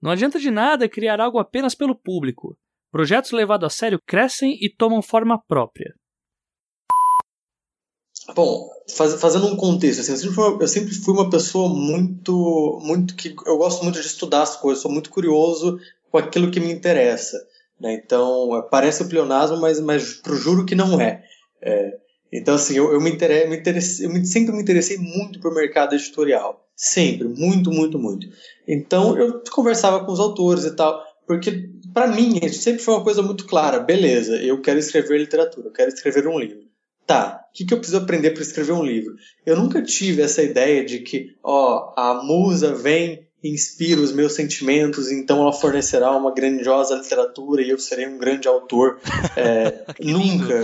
Não 0.00 0.12
adianta 0.12 0.38
de 0.38 0.50
nada 0.50 0.88
criar 0.88 1.20
algo 1.20 1.38
apenas 1.38 1.74
pelo 1.74 1.94
público. 1.94 2.56
Projetos 2.90 3.32
levados 3.32 3.66
a 3.66 3.70
sério 3.70 4.00
crescem 4.06 4.56
e 4.60 4.70
tomam 4.70 5.02
forma 5.02 5.42
própria. 5.46 5.92
Bom, 8.34 8.70
faz, 8.94 9.14
fazendo 9.14 9.46
um 9.46 9.56
contexto, 9.56 10.00
assim, 10.00 10.12
eu, 10.12 10.18
sempre 10.18 10.34
fui, 10.34 10.58
eu 10.60 10.68
sempre 10.68 10.94
fui 10.94 11.14
uma 11.14 11.30
pessoa 11.30 11.68
muito, 11.68 12.78
muito 12.82 13.14
que 13.14 13.34
eu 13.46 13.56
gosto 13.56 13.82
muito 13.82 14.00
de 14.00 14.06
estudar 14.06 14.42
as 14.42 14.56
coisas, 14.56 14.82
sou 14.82 14.90
muito 14.90 15.10
curioso 15.10 15.78
com 16.10 16.18
aquilo 16.18 16.50
que 16.50 16.60
me 16.60 16.72
interessa. 16.72 17.38
Né? 17.80 17.94
Então, 17.94 18.66
parece 18.70 19.02
o 19.02 19.08
pleonasmo, 19.08 19.56
mas, 19.56 19.80
mas 19.80 20.14
pro 20.14 20.36
juro 20.36 20.66
que 20.66 20.74
não 20.74 21.00
é. 21.00 21.24
é 21.62 21.96
então, 22.30 22.56
assim, 22.56 22.76
eu, 22.76 22.92
eu, 22.92 23.00
me, 23.00 23.10
interesse, 23.10 23.48
me 23.48 23.56
interessei, 23.56 24.06
eu 24.06 24.10
me, 24.10 24.26
sempre 24.26 24.54
me 24.54 24.60
interessei 24.60 24.98
muito 24.98 25.40
por 25.40 25.54
mercado 25.54 25.94
editorial. 25.94 26.68
Sempre, 26.76 27.26
muito, 27.26 27.70
muito, 27.70 27.98
muito. 27.98 28.28
Então, 28.66 29.16
eu 29.18 29.42
conversava 29.50 30.04
com 30.04 30.12
os 30.12 30.20
autores 30.20 30.64
e 30.64 30.76
tal, 30.76 31.02
porque, 31.26 31.70
para 31.94 32.06
mim, 32.06 32.46
sempre 32.52 32.82
foi 32.82 32.94
uma 32.94 33.02
coisa 33.02 33.22
muito 33.22 33.46
clara. 33.46 33.80
Beleza, 33.80 34.36
eu 34.36 34.60
quero 34.60 34.78
escrever 34.78 35.18
literatura, 35.18 35.68
eu 35.68 35.72
quero 35.72 35.88
escrever 35.88 36.28
um 36.28 36.38
livro 36.38 36.68
tá, 37.08 37.40
o 37.48 37.52
que, 37.56 37.64
que 37.64 37.74
eu 37.74 37.78
preciso 37.78 37.98
aprender 37.98 38.30
para 38.30 38.42
escrever 38.42 38.72
um 38.72 38.84
livro? 38.84 39.14
Eu 39.44 39.56
nunca 39.56 39.82
tive 39.82 40.22
essa 40.22 40.42
ideia 40.42 40.84
de 40.84 41.00
que, 41.00 41.34
ó, 41.42 41.92
a 41.96 42.22
musa 42.22 42.74
vem 42.74 43.26
inspira 43.42 44.00
os 44.00 44.12
meus 44.12 44.32
sentimentos, 44.32 45.12
então 45.12 45.40
ela 45.40 45.52
fornecerá 45.52 46.14
uma 46.14 46.34
grandiosa 46.34 46.96
literatura 46.96 47.62
e 47.62 47.70
eu 47.70 47.78
serei 47.78 48.06
um 48.06 48.18
grande 48.18 48.46
autor. 48.48 48.98
É, 49.36 49.84
nunca. 50.04 50.54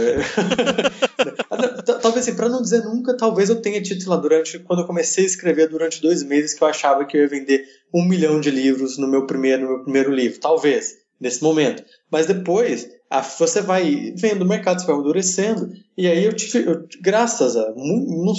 talvez 2.03 2.29
assim, 2.29 2.37
para 2.37 2.49
não 2.49 2.61
dizer 2.61 2.85
nunca, 2.85 3.17
talvez 3.17 3.49
eu 3.49 3.63
tenha 3.63 3.81
tido 3.81 4.09
lá 4.11 4.17
durante 4.17 4.59
quando 4.59 4.81
eu 4.81 4.87
comecei 4.87 5.25
a 5.25 5.29
escrever 5.29 5.69
durante 5.69 6.03
dois 6.03 6.23
meses 6.23 6.53
que 6.53 6.63
eu 6.63 6.69
achava 6.69 7.05
que 7.05 7.17
eu 7.17 7.23
ia 7.23 7.29
vender 7.29 7.65
um 7.93 8.05
milhão 8.05 8.41
de 8.41 8.51
livros 8.51 8.99
no 8.99 9.09
meu 9.09 9.25
primeiro, 9.25 9.63
no 9.63 9.69
meu 9.69 9.83
primeiro 9.85 10.13
livro, 10.13 10.41
talvez 10.41 10.97
nesse 11.21 11.43
momento. 11.43 11.85
Mas 12.11 12.27
depois 12.27 12.89
você 13.21 13.61
vai 13.61 14.13
vendo 14.17 14.43
o 14.43 14.49
mercado, 14.49 14.81
se 14.81 14.87
vai 14.87 14.95
amadurecendo, 14.95 15.73
e 15.97 16.07
aí 16.07 16.25
eu 16.25 16.33
tive, 16.33 16.67
eu, 16.67 16.87
graças 17.01 17.57
a 17.57 17.73
mu 17.77 18.35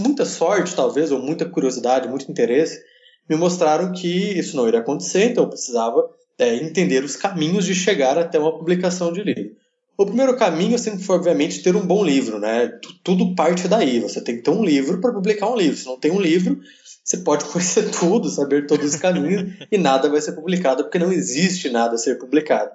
muita 0.00 0.24
sorte, 0.24 0.74
talvez, 0.74 1.10
ou 1.10 1.18
muita 1.18 1.44
curiosidade, 1.44 2.08
muito 2.08 2.30
interesse, 2.30 2.80
me 3.28 3.36
mostraram 3.36 3.92
que 3.92 4.08
isso 4.08 4.56
não 4.56 4.68
iria 4.68 4.80
acontecer, 4.80 5.30
então 5.30 5.44
eu 5.44 5.50
precisava 5.50 6.08
é, 6.38 6.56
entender 6.56 7.04
os 7.04 7.16
caminhos 7.16 7.64
de 7.64 7.74
chegar 7.74 8.18
até 8.18 8.38
uma 8.38 8.56
publicação 8.56 9.12
de 9.12 9.22
livro. 9.22 9.56
O 9.96 10.06
primeiro 10.06 10.34
caminho 10.34 10.78
sempre 10.78 11.04
foi, 11.04 11.16
obviamente, 11.16 11.62
ter 11.62 11.76
um 11.76 11.86
bom 11.86 12.02
livro, 12.02 12.38
né? 12.38 12.72
Tudo 13.04 13.34
parte 13.34 13.68
daí. 13.68 14.00
Você 14.00 14.22
tem 14.22 14.36
que 14.36 14.42
ter 14.42 14.50
um 14.50 14.64
livro 14.64 14.98
para 14.98 15.12
publicar 15.12 15.50
um 15.50 15.56
livro. 15.56 15.76
Se 15.76 15.84
não 15.84 16.00
tem 16.00 16.10
um 16.10 16.18
livro, 16.18 16.58
você 17.04 17.18
pode 17.18 17.44
conhecer 17.52 17.90
tudo, 17.90 18.30
saber 18.30 18.66
todos 18.66 18.94
os 18.94 18.96
caminhos 18.96 19.52
e 19.70 19.76
nada 19.76 20.08
vai 20.08 20.22
ser 20.22 20.32
publicado 20.32 20.84
porque 20.84 20.98
não 20.98 21.12
existe 21.12 21.68
nada 21.68 21.96
a 21.96 21.98
ser 21.98 22.18
publicado. 22.18 22.70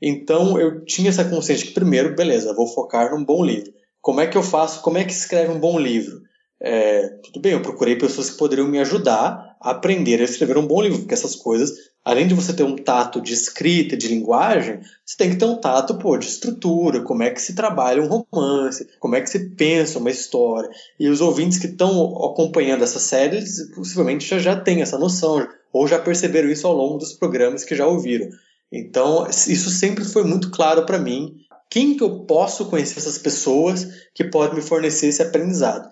Então 0.00 0.58
eu 0.58 0.84
tinha 0.84 1.10
essa 1.10 1.24
consciência 1.24 1.66
que 1.66 1.74
primeiro, 1.74 2.14
beleza, 2.14 2.54
vou 2.54 2.66
focar 2.66 3.10
num 3.10 3.24
bom 3.24 3.44
livro. 3.44 3.72
Como 4.00 4.20
é 4.20 4.26
que 4.26 4.36
eu 4.36 4.42
faço? 4.42 4.82
Como 4.82 4.98
é 4.98 5.04
que 5.04 5.12
escreve 5.12 5.50
um 5.50 5.58
bom 5.58 5.78
livro? 5.78 6.22
É, 6.60 7.08
tudo 7.22 7.40
bem, 7.40 7.52
eu 7.52 7.62
procurei 7.62 7.96
pessoas 7.96 8.30
que 8.30 8.38
poderiam 8.38 8.68
me 8.68 8.78
ajudar 8.78 9.56
a 9.60 9.70
aprender 9.70 10.20
a 10.20 10.24
escrever 10.24 10.56
um 10.56 10.66
bom 10.66 10.80
livro, 10.80 11.00
porque 11.00 11.12
essas 11.12 11.34
coisas, 11.34 11.72
além 12.04 12.26
de 12.26 12.34
você 12.34 12.52
ter 12.52 12.62
um 12.62 12.76
tato 12.76 13.20
de 13.20 13.32
escrita, 13.32 13.96
de 13.96 14.08
linguagem, 14.08 14.80
você 15.04 15.16
tem 15.16 15.30
que 15.30 15.36
ter 15.36 15.44
um 15.44 15.56
tato 15.56 15.96
pô, 15.96 16.16
de 16.16 16.26
estrutura, 16.26 17.02
como 17.02 17.22
é 17.22 17.30
que 17.30 17.40
se 17.40 17.54
trabalha 17.54 18.02
um 18.02 18.06
romance, 18.06 18.88
como 18.98 19.16
é 19.16 19.20
que 19.20 19.28
se 19.28 19.50
pensa 19.50 19.98
uma 19.98 20.10
história. 20.10 20.70
E 20.98 21.08
os 21.08 21.20
ouvintes 21.20 21.58
que 21.58 21.66
estão 21.66 22.06
acompanhando 22.24 22.84
essa 22.84 22.98
série, 22.98 23.42
possivelmente 23.74 24.26
já, 24.26 24.38
já 24.38 24.56
têm 24.56 24.80
essa 24.80 24.98
noção, 24.98 25.46
ou 25.72 25.86
já 25.86 25.98
perceberam 25.98 26.48
isso 26.48 26.66
ao 26.66 26.74
longo 26.74 26.98
dos 26.98 27.12
programas 27.12 27.64
que 27.64 27.74
já 27.74 27.86
ouviram. 27.86 28.28
Então, 28.76 29.24
isso 29.28 29.70
sempre 29.70 30.04
foi 30.04 30.24
muito 30.24 30.50
claro 30.50 30.84
para 30.84 30.98
mim. 30.98 31.36
Quem 31.70 31.96
que 31.96 32.02
eu 32.02 32.24
posso 32.26 32.66
conhecer 32.66 32.98
essas 32.98 33.18
pessoas 33.18 33.86
que 34.12 34.24
podem 34.24 34.56
me 34.56 34.62
fornecer 34.62 35.06
esse 35.06 35.22
aprendizado? 35.22 35.88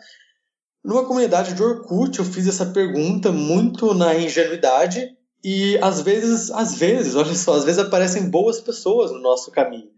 Numa 0.84 1.04
comunidade 1.04 1.54
de 1.54 1.62
Orkut, 1.62 2.18
eu 2.18 2.24
fiz 2.24 2.48
essa 2.48 2.66
pergunta 2.66 3.30
muito 3.30 3.94
na 3.94 4.16
ingenuidade 4.16 5.16
e 5.44 5.78
às 5.78 6.00
vezes, 6.00 6.50
às 6.50 6.74
vezes, 6.74 7.14
olha 7.16 7.34
só, 7.36 7.54
às 7.54 7.64
vezes 7.64 7.78
aparecem 7.78 8.28
boas 8.28 8.60
pessoas 8.60 9.12
no 9.12 9.20
nosso 9.20 9.52
caminho. 9.52 9.90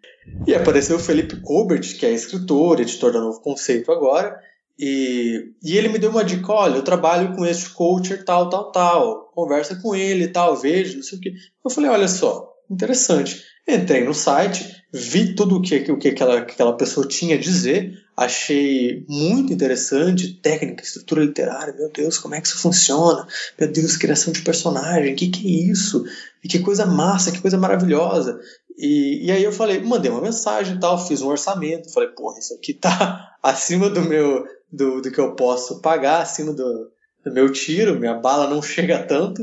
E 0.46 0.54
apareceu 0.54 0.96
o 0.96 1.00
Felipe 1.00 1.40
Colbert, 1.40 1.98
que 1.98 2.04
é 2.04 2.12
escritor, 2.12 2.80
editor 2.80 3.12
da 3.12 3.20
Novo 3.20 3.40
Conceito 3.40 3.90
agora, 3.90 4.38
e, 4.78 5.52
e 5.62 5.76
ele 5.76 5.88
me 5.88 5.98
deu 5.98 6.10
uma 6.10 6.24
dica, 6.24 6.52
olha, 6.52 6.76
eu 6.76 6.82
trabalho 6.82 7.34
com 7.34 7.46
este 7.46 7.70
coach 7.70 8.24
tal, 8.24 8.50
tal, 8.50 8.72
tal, 8.72 9.30
conversa 9.34 9.76
com 9.80 9.94
ele 9.94 10.28
tal, 10.28 10.56
vejo, 10.56 10.96
não 10.96 11.02
sei 11.02 11.18
o 11.18 11.20
que. 11.20 11.32
Eu 11.64 11.70
falei, 11.70 11.90
olha 11.90 12.08
só, 12.08 12.53
interessante. 12.70 13.42
Entrei 13.66 14.04
no 14.04 14.12
site, 14.12 14.84
vi 14.92 15.34
tudo 15.34 15.56
o 15.56 15.62
que, 15.62 15.90
o 15.90 15.98
que 15.98 16.08
aquela, 16.08 16.38
aquela 16.38 16.76
pessoa 16.76 17.08
tinha 17.08 17.36
a 17.36 17.40
dizer, 17.40 17.98
achei 18.16 19.04
muito 19.08 19.52
interessante, 19.52 20.34
técnica, 20.34 20.84
estrutura 20.84 21.24
literária, 21.24 21.74
meu 21.74 21.90
Deus, 21.90 22.18
como 22.18 22.34
é 22.34 22.40
que 22.40 22.46
isso 22.46 22.58
funciona? 22.58 23.26
Meu 23.58 23.70
Deus, 23.70 23.96
criação 23.96 24.32
de 24.32 24.42
personagem, 24.42 25.14
que 25.14 25.28
que 25.28 25.46
é 25.46 25.72
isso? 25.72 26.04
E 26.42 26.48
que 26.48 26.58
coisa 26.58 26.84
massa, 26.84 27.32
que 27.32 27.40
coisa 27.40 27.56
maravilhosa. 27.56 28.38
E, 28.76 29.26
e 29.26 29.32
aí 29.32 29.42
eu 29.42 29.52
falei, 29.52 29.80
mandei 29.80 30.10
uma 30.10 30.20
mensagem 30.20 30.76
e 30.76 30.80
tal, 30.80 31.04
fiz 31.06 31.22
um 31.22 31.28
orçamento, 31.28 31.92
falei, 31.92 32.10
porra, 32.10 32.38
isso 32.38 32.54
aqui 32.54 32.74
tá 32.74 33.34
acima 33.42 33.88
do 33.88 34.02
meu, 34.02 34.44
do, 34.70 35.00
do 35.00 35.10
que 35.10 35.20
eu 35.20 35.34
posso 35.34 35.80
pagar, 35.80 36.22
acima 36.22 36.52
do, 36.52 36.90
do 37.24 37.32
meu 37.32 37.50
tiro, 37.50 37.98
minha 37.98 38.14
bala 38.14 38.48
não 38.48 38.60
chega 38.60 39.02
tanto. 39.02 39.42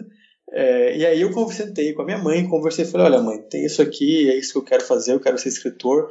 É, 0.53 0.97
e 0.97 1.05
aí 1.05 1.21
eu 1.21 1.31
conversei 1.31 1.93
com 1.93 2.01
a 2.01 2.05
minha 2.05 2.17
mãe, 2.17 2.47
conversei, 2.47 2.83
falei, 2.83 3.07
olha 3.07 3.21
mãe, 3.21 3.41
tem 3.49 3.65
isso 3.65 3.81
aqui, 3.81 4.29
é 4.29 4.37
isso 4.37 4.51
que 4.51 4.57
eu 4.57 4.63
quero 4.63 4.83
fazer, 4.83 5.13
eu 5.13 5.19
quero 5.19 5.37
ser 5.37 5.49
escritor, 5.49 6.09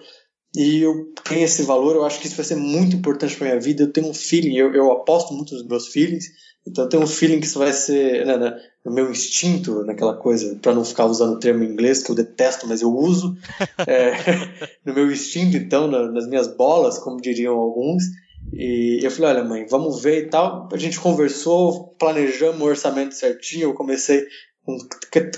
e 0.57 0.81
eu 0.81 1.13
tenho 1.29 1.45
esse 1.45 1.63
valor, 1.63 1.95
eu 1.95 2.05
acho 2.05 2.19
que 2.19 2.27
isso 2.27 2.37
vai 2.37 2.45
ser 2.45 2.57
muito 2.57 2.97
importante 2.97 3.37
para 3.37 3.49
minha 3.49 3.61
vida, 3.61 3.83
eu 3.83 3.93
tenho 3.93 4.09
um 4.09 4.15
feeling, 4.15 4.57
eu, 4.57 4.73
eu 4.75 4.91
aposto 4.93 5.35
muito 5.35 5.55
nos 5.55 5.67
meus 5.67 5.89
feelings, 5.89 6.25
então 6.67 6.85
eu 6.85 6.89
tenho 6.89 7.03
um 7.03 7.07
feeling 7.07 7.39
que 7.39 7.47
isso 7.47 7.59
vai 7.59 7.73
ser 7.73 8.27
né, 8.27 8.37
né, 8.37 8.59
no 8.85 8.93
meu 8.93 9.11
instinto, 9.11 9.85
naquela 9.85 10.17
coisa, 10.17 10.59
para 10.61 10.75
não 10.75 10.85
ficar 10.85 11.05
usando 11.05 11.35
o 11.35 11.39
termo 11.39 11.63
em 11.63 11.69
inglês, 11.69 12.03
que 12.03 12.11
eu 12.11 12.17
detesto, 12.17 12.67
mas 12.67 12.81
eu 12.81 12.91
uso, 12.91 13.37
é, 13.87 14.13
no 14.85 14.95
meu 14.95 15.11
instinto, 15.11 15.57
então, 15.57 15.87
nas 15.87 16.27
minhas 16.27 16.49
bolas, 16.49 16.99
como 16.99 17.21
diriam 17.21 17.57
alguns, 17.57 18.05
e 18.53 19.01
eu 19.03 19.11
falei, 19.11 19.37
olha 19.37 19.45
mãe, 19.45 19.67
vamos 19.67 20.03
ver 20.03 20.27
e 20.27 20.29
tal. 20.29 20.69
A 20.73 20.77
gente 20.77 21.01
conversou, 21.01 21.95
planejamos 21.99 22.61
o 22.61 22.65
orçamento 22.65 23.15
certinho. 23.15 23.65
Eu 23.65 23.75
comecei 23.75 24.27
com 24.65 24.77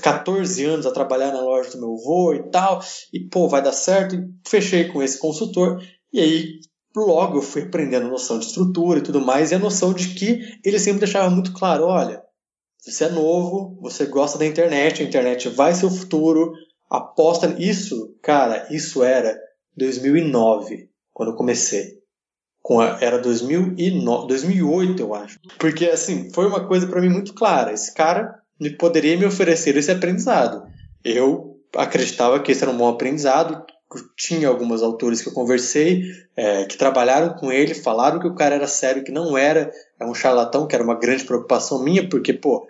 14 0.03 0.65
anos 0.65 0.87
a 0.87 0.93
trabalhar 0.93 1.33
na 1.33 1.41
loja 1.41 1.71
do 1.71 1.79
meu 1.79 1.95
avô 1.95 2.35
e 2.35 2.51
tal. 2.51 2.83
E 3.13 3.21
pô, 3.21 3.49
vai 3.49 3.63
dar 3.63 3.73
certo. 3.73 4.15
E 4.15 4.29
fechei 4.49 4.89
com 4.89 5.03
esse 5.03 5.19
consultor. 5.19 5.83
E 6.13 6.21
aí 6.21 6.61
logo 6.97 7.39
eu 7.39 7.43
fui 7.43 7.63
aprendendo 7.63 8.07
a 8.07 8.11
noção 8.11 8.39
de 8.39 8.47
estrutura 8.47 8.99
e 8.99 9.03
tudo 9.03 9.21
mais. 9.21 9.51
E 9.51 9.55
a 9.55 9.59
noção 9.59 9.93
de 9.93 10.15
que 10.15 10.41
ele 10.65 10.79
sempre 10.79 11.01
deixava 11.01 11.29
muito 11.29 11.53
claro, 11.53 11.85
olha, 11.85 12.23
você 12.79 13.05
é 13.05 13.09
novo, 13.11 13.79
você 13.81 14.07
gosta 14.07 14.39
da 14.39 14.47
internet, 14.47 15.03
a 15.03 15.07
internet 15.07 15.49
vai 15.51 15.75
ser 15.75 15.87
o 15.87 15.91
futuro. 15.91 16.53
Aposta 16.91 17.47
nisso, 17.47 18.15
cara, 18.23 18.67
isso 18.71 19.03
era 19.03 19.39
2009, 19.77 20.91
quando 21.13 21.31
eu 21.31 21.37
comecei 21.37 22.02
com 22.63 22.81
a, 22.81 22.99
era 23.01 23.19
2009, 23.19 24.29
2008, 24.29 25.03
eu 25.03 25.15
acho. 25.15 25.41
Porque, 25.59 25.87
assim, 25.87 26.31
foi 26.33 26.47
uma 26.47 26.67
coisa 26.67 26.87
para 26.87 27.01
mim 27.01 27.09
muito 27.09 27.35
clara. 27.35 27.73
Esse 27.73 27.93
cara 27.93 28.41
me 28.59 28.71
poderia 28.71 29.17
me 29.17 29.27
oferecer 29.27 29.77
esse 29.77 29.91
aprendizado. 29.91 30.63
Eu 31.05 31.59
acreditava 31.77 32.39
que 32.41 32.53
esse 32.53 32.63
era 32.63 32.71
um 32.73 32.77
bom 32.77 32.89
aprendizado. 32.89 33.65
Tinha 34.17 34.49
alguns 34.49 34.83
autores 34.83 35.21
que 35.21 35.29
eu 35.29 35.33
conversei, 35.33 36.05
é, 36.37 36.65
que 36.65 36.79
trabalharam 36.79 37.35
com 37.35 37.53
ele, 37.53 37.75
falaram 37.75 38.21
que 38.21 38.29
o 38.29 38.35
cara 38.35 38.55
era 38.55 38.67
sério, 38.67 39.05
que 39.05 39.13
não 39.13 39.37
era, 39.37 39.71
é 40.01 40.07
um 40.07 40.15
charlatão, 40.15 40.67
que 40.67 40.75
era 40.75 40.85
uma 40.85 40.99
grande 40.99 41.25
preocupação 41.25 41.83
minha, 41.83 42.09
porque, 42.09 42.33
pô, 42.33 42.67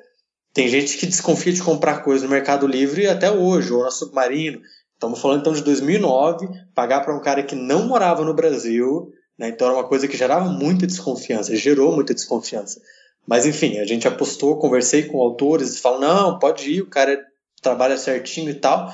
tem 0.52 0.68
gente 0.68 0.98
que 0.98 1.07
desconfia 1.07 1.52
de 1.52 1.62
comprar 1.62 2.02
coisas 2.02 2.22
no 2.22 2.28
Mercado 2.28 2.66
Livre 2.66 3.07
até 3.07 3.31
hoje, 3.31 3.72
ou 3.72 3.85
na 3.85 3.90
Submarino. 3.90 4.61
Estamos 4.94 5.20
falando 5.20 5.40
então 5.40 5.52
de 5.52 5.62
2009, 5.62 6.48
pagar 6.74 7.00
para 7.00 7.14
um 7.14 7.20
cara 7.20 7.42
que 7.42 7.55
não 7.55 7.87
morava 7.87 8.24
no 8.24 8.35
Brasil, 8.35 9.12
né? 9.38 9.48
Então 9.48 9.68
era 9.68 9.76
uma 9.76 9.88
coisa 9.88 10.06
que 10.06 10.16
gerava 10.16 10.48
muita 10.48 10.86
desconfiança, 10.86 11.54
gerou 11.56 11.94
muita 11.94 12.14
desconfiança. 12.14 12.80
Mas 13.26 13.46
enfim, 13.46 13.78
a 13.78 13.84
gente 13.84 14.08
apostou, 14.08 14.58
conversei 14.58 15.04
com 15.04 15.20
autores, 15.20 15.78
falam, 15.78 16.00
não, 16.00 16.38
pode 16.38 16.70
ir, 16.70 16.82
o 16.82 16.90
cara 16.90 17.20
trabalha 17.60 17.96
certinho 17.96 18.50
e 18.50 18.54
tal. 18.54 18.92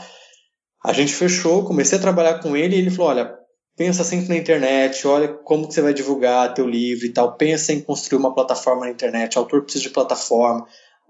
A 0.85 0.93
gente 0.93 1.15
fechou, 1.15 1.65
comecei 1.65 1.99
a 1.99 2.01
trabalhar 2.01 2.41
com 2.41 2.57
ele 2.57 2.77
e 2.77 2.79
ele 2.79 2.91
falou, 2.91 3.11
olha, 3.11 3.39
pensa 3.77 4.05
sempre 4.05 4.29
na 4.29 4.37
internet, 4.37 5.07
olha 5.07 5.29
como 5.29 5.67
que 5.67 5.75
você 5.75 5.81
vai 5.81 5.95
divulgar 5.95 6.53
teu 6.53 6.69
livro 6.69 7.07
e 7.07 7.13
tal, 7.13 7.37
pensa 7.37 7.73
em 7.73 7.81
construir 7.81 8.19
uma 8.19 8.35
plataforma 8.35 8.85
na 8.85 8.91
internet, 8.91 9.37
o 9.37 9.41
autor 9.41 9.63
precisa 9.63 9.85
de 9.85 9.91
plataforma. 9.91 10.67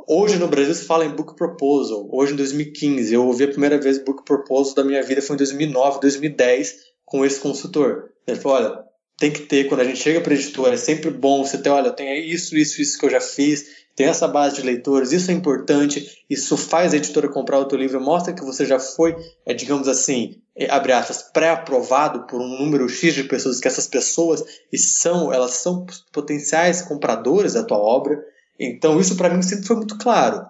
Hoje 0.06 0.38
no 0.38 0.46
Brasil 0.46 0.74
se 0.74 0.84
fala 0.84 1.04
em 1.04 1.10
book 1.10 1.34
proposal, 1.34 2.08
hoje 2.12 2.32
em 2.32 2.36
2015, 2.36 3.12
eu 3.12 3.26
ouvi 3.26 3.44
a 3.44 3.48
primeira 3.48 3.80
vez 3.80 3.98
book 3.98 4.24
proposal 4.24 4.74
da 4.74 4.84
minha 4.84 5.02
vida 5.02 5.20
foi 5.20 5.34
em 5.34 5.38
2009, 5.38 6.00
2010, 6.00 6.76
com 7.04 7.24
esse 7.24 7.40
consultor. 7.40 8.10
Ele 8.26 8.38
falou, 8.38 8.58
olha, 8.58 8.87
tem 9.18 9.32
que 9.32 9.42
ter, 9.42 9.64
quando 9.64 9.80
a 9.80 9.84
gente 9.84 9.98
chega 9.98 10.20
para 10.20 10.32
editora, 10.32 10.74
é 10.74 10.78
sempre 10.78 11.10
bom 11.10 11.44
você 11.44 11.58
ter, 11.58 11.70
olha, 11.70 11.90
tem 11.90 12.24
isso, 12.30 12.56
isso, 12.56 12.80
isso 12.80 12.96
que 12.96 13.04
eu 13.04 13.10
já 13.10 13.20
fiz, 13.20 13.66
tem 13.96 14.06
essa 14.06 14.28
base 14.28 14.54
de 14.54 14.62
leitores, 14.62 15.10
isso 15.10 15.32
é 15.32 15.34
importante, 15.34 16.24
isso 16.30 16.56
faz 16.56 16.94
a 16.94 16.96
editora 16.96 17.28
comprar 17.28 17.58
o 17.58 17.64
teu 17.64 17.76
livro, 17.76 18.00
mostra 18.00 18.32
que 18.32 18.44
você 18.44 18.64
já 18.64 18.78
foi, 18.78 19.16
é, 19.44 19.52
digamos 19.52 19.88
assim, 19.88 20.40
é, 20.56 20.70
abre 20.70 20.92
aspas, 20.92 21.20
pré-aprovado 21.32 22.28
por 22.28 22.40
um 22.40 22.60
número 22.60 22.88
X 22.88 23.12
de 23.12 23.24
pessoas, 23.24 23.58
que 23.58 23.66
essas 23.66 23.88
pessoas 23.88 24.44
são, 24.76 25.32
elas 25.32 25.54
são 25.54 25.84
potenciais 26.12 26.80
compradores 26.80 27.54
da 27.54 27.64
tua 27.64 27.78
obra, 27.78 28.24
então 28.56 29.00
isso 29.00 29.16
para 29.16 29.30
mim 29.30 29.42
sempre 29.42 29.66
foi 29.66 29.76
muito 29.76 29.98
claro. 29.98 30.46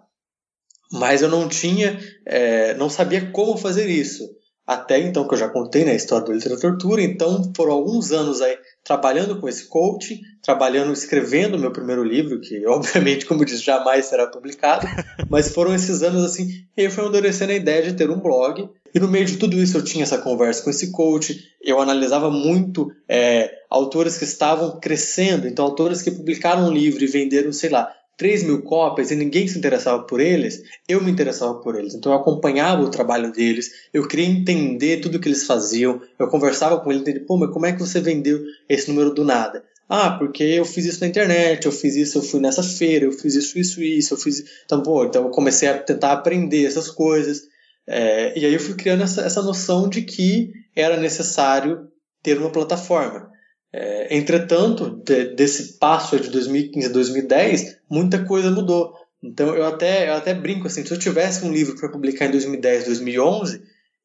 Mas 0.93 1.23
eu 1.23 1.29
não 1.29 1.49
tinha, 1.49 1.99
é, 2.27 2.75
não 2.75 2.91
sabia 2.91 3.31
como 3.31 3.57
fazer 3.57 3.89
isso 3.89 4.38
até 4.69 5.01
então, 5.01 5.27
que 5.27 5.33
eu 5.33 5.39
já 5.39 5.49
contei 5.49 5.83
na 5.83 5.93
né, 5.93 5.97
história 5.97 6.27
do 6.27 6.33
literatura, 6.35 7.01
então 7.01 7.51
foram 7.57 7.73
alguns 7.73 8.13
anos 8.13 8.43
aí 8.43 8.55
trabalhando 8.85 9.41
com 9.41 9.49
esse 9.49 9.65
coach, 9.65 10.21
trabalhando, 10.43 10.93
escrevendo 10.93 11.59
meu 11.59 11.73
primeiro 11.73 12.05
livro, 12.05 12.39
que 12.39 12.65
obviamente, 12.69 13.25
como 13.25 13.41
eu 13.41 13.47
disse, 13.47 13.65
jamais 13.65 14.05
será 14.05 14.27
publicado, 14.27 14.87
mas 15.31 15.55
foram 15.55 15.75
esses 15.75 16.03
anos 16.03 16.23
assim, 16.23 16.51
e 16.77 16.83
eu 16.83 16.91
fui 16.91 17.03
amadurecendo 17.03 17.53
a 17.53 17.57
ideia 17.57 17.83
de 17.83 17.95
ter 17.95 18.11
um 18.11 18.21
blog, 18.21 18.69
e 18.95 19.01
no 19.01 19.09
meio 19.09 19.25
de 19.25 19.39
tudo 19.39 19.57
isso 19.57 19.75
eu 19.75 19.83
tinha 19.83 20.05
essa 20.05 20.19
conversa 20.19 20.63
com 20.63 20.69
esse 20.69 20.93
coach, 20.93 21.43
eu 21.63 21.81
analisava 21.81 22.31
muito 22.31 22.93
é, 23.09 23.51
autores 23.71 24.19
que 24.19 24.25
estavam 24.25 24.79
crescendo, 24.79 25.49
então 25.49 25.65
autores 25.65 26.03
que 26.03 26.11
publicaram 26.11 26.69
um 26.69 26.73
livro 26.73 27.03
e 27.03 27.07
venderam, 27.07 27.55
sei 27.55 27.71
lá, 27.71 27.91
3 28.19 28.43
mil 28.43 28.63
cópias 28.63 29.13
e 29.13 29.17
ninguém 29.17 29.47
se 29.47 29.57
interessava 29.57 30.03
por 30.03 30.21
eles, 30.21 30.61
eu 30.89 31.01
me 31.01 31.11
interessava 31.11 31.55
por 31.55 31.77
eles. 31.77 31.95
Então 31.95 32.13
eu 32.13 32.19
acompanhava 32.19 32.83
o 32.83 32.91
trabalho 32.91 33.33
deles, 33.33 33.71
eu 33.95 34.07
queria 34.07 34.27
entender 34.27 35.01
tudo 35.01 35.21
que 35.21 35.29
eles 35.29 35.47
faziam, 35.47 36.03
eu 36.19 36.29
conversava 36.29 36.81
com 36.81 36.91
eles, 36.91 37.03
entendi, 37.03 37.21
pô, 37.21 37.39
mas 37.39 37.53
como 37.53 37.65
é 37.65 37.73
que 37.73 37.79
você 37.79 38.01
vendeu 38.01 38.41
esse 38.69 38.91
número 38.91 39.15
do 39.15 39.25
nada? 39.25 39.65
Ah, 39.89 40.11
porque 40.11 40.43
eu 40.43 40.65
fiz 40.67 40.85
isso 40.85 41.01
na 41.01 41.07
internet, 41.07 41.65
eu 41.65 41.73
fiz 41.73 41.97
isso, 41.97 42.19
eu 42.19 42.23
fui 42.23 42.41
nessa 42.41 42.63
feira, 42.63 43.07
eu 43.07 43.13
fiz 43.13 43.37
isso, 43.37 43.59
isso, 43.59 43.83
isso, 43.83 44.13
eu 44.13 44.19
fiz. 44.19 44.45
Então, 44.67 44.83
pô, 44.83 45.05
então 45.05 45.25
eu 45.25 45.31
comecei 45.31 45.69
a 45.69 45.79
tentar 45.79 46.13
aprender 46.13 46.67
essas 46.67 46.91
coisas. 46.91 47.45
É, 47.87 48.39
e 48.39 48.45
aí 48.45 48.53
eu 48.53 48.61
fui 48.61 48.75
criando 48.75 49.03
essa, 49.03 49.23
essa 49.23 49.41
noção 49.41 49.89
de 49.89 50.03
que 50.03 50.53
era 50.77 50.99
necessário 50.99 51.89
ter 52.23 52.37
uma 52.37 52.51
plataforma. 52.51 53.31
É, 53.73 54.17
entretanto, 54.17 55.03
de, 55.05 55.35
desse 55.35 55.79
passo 55.79 56.19
de 56.19 56.31
2015 56.31 56.87
a 56.87 56.93
2010, 56.93 57.77
muita 57.91 58.25
coisa 58.25 58.51
mudou. 58.51 58.95
Então 59.23 59.55
eu 59.55 59.67
até, 59.67 60.09
eu 60.09 60.15
até 60.15 60.33
brinco 60.33 60.67
assim, 60.67 60.85
se 60.85 60.93
eu 60.93 60.99
tivesse 60.99 61.45
um 61.45 61.53
livro 61.53 61.77
para 61.77 61.91
publicar 61.91 62.27
em 62.27 62.31
2010, 62.31 62.85
2011, 62.87 63.63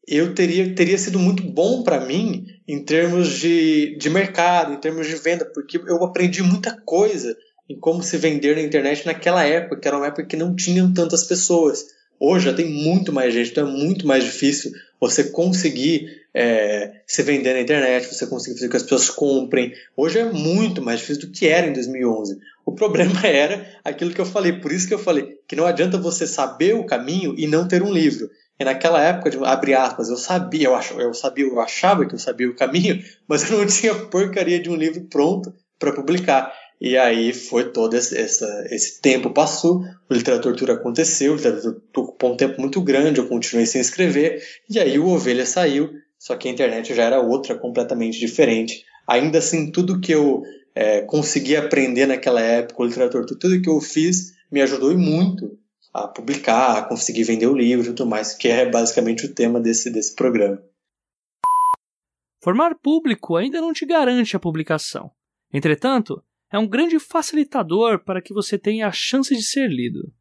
eu 0.07 0.33
teria, 0.33 0.75
teria 0.75 0.97
sido 0.97 1.17
muito 1.17 1.43
bom 1.43 1.83
para 1.83 2.05
mim 2.05 2.45
em 2.67 2.83
termos 2.83 3.29
de, 3.29 3.97
de 3.97 4.09
mercado, 4.09 4.73
em 4.73 4.79
termos 4.79 5.07
de 5.07 5.15
venda, 5.15 5.45
porque 5.45 5.77
eu 5.77 6.03
aprendi 6.03 6.43
muita 6.43 6.75
coisa 6.81 7.35
em 7.69 7.79
como 7.79 8.03
se 8.03 8.17
vender 8.17 8.55
na 8.55 8.61
internet 8.61 9.05
naquela 9.05 9.43
época, 9.45 9.79
que 9.79 9.87
era 9.87 9.97
uma 9.97 10.07
época 10.07 10.25
que 10.25 10.35
não 10.35 10.55
tinham 10.55 10.93
tantas 10.93 11.23
pessoas. 11.23 11.85
Hoje 12.19 12.45
já 12.45 12.53
tem 12.53 12.69
muito 12.69 13.11
mais 13.11 13.33
gente, 13.33 13.51
então 13.51 13.67
é 13.67 13.71
muito 13.71 14.07
mais 14.07 14.23
difícil 14.23 14.71
você 14.99 15.25
conseguir 15.25 16.23
é, 16.33 17.01
se 17.05 17.21
vender 17.21 17.53
na 17.53 17.61
internet, 17.61 18.07
você 18.07 18.25
conseguir 18.25 18.55
fazer 18.55 18.67
com 18.67 18.71
que 18.71 18.77
as 18.77 18.83
pessoas 18.83 19.09
comprem. 19.09 19.73
Hoje 19.95 20.19
é 20.19 20.25
muito 20.25 20.81
mais 20.81 20.99
difícil 20.99 21.27
do 21.27 21.31
que 21.31 21.47
era 21.47 21.67
em 21.67 21.73
2011. 21.73 22.39
O 22.65 22.71
problema 22.73 23.19
era 23.27 23.65
aquilo 23.83 24.13
que 24.13 24.21
eu 24.21 24.25
falei, 24.25 24.53
por 24.53 24.71
isso 24.71 24.87
que 24.87 24.93
eu 24.93 24.99
falei 24.99 25.37
que 25.47 25.55
não 25.55 25.65
adianta 25.65 25.97
você 25.97 26.25
saber 26.25 26.73
o 26.73 26.85
caminho 26.85 27.35
e 27.37 27.45
não 27.45 27.67
ter 27.67 27.83
um 27.83 27.91
livro. 27.91 28.29
E 28.59 28.63
naquela 28.63 29.01
época, 29.01 29.29
de, 29.29 29.37
abre 29.43 29.73
aspas, 29.73 30.09
eu 30.09 30.17
sabia, 30.17 30.67
eu, 30.67 30.75
ach, 30.75 30.91
eu 30.91 31.13
sabia, 31.13 31.45
eu 31.45 31.59
achava 31.59 32.05
que 32.05 32.15
eu 32.15 32.19
sabia 32.19 32.49
o 32.49 32.55
caminho, 32.55 33.03
mas 33.27 33.49
eu 33.49 33.57
não 33.57 33.65
tinha 33.65 33.93
porcaria 33.93 34.59
de 34.59 34.69
um 34.69 34.75
livro 34.75 35.05
pronto 35.09 35.53
para 35.77 35.91
publicar. 35.91 36.53
E 36.79 36.97
aí 36.97 37.33
foi 37.33 37.71
todo 37.71 37.95
esse, 37.95 38.17
essa, 38.17 38.67
esse 38.69 39.01
tempo 39.01 39.29
passou, 39.29 39.83
o 40.09 40.13
literatura 40.13 40.73
aconteceu, 40.73 41.33
o 41.33 41.35
literatura 41.35 41.77
ocupou 41.95 42.33
um 42.33 42.37
tempo 42.37 42.59
muito 42.59 42.81
grande, 42.81 43.19
eu 43.19 43.27
continuei 43.27 43.65
sem 43.65 43.79
escrever, 43.79 44.43
e 44.69 44.79
aí 44.79 44.99
o 44.99 45.07
Ovelha 45.07 45.45
saiu, 45.45 45.91
só 46.19 46.35
que 46.35 46.47
a 46.47 46.51
internet 46.51 46.93
já 46.93 47.03
era 47.03 47.21
outra, 47.21 47.55
completamente 47.55 48.19
diferente. 48.19 48.83
Ainda 49.07 49.37
assim, 49.37 49.71
tudo 49.71 49.99
que 49.99 50.11
eu 50.11 50.43
é, 50.75 51.01
consegui 51.01 51.55
aprender 51.55 52.05
naquela 52.05 52.41
época, 52.41 52.81
o 52.81 52.85
literatura, 52.85 53.25
tudo 53.25 53.61
que 53.61 53.69
eu 53.69 53.79
fiz 53.79 54.33
me 54.51 54.61
ajudou 54.61 54.97
muito 54.97 55.57
a 55.93 56.07
publicar, 56.07 56.77
a 56.77 56.81
conseguir 56.81 57.23
vender 57.23 57.47
o 57.47 57.55
livro 57.55 57.85
e 57.85 57.93
tudo 57.93 58.09
mais, 58.09 58.33
que 58.33 58.47
é 58.47 58.69
basicamente 58.69 59.25
o 59.25 59.33
tema 59.33 59.59
desse, 59.59 59.91
desse 59.91 60.15
programa. 60.15 60.61
Formar 62.41 62.75
público 62.75 63.35
ainda 63.37 63.61
não 63.61 63.71
te 63.71 63.85
garante 63.85 64.35
a 64.35 64.39
publicação. 64.39 65.11
Entretanto, 65.53 66.21
é 66.53 66.59
um 66.59 66.67
grande 66.67 66.99
facilitador 66.99 68.03
para 68.05 68.21
que 68.21 68.31
você 68.31 68.59
tenha 68.59 68.87
a 68.87 68.91
chance 68.91 69.35
de 69.35 69.41
ser 69.41 69.67
lido. 69.67 70.13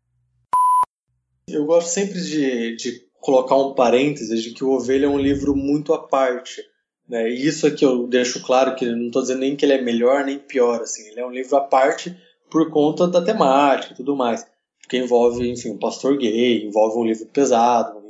Eu 1.47 1.67
gosto 1.67 1.89
sempre 1.89 2.19
de, 2.19 2.75
de 2.77 3.03
colocar 3.21 3.55
um 3.57 3.75
parênteses 3.75 4.43
de 4.43 4.53
que 4.53 4.65
o 4.65 4.71
Ovelha 4.71 5.05
é 5.05 5.09
um 5.09 5.19
livro 5.19 5.55
muito 5.55 5.93
à 5.93 5.99
parte. 5.99 6.63
Né? 7.07 7.29
E 7.31 7.47
isso 7.47 7.67
aqui 7.67 7.85
eu 7.85 8.07
deixo 8.07 8.43
claro 8.43 8.75
que 8.75 8.87
não 8.87 9.09
estou 9.09 9.21
dizendo 9.21 9.41
nem 9.41 9.55
que 9.55 9.67
ele 9.67 9.75
é 9.75 9.83
melhor 9.83 10.25
nem 10.25 10.39
pior. 10.39 10.81
Assim. 10.81 11.07
Ele 11.09 11.21
é 11.21 11.27
um 11.27 11.31
livro 11.31 11.55
à 11.55 11.61
parte 11.61 12.17
por 12.51 12.71
conta 12.71 13.07
da 13.07 13.21
temática 13.21 13.93
e 13.93 13.97
tudo 13.97 14.17
mais. 14.17 14.47
Porque 14.81 14.97
envolve, 14.97 15.47
enfim, 15.51 15.73
um 15.73 15.79
pastor 15.79 16.17
gay, 16.17 16.65
envolve 16.65 16.99
um 16.99 17.05
livro 17.05 17.27
pesado, 17.27 18.01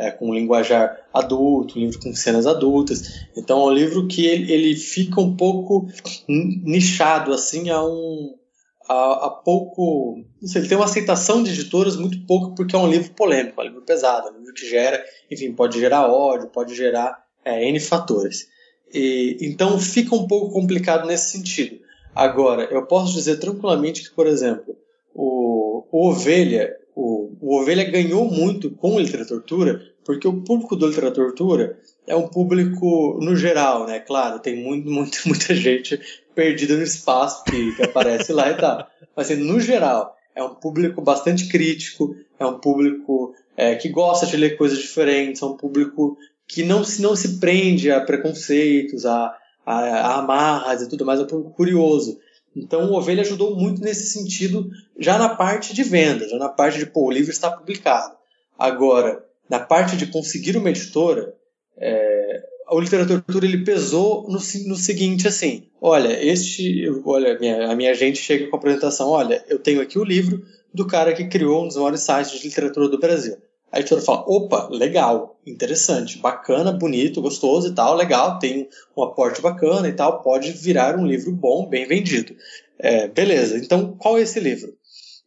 é, 0.00 0.10
com 0.10 0.34
linguajar 0.34 0.98
adulto, 1.12 1.78
um 1.78 1.82
livro 1.82 2.00
com 2.00 2.14
cenas 2.14 2.46
adultas. 2.46 3.26
Então 3.36 3.60
é 3.60 3.70
um 3.70 3.74
livro 3.74 4.08
que 4.08 4.26
ele, 4.26 4.50
ele 4.50 4.74
fica 4.74 5.20
um 5.20 5.36
pouco 5.36 5.86
nichado 6.26 7.34
assim 7.34 7.68
a 7.68 7.84
um, 7.84 8.34
a, 8.88 9.26
a, 9.26 9.30
pouco. 9.30 10.24
Não 10.40 10.48
sei, 10.48 10.62
ele 10.62 10.68
tem 10.68 10.78
uma 10.78 10.86
aceitação 10.86 11.42
de 11.42 11.50
editoras 11.50 11.96
muito 11.96 12.18
pouco 12.26 12.54
porque 12.54 12.74
é 12.74 12.78
um 12.78 12.88
livro 12.88 13.12
polêmico, 13.12 13.60
é 13.60 13.64
um 13.64 13.68
livro 13.68 13.82
pesado, 13.82 14.28
é 14.28 14.30
um 14.32 14.38
livro 14.38 14.54
que 14.54 14.68
gera, 14.68 15.04
enfim, 15.30 15.52
pode 15.52 15.78
gerar 15.78 16.10
ódio, 16.10 16.48
pode 16.48 16.74
gerar 16.74 17.22
é, 17.44 17.68
N 17.68 17.78
fatores. 17.78 18.48
E, 18.92 19.36
então 19.42 19.78
fica 19.78 20.14
um 20.14 20.26
pouco 20.26 20.50
complicado 20.50 21.06
nesse 21.06 21.30
sentido. 21.30 21.78
Agora, 22.14 22.64
eu 22.64 22.86
posso 22.86 23.12
dizer 23.14 23.38
tranquilamente 23.38 24.02
que, 24.02 24.14
por 24.14 24.26
exemplo, 24.26 24.76
o, 25.14 25.84
o 25.92 26.08
Ovelha, 26.08 26.74
o, 26.94 27.32
o 27.40 27.60
Ovelha 27.60 27.84
ganhou 27.84 28.24
muito 28.24 28.70
com 28.70 28.98
literatura, 28.98 29.80
porque 30.10 30.26
o 30.26 30.42
público 30.42 30.74
do 30.74 30.88
literatura 30.88 31.78
é 32.06 32.16
um 32.16 32.26
público 32.26 33.18
no 33.22 33.36
geral, 33.36 33.86
né? 33.86 34.00
Claro, 34.00 34.40
tem 34.40 34.56
muito, 34.56 34.88
muito, 34.90 35.20
muita 35.26 35.54
gente 35.54 36.00
perdida 36.34 36.76
no 36.76 36.82
espaço 36.82 37.44
que, 37.44 37.76
que 37.76 37.82
aparece 37.82 38.32
lá 38.32 38.50
e 38.50 38.54
tal. 38.56 38.86
Mas 39.14 39.30
assim, 39.30 39.40
no 39.40 39.60
geral, 39.60 40.16
é 40.34 40.42
um 40.42 40.54
público 40.54 41.00
bastante 41.00 41.48
crítico, 41.48 42.16
é 42.38 42.44
um 42.46 42.58
público 42.58 43.34
é, 43.56 43.76
que 43.76 43.88
gosta 43.88 44.26
de 44.26 44.36
ler 44.36 44.56
coisas 44.56 44.78
diferentes, 44.78 45.42
é 45.42 45.46
um 45.46 45.56
público 45.56 46.16
que 46.48 46.64
não 46.64 46.82
se, 46.82 47.00
não 47.00 47.14
se 47.14 47.38
prende 47.38 47.90
a 47.90 48.00
preconceitos, 48.00 49.06
a, 49.06 49.32
a, 49.64 49.78
a 49.78 50.18
amarras 50.18 50.82
e 50.82 50.88
tudo 50.88 51.04
mais, 51.04 51.20
é 51.20 51.22
um 51.22 51.26
público 51.26 51.52
curioso. 51.52 52.18
Então 52.56 52.90
o 52.90 52.94
Ovelha 52.94 53.20
ajudou 53.20 53.54
muito 53.54 53.80
nesse 53.80 54.06
sentido, 54.06 54.68
já 54.98 55.16
na 55.16 55.28
parte 55.28 55.72
de 55.72 55.84
venda, 55.84 56.28
já 56.28 56.36
na 56.36 56.48
parte 56.48 56.78
de, 56.78 56.86
pô, 56.86 57.06
o 57.06 57.10
livro 57.12 57.30
está 57.30 57.48
publicado. 57.48 58.16
Agora, 58.58 59.24
na 59.50 59.58
parte 59.58 59.96
de 59.96 60.06
conseguir 60.06 60.56
uma 60.56 60.70
editora, 60.70 61.34
é, 61.76 62.42
o 62.70 62.80
literatura 62.80 63.44
ele 63.44 63.64
pesou 63.64 64.22
no, 64.28 64.38
no 64.66 64.76
seguinte 64.76 65.26
assim 65.26 65.64
olha 65.80 66.24
este 66.24 66.88
olha 67.04 67.38
minha, 67.38 67.70
a 67.70 67.74
minha 67.74 67.94
gente 67.94 68.18
chega 68.18 68.46
com 68.46 68.56
a 68.56 68.58
apresentação 68.58 69.08
olha 69.08 69.44
eu 69.48 69.58
tenho 69.58 69.80
aqui 69.80 69.98
o 69.98 70.04
livro 70.04 70.42
do 70.72 70.86
cara 70.86 71.12
que 71.12 71.26
criou 71.26 71.64
um 71.64 71.66
dos 71.66 71.76
maiores 71.76 72.02
sites 72.02 72.38
de 72.38 72.46
literatura 72.46 72.88
do 72.88 73.00
Brasil. 73.00 73.36
A 73.72 73.78
editora 73.78 74.00
fala 74.00 74.24
opa 74.26 74.68
legal 74.70 75.40
interessante 75.44 76.18
bacana 76.18 76.70
bonito 76.70 77.20
gostoso 77.20 77.68
e 77.68 77.74
tal 77.74 77.96
legal 77.96 78.38
tem 78.38 78.68
um 78.96 79.02
aporte 79.02 79.40
bacana 79.40 79.88
e 79.88 79.92
tal 79.92 80.22
pode 80.22 80.52
virar 80.52 80.96
um 80.96 81.06
livro 81.06 81.32
bom 81.32 81.66
bem 81.66 81.86
vendido. 81.88 82.36
É, 82.78 83.08
beleza 83.08 83.58
então 83.58 83.96
qual 83.98 84.16
é 84.16 84.22
esse 84.22 84.38
livro? 84.38 84.72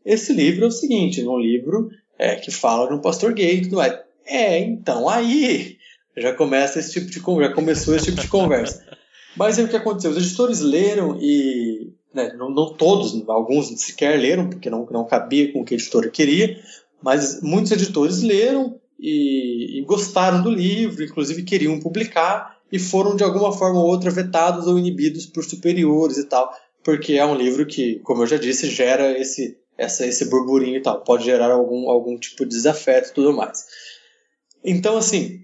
Esse 0.06 0.32
livro 0.34 0.66
é 0.66 0.68
o 0.68 0.72
seguinte 0.72 1.22
é 1.22 1.30
um 1.30 1.40
livro 1.40 1.90
é, 2.18 2.36
que 2.36 2.52
fala 2.52 2.88
de 2.88 2.94
um 2.94 3.02
pastor 3.02 3.34
gay 3.34 3.62
tudo 3.62 3.78
mais 3.78 3.98
é 4.26 4.60
então 4.60 5.10
aí 5.10 5.78
já 6.16 6.34
começa 6.34 6.80
esse 6.80 6.94
tipo 6.94 7.08
de 7.08 7.20
já 7.20 7.54
começou 7.54 7.96
esse 7.96 8.06
tipo 8.06 8.22
de 8.22 8.28
conversa. 8.28 8.86
Mas 9.36 9.58
aí 9.58 9.66
o 9.66 9.68
que 9.68 9.76
aconteceu? 9.76 10.12
Os 10.12 10.18
editores 10.18 10.60
leram 10.60 11.18
e 11.20 11.92
né, 12.14 12.34
não, 12.38 12.52
não, 12.52 12.74
todos, 12.74 13.28
alguns 13.28 13.68
sequer 13.82 14.20
leram 14.20 14.48
porque 14.48 14.70
não, 14.70 14.86
não 14.92 15.06
cabia 15.06 15.52
com 15.52 15.62
o 15.62 15.66
que 15.66 15.74
a 15.74 15.78
editora 15.78 16.08
queria, 16.10 16.62
mas 17.02 17.42
muitos 17.42 17.72
editores 17.72 18.22
leram 18.22 18.80
e, 19.00 19.80
e 19.80 19.82
gostaram 19.86 20.44
do 20.44 20.52
livro, 20.52 21.04
inclusive 21.04 21.42
queriam 21.42 21.80
publicar 21.80 22.60
e 22.72 22.78
foram 22.78 23.16
de 23.16 23.24
alguma 23.24 23.52
forma 23.52 23.80
ou 23.80 23.88
outra 23.88 24.12
vetados 24.12 24.68
ou 24.68 24.78
inibidos 24.78 25.26
por 25.26 25.44
superiores 25.44 26.18
e 26.18 26.26
tal, 26.26 26.54
porque 26.84 27.14
é 27.14 27.26
um 27.26 27.36
livro 27.36 27.66
que, 27.66 28.00
como 28.04 28.22
eu 28.22 28.28
já 28.28 28.38
disse, 28.38 28.70
gera 28.70 29.18
esse 29.18 29.58
essa, 29.78 30.06
esse 30.06 30.26
burburinho 30.26 30.78
e 30.78 30.82
tal, 30.82 31.02
pode 31.02 31.26
gerar 31.26 31.52
algum, 31.52 31.90
algum 31.90 32.18
tipo 32.18 32.46
de 32.46 32.52
desafeto 32.52 33.10
e 33.10 33.14
tudo 33.14 33.34
mais. 33.34 33.66
Então, 34.64 34.98
assim, 34.98 35.44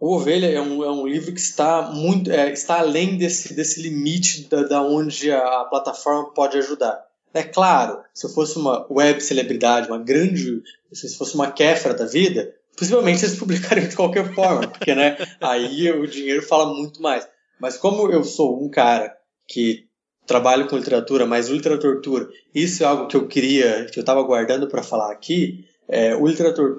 o 0.00 0.16
Ovelha 0.16 0.46
é 0.46 0.60
um, 0.60 0.82
é 0.82 0.90
um 0.90 1.06
livro 1.06 1.32
que 1.32 1.40
está 1.40 1.82
muito 1.92 2.30
é, 2.30 2.50
está 2.50 2.80
além 2.80 3.16
desse, 3.16 3.54
desse 3.54 3.80
limite 3.80 4.48
da, 4.48 4.62
da 4.64 4.82
onde 4.82 5.30
a, 5.30 5.64
plataforma 5.64 6.32
pode 6.32 6.58
ajudar. 6.58 7.04
É 7.32 7.44
claro, 7.44 8.02
se 8.12 8.26
eu 8.26 8.30
fosse 8.30 8.58
uma 8.58 8.84
web 8.90 9.20
celebridade, 9.20 9.88
uma 9.88 9.98
grande, 9.98 10.60
se 10.92 11.16
fosse 11.16 11.34
uma 11.34 11.52
Kefra 11.52 11.94
da 11.94 12.04
vida, 12.04 12.52
possivelmente 12.76 13.24
eles 13.24 13.36
publicariam 13.38 13.86
de 13.86 13.94
qualquer 13.94 14.34
forma, 14.34 14.66
porque 14.66 14.94
né, 14.94 15.16
aí 15.40 15.90
o 15.92 16.06
dinheiro 16.06 16.42
fala 16.42 16.74
muito 16.74 17.00
mais. 17.00 17.26
Mas 17.60 17.78
como 17.78 18.10
eu 18.10 18.24
sou 18.24 18.60
um 18.60 18.68
cara 18.68 19.16
que 19.46 19.86
trabalho 20.26 20.66
com 20.66 20.76
literatura, 20.76 21.26
mas 21.26 21.48
o 21.48 21.54
literatura, 21.54 22.28
isso 22.52 22.82
é 22.82 22.86
algo 22.86 23.06
que 23.06 23.16
eu 23.16 23.28
queria, 23.28 23.86
que 23.86 23.98
eu 23.98 24.02
estava 24.02 24.22
guardando 24.22 24.66
para 24.66 24.82
falar 24.82 25.12
aqui, 25.12 25.64
é, 25.88 26.16
o 26.16 26.26
literatura 26.26 26.74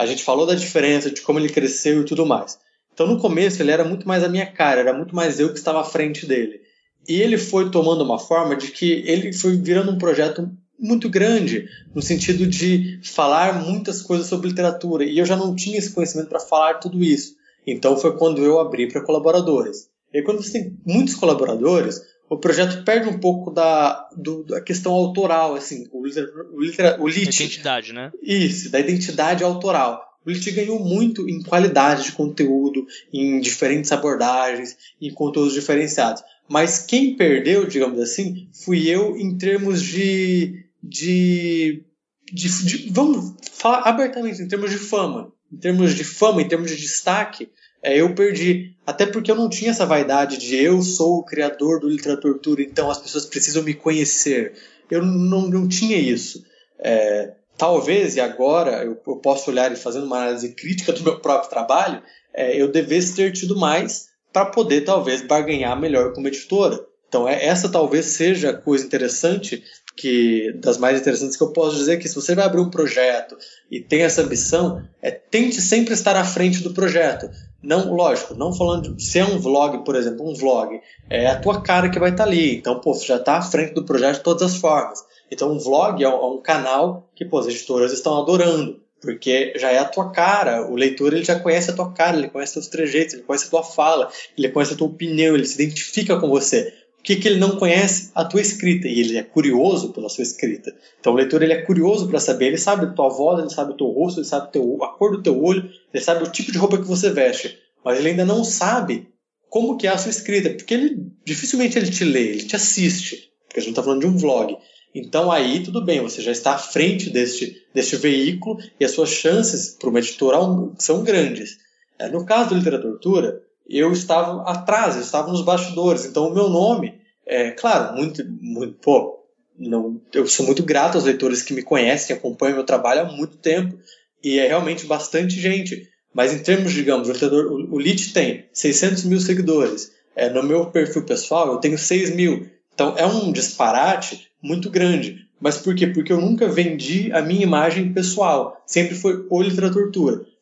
a 0.00 0.06
gente 0.06 0.24
falou 0.24 0.46
da 0.46 0.54
diferença, 0.54 1.10
de 1.10 1.20
como 1.20 1.38
ele 1.38 1.50
cresceu 1.50 2.00
e 2.00 2.04
tudo 2.06 2.24
mais. 2.24 2.58
Então, 2.94 3.06
no 3.06 3.20
começo, 3.20 3.62
ele 3.62 3.70
era 3.70 3.84
muito 3.84 4.08
mais 4.08 4.24
a 4.24 4.30
minha 4.30 4.46
cara, 4.46 4.80
era 4.80 4.94
muito 4.94 5.14
mais 5.14 5.38
eu 5.38 5.52
que 5.52 5.58
estava 5.58 5.82
à 5.82 5.84
frente 5.84 6.24
dele. 6.24 6.62
E 7.06 7.20
ele 7.20 7.36
foi 7.36 7.70
tomando 7.70 8.02
uma 8.02 8.18
forma 8.18 8.56
de 8.56 8.68
que 8.68 9.04
ele 9.06 9.30
foi 9.30 9.58
virando 9.58 9.92
um 9.92 9.98
projeto 9.98 10.50
muito 10.78 11.06
grande, 11.10 11.68
no 11.94 12.00
sentido 12.00 12.46
de 12.46 12.98
falar 13.04 13.62
muitas 13.62 14.00
coisas 14.00 14.26
sobre 14.26 14.48
literatura. 14.48 15.04
E 15.04 15.18
eu 15.18 15.26
já 15.26 15.36
não 15.36 15.54
tinha 15.54 15.76
esse 15.76 15.92
conhecimento 15.92 16.30
para 16.30 16.40
falar 16.40 16.74
tudo 16.74 17.04
isso. 17.04 17.34
Então, 17.66 17.94
foi 17.94 18.16
quando 18.16 18.42
eu 18.42 18.58
abri 18.58 18.88
para 18.90 19.04
colaboradores. 19.04 19.90
E 20.14 20.22
quando 20.22 20.42
você 20.42 20.52
tem 20.52 20.78
muitos 20.86 21.14
colaboradores, 21.14 22.00
o 22.30 22.38
projeto 22.38 22.84
perde 22.84 23.08
um 23.08 23.18
pouco 23.18 23.50
da, 23.50 24.08
do, 24.16 24.44
da 24.44 24.60
questão 24.60 24.92
autoral, 24.92 25.56
assim, 25.56 25.88
o, 25.90 25.98
o, 25.98 27.02
o 27.02 27.08
lit. 27.08 27.42
Identidade, 27.42 27.92
né? 27.92 28.12
Isso, 28.22 28.70
da 28.70 28.78
identidade 28.78 29.42
autoral. 29.42 30.08
O 30.24 30.30
Lit 30.30 30.50
ganhou 30.50 30.78
muito 30.78 31.28
em 31.28 31.42
qualidade 31.42 32.04
de 32.04 32.12
conteúdo, 32.12 32.86
em 33.12 33.40
diferentes 33.40 33.90
abordagens, 33.90 34.76
em 35.00 35.10
conteúdos 35.12 35.54
diferenciados. 35.54 36.22
Mas 36.48 36.78
quem 36.78 37.16
perdeu, 37.16 37.66
digamos 37.66 37.98
assim, 37.98 38.48
fui 38.52 38.88
eu 38.88 39.16
em 39.16 39.36
termos 39.38 39.82
de, 39.82 40.66
de, 40.82 41.84
de, 42.30 42.64
de 42.64 42.90
vamos 42.90 43.34
falar 43.52 43.88
abertamente, 43.88 44.42
em 44.42 44.48
termos 44.48 44.70
de 44.70 44.78
fama. 44.78 45.32
Em 45.50 45.56
termos 45.56 45.94
de 45.94 46.04
fama, 46.04 46.42
em 46.42 46.48
termos 46.48 46.70
de 46.70 46.76
destaque, 46.76 47.48
é, 47.82 48.00
eu 48.00 48.14
perdi. 48.14 48.74
Até 48.86 49.06
porque 49.06 49.30
eu 49.30 49.36
não 49.36 49.48
tinha 49.48 49.70
essa 49.70 49.86
vaidade 49.86 50.36
de 50.36 50.56
eu 50.56 50.82
sou 50.82 51.18
o 51.18 51.24
criador 51.24 51.80
do 51.80 51.88
Literatura, 51.88 52.62
então 52.62 52.90
as 52.90 52.98
pessoas 52.98 53.26
precisam 53.26 53.62
me 53.62 53.74
conhecer. 53.74 54.54
Eu 54.90 55.02
não, 55.04 55.48
não 55.48 55.68
tinha 55.68 55.96
isso. 55.96 56.44
É, 56.78 57.32
talvez, 57.56 58.16
e 58.16 58.20
agora 58.20 58.84
eu, 58.84 59.00
eu, 59.06 59.16
posso 59.16 59.50
olhar 59.50 59.70
e 59.72 59.76
fazendo 59.76 60.06
uma 60.06 60.22
análise 60.22 60.54
crítica 60.54 60.92
do 60.92 61.02
meu 61.02 61.20
próprio 61.20 61.50
trabalho, 61.50 62.02
é, 62.34 62.60
eu 62.60 62.70
devesse 62.70 63.14
ter 63.14 63.32
tido 63.32 63.56
mais 63.56 64.08
para 64.32 64.46
poder 64.46 64.82
talvez 64.82 65.22
barganhar 65.22 65.78
melhor 65.78 66.12
como 66.12 66.28
editora. 66.28 66.80
Então, 67.08 67.28
é, 67.28 67.44
essa 67.44 67.68
talvez 67.68 68.06
seja 68.06 68.50
a 68.50 68.56
coisa 68.56 68.84
interessante, 68.84 69.62
que 69.96 70.52
das 70.54 70.78
mais 70.78 71.00
interessantes 71.00 71.36
que 71.36 71.42
eu 71.42 71.52
posso 71.52 71.76
dizer 71.76 71.98
que 71.98 72.08
se 72.08 72.14
você 72.14 72.34
vai 72.34 72.46
abrir 72.46 72.60
um 72.60 72.70
projeto 72.70 73.36
e 73.70 73.80
tem 73.80 74.02
essa 74.02 74.22
ambição, 74.22 74.82
é 75.02 75.10
tente 75.10 75.60
sempre 75.60 75.92
estar 75.92 76.16
à 76.16 76.24
frente 76.24 76.62
do 76.62 76.72
projeto. 76.72 77.28
Não, 77.62 77.92
lógico, 77.92 78.34
não 78.34 78.54
falando 78.54 78.94
de, 78.94 79.04
se 79.04 79.18
é 79.18 79.24
um 79.24 79.38
vlog, 79.38 79.84
por 79.84 79.94
exemplo, 79.94 80.26
um 80.26 80.34
vlog, 80.34 80.80
é 81.10 81.26
a 81.26 81.38
tua 81.38 81.60
cara 81.60 81.90
que 81.90 81.98
vai 81.98 82.10
estar 82.10 82.24
tá 82.24 82.30
ali. 82.30 82.56
Então, 82.56 82.80
pô, 82.80 82.94
já 82.94 83.16
está 83.16 83.36
à 83.36 83.42
frente 83.42 83.74
do 83.74 83.84
projeto 83.84 84.16
de 84.16 84.22
todas 84.22 84.42
as 84.42 84.56
formas. 84.56 85.04
Então, 85.30 85.52
um 85.52 85.58
vlog 85.58 86.02
é 86.02 86.08
um, 86.08 86.12
é 86.12 86.26
um 86.26 86.40
canal 86.40 87.08
que, 87.14 87.24
pô, 87.24 87.38
as 87.38 87.46
editoras 87.46 87.92
estão 87.92 88.18
adorando, 88.18 88.80
porque 89.00 89.52
já 89.56 89.70
é 89.70 89.78
a 89.78 89.84
tua 89.84 90.10
cara. 90.10 90.70
O 90.70 90.74
leitor 90.74 91.12
ele 91.12 91.24
já 91.24 91.38
conhece 91.38 91.70
a 91.70 91.74
tua 91.74 91.92
cara, 91.92 92.16
ele 92.16 92.28
conhece 92.28 92.58
os 92.58 92.66
teus 92.66 92.68
trejeitos, 92.68 93.14
ele 93.14 93.24
conhece 93.24 93.46
a 93.46 93.50
tua 93.50 93.62
fala, 93.62 94.10
ele 94.36 94.48
conhece 94.48 94.72
a 94.72 94.76
tua 94.76 94.88
opinião, 94.88 95.34
ele 95.34 95.44
se 95.44 95.62
identifica 95.62 96.18
com 96.18 96.28
você. 96.28 96.72
O 97.00 97.02
que, 97.02 97.16
que 97.16 97.26
ele 97.26 97.40
não 97.40 97.56
conhece? 97.56 98.10
A 98.14 98.26
tua 98.26 98.42
escrita. 98.42 98.86
E 98.86 99.00
ele 99.00 99.16
é 99.16 99.22
curioso 99.22 99.90
pela 99.90 100.10
sua 100.10 100.22
escrita. 100.22 100.74
Então 101.00 101.14
o 101.14 101.16
leitor 101.16 101.42
ele 101.42 101.54
é 101.54 101.62
curioso 101.62 102.06
para 102.08 102.20
saber. 102.20 102.48
Ele 102.48 102.58
sabe 102.58 102.84
a 102.84 102.90
tua 102.90 103.08
voz, 103.08 103.40
ele 103.40 103.48
sabe 103.48 103.72
o 103.72 103.76
teu 103.76 103.86
rosto, 103.86 104.20
ele 104.20 104.26
sabe 104.26 104.52
teu, 104.52 104.84
a 104.84 104.88
cor 104.88 105.12
do 105.12 105.22
teu 105.22 105.42
olho, 105.42 105.70
ele 105.92 106.02
sabe 106.02 106.24
o 106.24 106.30
tipo 106.30 106.52
de 106.52 106.58
roupa 106.58 106.78
que 106.78 106.86
você 106.86 107.10
veste. 107.10 107.58
Mas 107.84 107.98
ele 107.98 108.10
ainda 108.10 108.24
não 108.24 108.44
sabe 108.44 109.08
como 109.48 109.76
que 109.76 109.86
é 109.86 109.90
a 109.90 109.98
sua 109.98 110.10
escrita. 110.10 110.50
Porque 110.50 110.74
ele 110.74 111.12
dificilmente 111.24 111.78
ele 111.78 111.90
te 111.90 112.04
lê, 112.04 112.28
ele 112.28 112.44
te 112.44 112.56
assiste. 112.56 113.30
Porque 113.46 113.60
a 113.60 113.62
gente 113.62 113.70
está 113.70 113.82
falando 113.82 114.00
de 114.00 114.06
um 114.06 114.16
vlog. 114.16 114.56
Então 114.94 115.30
aí 115.30 115.62
tudo 115.62 115.84
bem, 115.84 116.00
você 116.00 116.20
já 116.20 116.32
está 116.32 116.54
à 116.54 116.58
frente 116.58 117.10
deste, 117.10 117.64
deste 117.72 117.96
veículo 117.96 118.58
e 118.78 118.84
as 118.84 118.90
suas 118.90 119.10
chances 119.10 119.76
para 119.78 119.88
uma 119.88 119.98
editora 119.98 120.38
são 120.78 121.02
grandes. 121.02 121.58
É, 121.98 122.08
no 122.08 122.24
caso 122.24 122.50
do 122.50 122.56
Literatura, 122.56 123.42
eu 123.68 123.92
estava 123.92 124.42
atrás, 124.42 124.96
eu 124.96 125.02
estava 125.02 125.30
nos 125.30 125.42
bastidores. 125.42 126.04
Então 126.04 126.28
o 126.28 126.34
meu 126.34 126.48
nome, 126.48 127.00
é 127.24 127.52
claro, 127.52 127.96
muito, 127.96 128.24
muito 128.40 128.74
pô, 128.80 129.20
não, 129.56 130.00
eu 130.12 130.26
sou 130.26 130.46
muito 130.46 130.62
grato 130.62 130.96
aos 130.96 131.04
leitores 131.04 131.42
que 131.42 131.52
me 131.52 131.62
conhecem, 131.62 132.16
acompanham 132.16 132.56
meu 132.56 132.64
trabalho 132.64 133.02
há 133.02 133.04
muito 133.04 133.36
tempo 133.36 133.78
e 134.22 134.38
é 134.38 134.48
realmente 134.48 134.86
bastante 134.86 135.40
gente. 135.40 135.88
Mas 136.12 136.32
em 136.32 136.38
termos, 136.38 136.72
digamos, 136.72 137.08
o, 137.08 137.12
literator, 137.12 137.52
o, 137.52 137.74
o 137.74 137.78
Lit 137.78 138.12
tem 138.12 138.44
600 138.52 139.04
mil 139.04 139.20
seguidores. 139.20 139.92
É, 140.16 140.28
no 140.28 140.42
meu 140.42 140.66
perfil 140.66 141.04
pessoal, 141.04 141.52
eu 141.52 141.58
tenho 141.58 141.78
6 141.78 142.14
mil. 142.14 142.48
Então 142.74 142.94
é 142.96 143.06
um 143.06 143.30
disparate 143.32 144.28
muito 144.42 144.68
grande. 144.68 145.26
Mas 145.40 145.56
por 145.56 145.74
quê? 145.74 145.86
Porque 145.86 146.12
eu 146.12 146.20
nunca 146.20 146.48
vendi 146.48 147.12
a 147.12 147.22
minha 147.22 147.42
imagem 147.42 147.92
pessoal. 147.92 148.62
Sempre 148.66 148.94
foi 148.94 149.24
o 149.30 149.40
Literatura 149.40 149.90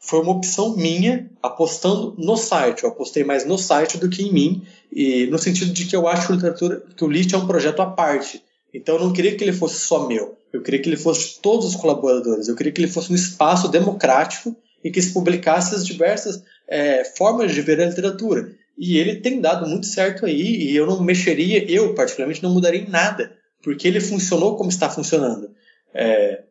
foi 0.00 0.20
uma 0.20 0.32
opção 0.32 0.76
minha 0.76 1.28
apostando 1.42 2.14
no 2.16 2.36
site. 2.36 2.84
Eu 2.84 2.90
apostei 2.90 3.24
mais 3.24 3.44
no 3.44 3.58
site 3.58 3.98
do 3.98 4.08
que 4.08 4.22
em 4.22 4.32
mim, 4.32 4.62
e 4.92 5.26
no 5.26 5.38
sentido 5.38 5.72
de 5.72 5.86
que 5.86 5.96
eu 5.96 6.06
acho 6.06 6.38
que, 6.38 6.94
que 6.94 7.04
o 7.04 7.08
Lit 7.08 7.34
é 7.34 7.38
um 7.38 7.46
projeto 7.46 7.80
à 7.80 7.86
parte. 7.86 8.42
Então 8.72 8.96
eu 8.96 9.00
não 9.02 9.12
queria 9.12 9.36
que 9.36 9.42
ele 9.42 9.52
fosse 9.52 9.78
só 9.78 10.06
meu. 10.06 10.36
Eu 10.52 10.62
queria 10.62 10.80
que 10.80 10.88
ele 10.88 10.96
fosse 10.96 11.28
de 11.28 11.40
todos 11.40 11.66
os 11.66 11.76
colaboradores. 11.76 12.48
Eu 12.48 12.56
queria 12.56 12.72
que 12.72 12.80
ele 12.80 12.90
fosse 12.90 13.12
um 13.12 13.14
espaço 13.14 13.68
democrático 13.68 14.56
e 14.82 14.90
que 14.90 15.00
se 15.00 15.12
publicasse 15.12 15.74
as 15.74 15.86
diversas 15.86 16.42
é, 16.66 17.04
formas 17.04 17.52
de 17.52 17.60
ver 17.60 17.80
a 17.80 17.86
literatura. 17.86 18.52
E 18.76 18.98
ele 18.98 19.16
tem 19.16 19.40
dado 19.40 19.68
muito 19.68 19.86
certo 19.86 20.24
aí, 20.24 20.70
e 20.70 20.76
eu 20.76 20.86
não 20.86 21.02
mexeria, 21.02 21.68
eu 21.68 21.94
particularmente 21.94 22.42
não 22.42 22.54
mudaria 22.54 22.80
em 22.80 22.88
nada, 22.88 23.32
porque 23.60 23.88
ele 23.88 24.00
funcionou 24.00 24.56
como 24.56 24.70
está 24.70 24.88
funcionando. 24.88 25.50
É, 25.92 26.44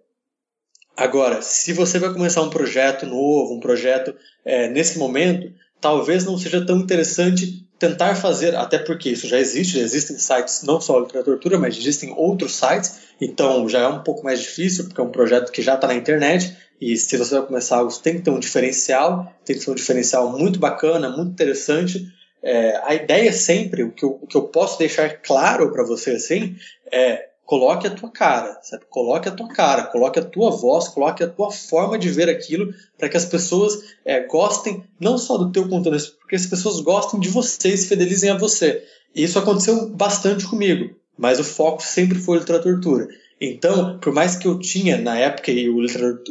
Agora, 0.97 1.43
se 1.43 1.73
você 1.73 1.99
vai 1.99 2.11
começar 2.11 2.41
um 2.41 2.49
projeto 2.49 3.05
novo, 3.05 3.53
um 3.53 3.59
projeto 3.59 4.15
é, 4.43 4.67
nesse 4.67 4.97
momento, 4.97 5.53
talvez 5.79 6.25
não 6.25 6.39
seja 6.39 6.65
tão 6.65 6.79
interessante 6.79 7.66
tentar 7.79 8.15
fazer, 8.15 8.55
até 8.55 8.77
porque 8.77 9.09
isso 9.09 9.27
já 9.27 9.39
existe, 9.39 9.79
existem 9.79 10.17
sites 10.17 10.63
não 10.63 10.81
só 10.81 10.99
literatura, 10.99 11.59
mas 11.59 11.77
existem 11.77 12.13
outros 12.15 12.55
sites, 12.55 12.99
então 13.21 13.67
já 13.69 13.81
é 13.81 13.87
um 13.87 14.03
pouco 14.03 14.23
mais 14.23 14.41
difícil, 14.41 14.85
porque 14.85 14.99
é 14.99 15.03
um 15.03 15.11
projeto 15.11 15.51
que 15.51 15.61
já 15.61 15.75
está 15.75 15.87
na 15.87 15.93
internet, 15.93 16.55
e 16.79 16.95
se 16.95 17.17
você 17.17 17.35
vai 17.35 17.45
começar 17.45 17.77
algo, 17.77 17.91
tem 17.99 18.15
que 18.15 18.21
ter 18.21 18.31
um 18.31 18.39
diferencial, 18.39 19.31
tem 19.43 19.57
que 19.57 19.65
ter 19.65 19.71
um 19.71 19.75
diferencial 19.75 20.31
muito 20.31 20.59
bacana, 20.59 21.09
muito 21.09 21.31
interessante. 21.31 22.07
É, 22.43 22.79
a 22.83 22.93
ideia 22.93 23.33
sempre, 23.33 23.83
o 23.83 23.91
que 23.91 24.05
eu, 24.05 24.19
o 24.21 24.27
que 24.27 24.37
eu 24.37 24.43
posso 24.43 24.77
deixar 24.77 25.09
claro 25.21 25.71
para 25.71 25.83
você 25.83 26.11
assim, 26.11 26.55
é 26.91 27.26
coloque 27.47 27.87
a 27.87 27.91
tua 27.91 28.11
cara, 28.11 28.59
sabe? 28.61 28.83
Coloque 28.89 29.29
a 29.29 29.31
tua 29.31 29.47
cara, 29.47 29.83
coloque 29.85 30.19
a 30.19 30.25
tua 30.25 30.51
voz, 30.51 30.89
coloque 30.89 31.23
a 31.23 31.27
tua 31.29 31.49
forma 31.49 31.97
de 31.97 32.09
ver 32.09 32.29
aquilo 32.29 32.73
para 32.97 33.07
que 33.07 33.15
as 33.15 33.23
pessoas 33.23 33.95
é, 34.03 34.19
gostem 34.27 34.83
não 34.99 35.17
só 35.17 35.37
do 35.37 35.49
teu 35.49 35.67
conteúdo, 35.69 35.97
porque 36.19 36.35
as 36.35 36.45
pessoas 36.45 36.81
gostem 36.81 37.21
de 37.21 37.29
você 37.29 37.69
e 37.69 37.77
se 37.77 37.87
fidelizem 37.87 38.29
a 38.29 38.37
você. 38.37 38.83
E 39.15 39.23
isso 39.23 39.39
aconteceu 39.39 39.89
bastante 39.89 40.45
comigo, 40.45 40.93
mas 41.17 41.39
o 41.39 41.43
foco 41.43 41.81
sempre 41.81 42.19
foi 42.19 42.37
literatura. 42.37 43.07
Então, 43.39 43.97
por 43.99 44.11
mais 44.11 44.35
que 44.35 44.45
eu 44.45 44.59
tinha 44.59 44.97
na 44.97 45.17
época 45.17 45.49
e 45.49 45.69
o, 45.69 45.77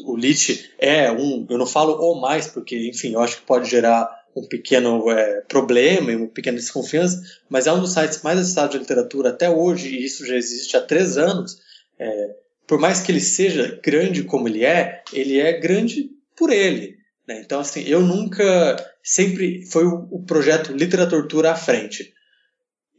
o 0.05 0.17
Lit 0.17 0.71
é 0.79 1.11
um, 1.11 1.47
eu 1.49 1.57
não 1.57 1.67
falo 1.67 1.95
o 1.95 2.21
mais 2.21 2.47
porque, 2.47 2.91
enfim, 2.91 3.15
eu 3.15 3.21
acho 3.21 3.39
que 3.39 3.47
pode 3.47 3.71
gerar 3.71 4.07
um 4.37 4.47
pequeno 4.47 5.11
é, 5.11 5.41
problema 5.43 6.13
e 6.13 6.17
uma 6.17 6.29
pequena 6.29 6.59
desconfiança, 6.59 7.23
mas 7.49 7.67
é 7.67 7.73
um 7.73 7.81
dos 7.81 7.93
sites 7.93 8.23
mais 8.23 8.39
acessados 8.39 8.73
de 8.73 8.79
literatura 8.79 9.31
até 9.31 9.49
hoje, 9.49 9.89
e 9.89 10.05
isso 10.05 10.27
já 10.27 10.37
existe 10.37 10.77
há 10.77 10.81
três 10.81 11.17
anos. 11.17 11.59
É, 11.99 12.37
por 12.67 12.79
mais 12.79 13.01
que 13.01 13.11
ele 13.11 13.21
seja 13.21 13.81
grande 13.83 14.25
como 14.25 14.49
ele 14.49 14.65
é, 14.65 15.03
ele 15.13 15.39
é 15.39 15.59
grande 15.59 16.11
por 16.37 16.51
ele. 16.51 16.97
Né? 17.27 17.41
Então, 17.45 17.61
assim, 17.61 17.83
eu 17.87 18.01
nunca. 18.01 18.77
Sempre 19.03 19.65
foi 19.67 19.85
o, 19.85 20.09
o 20.11 20.25
projeto 20.25 20.73
Literatura 20.73 21.53
à 21.53 21.55
frente. 21.55 22.13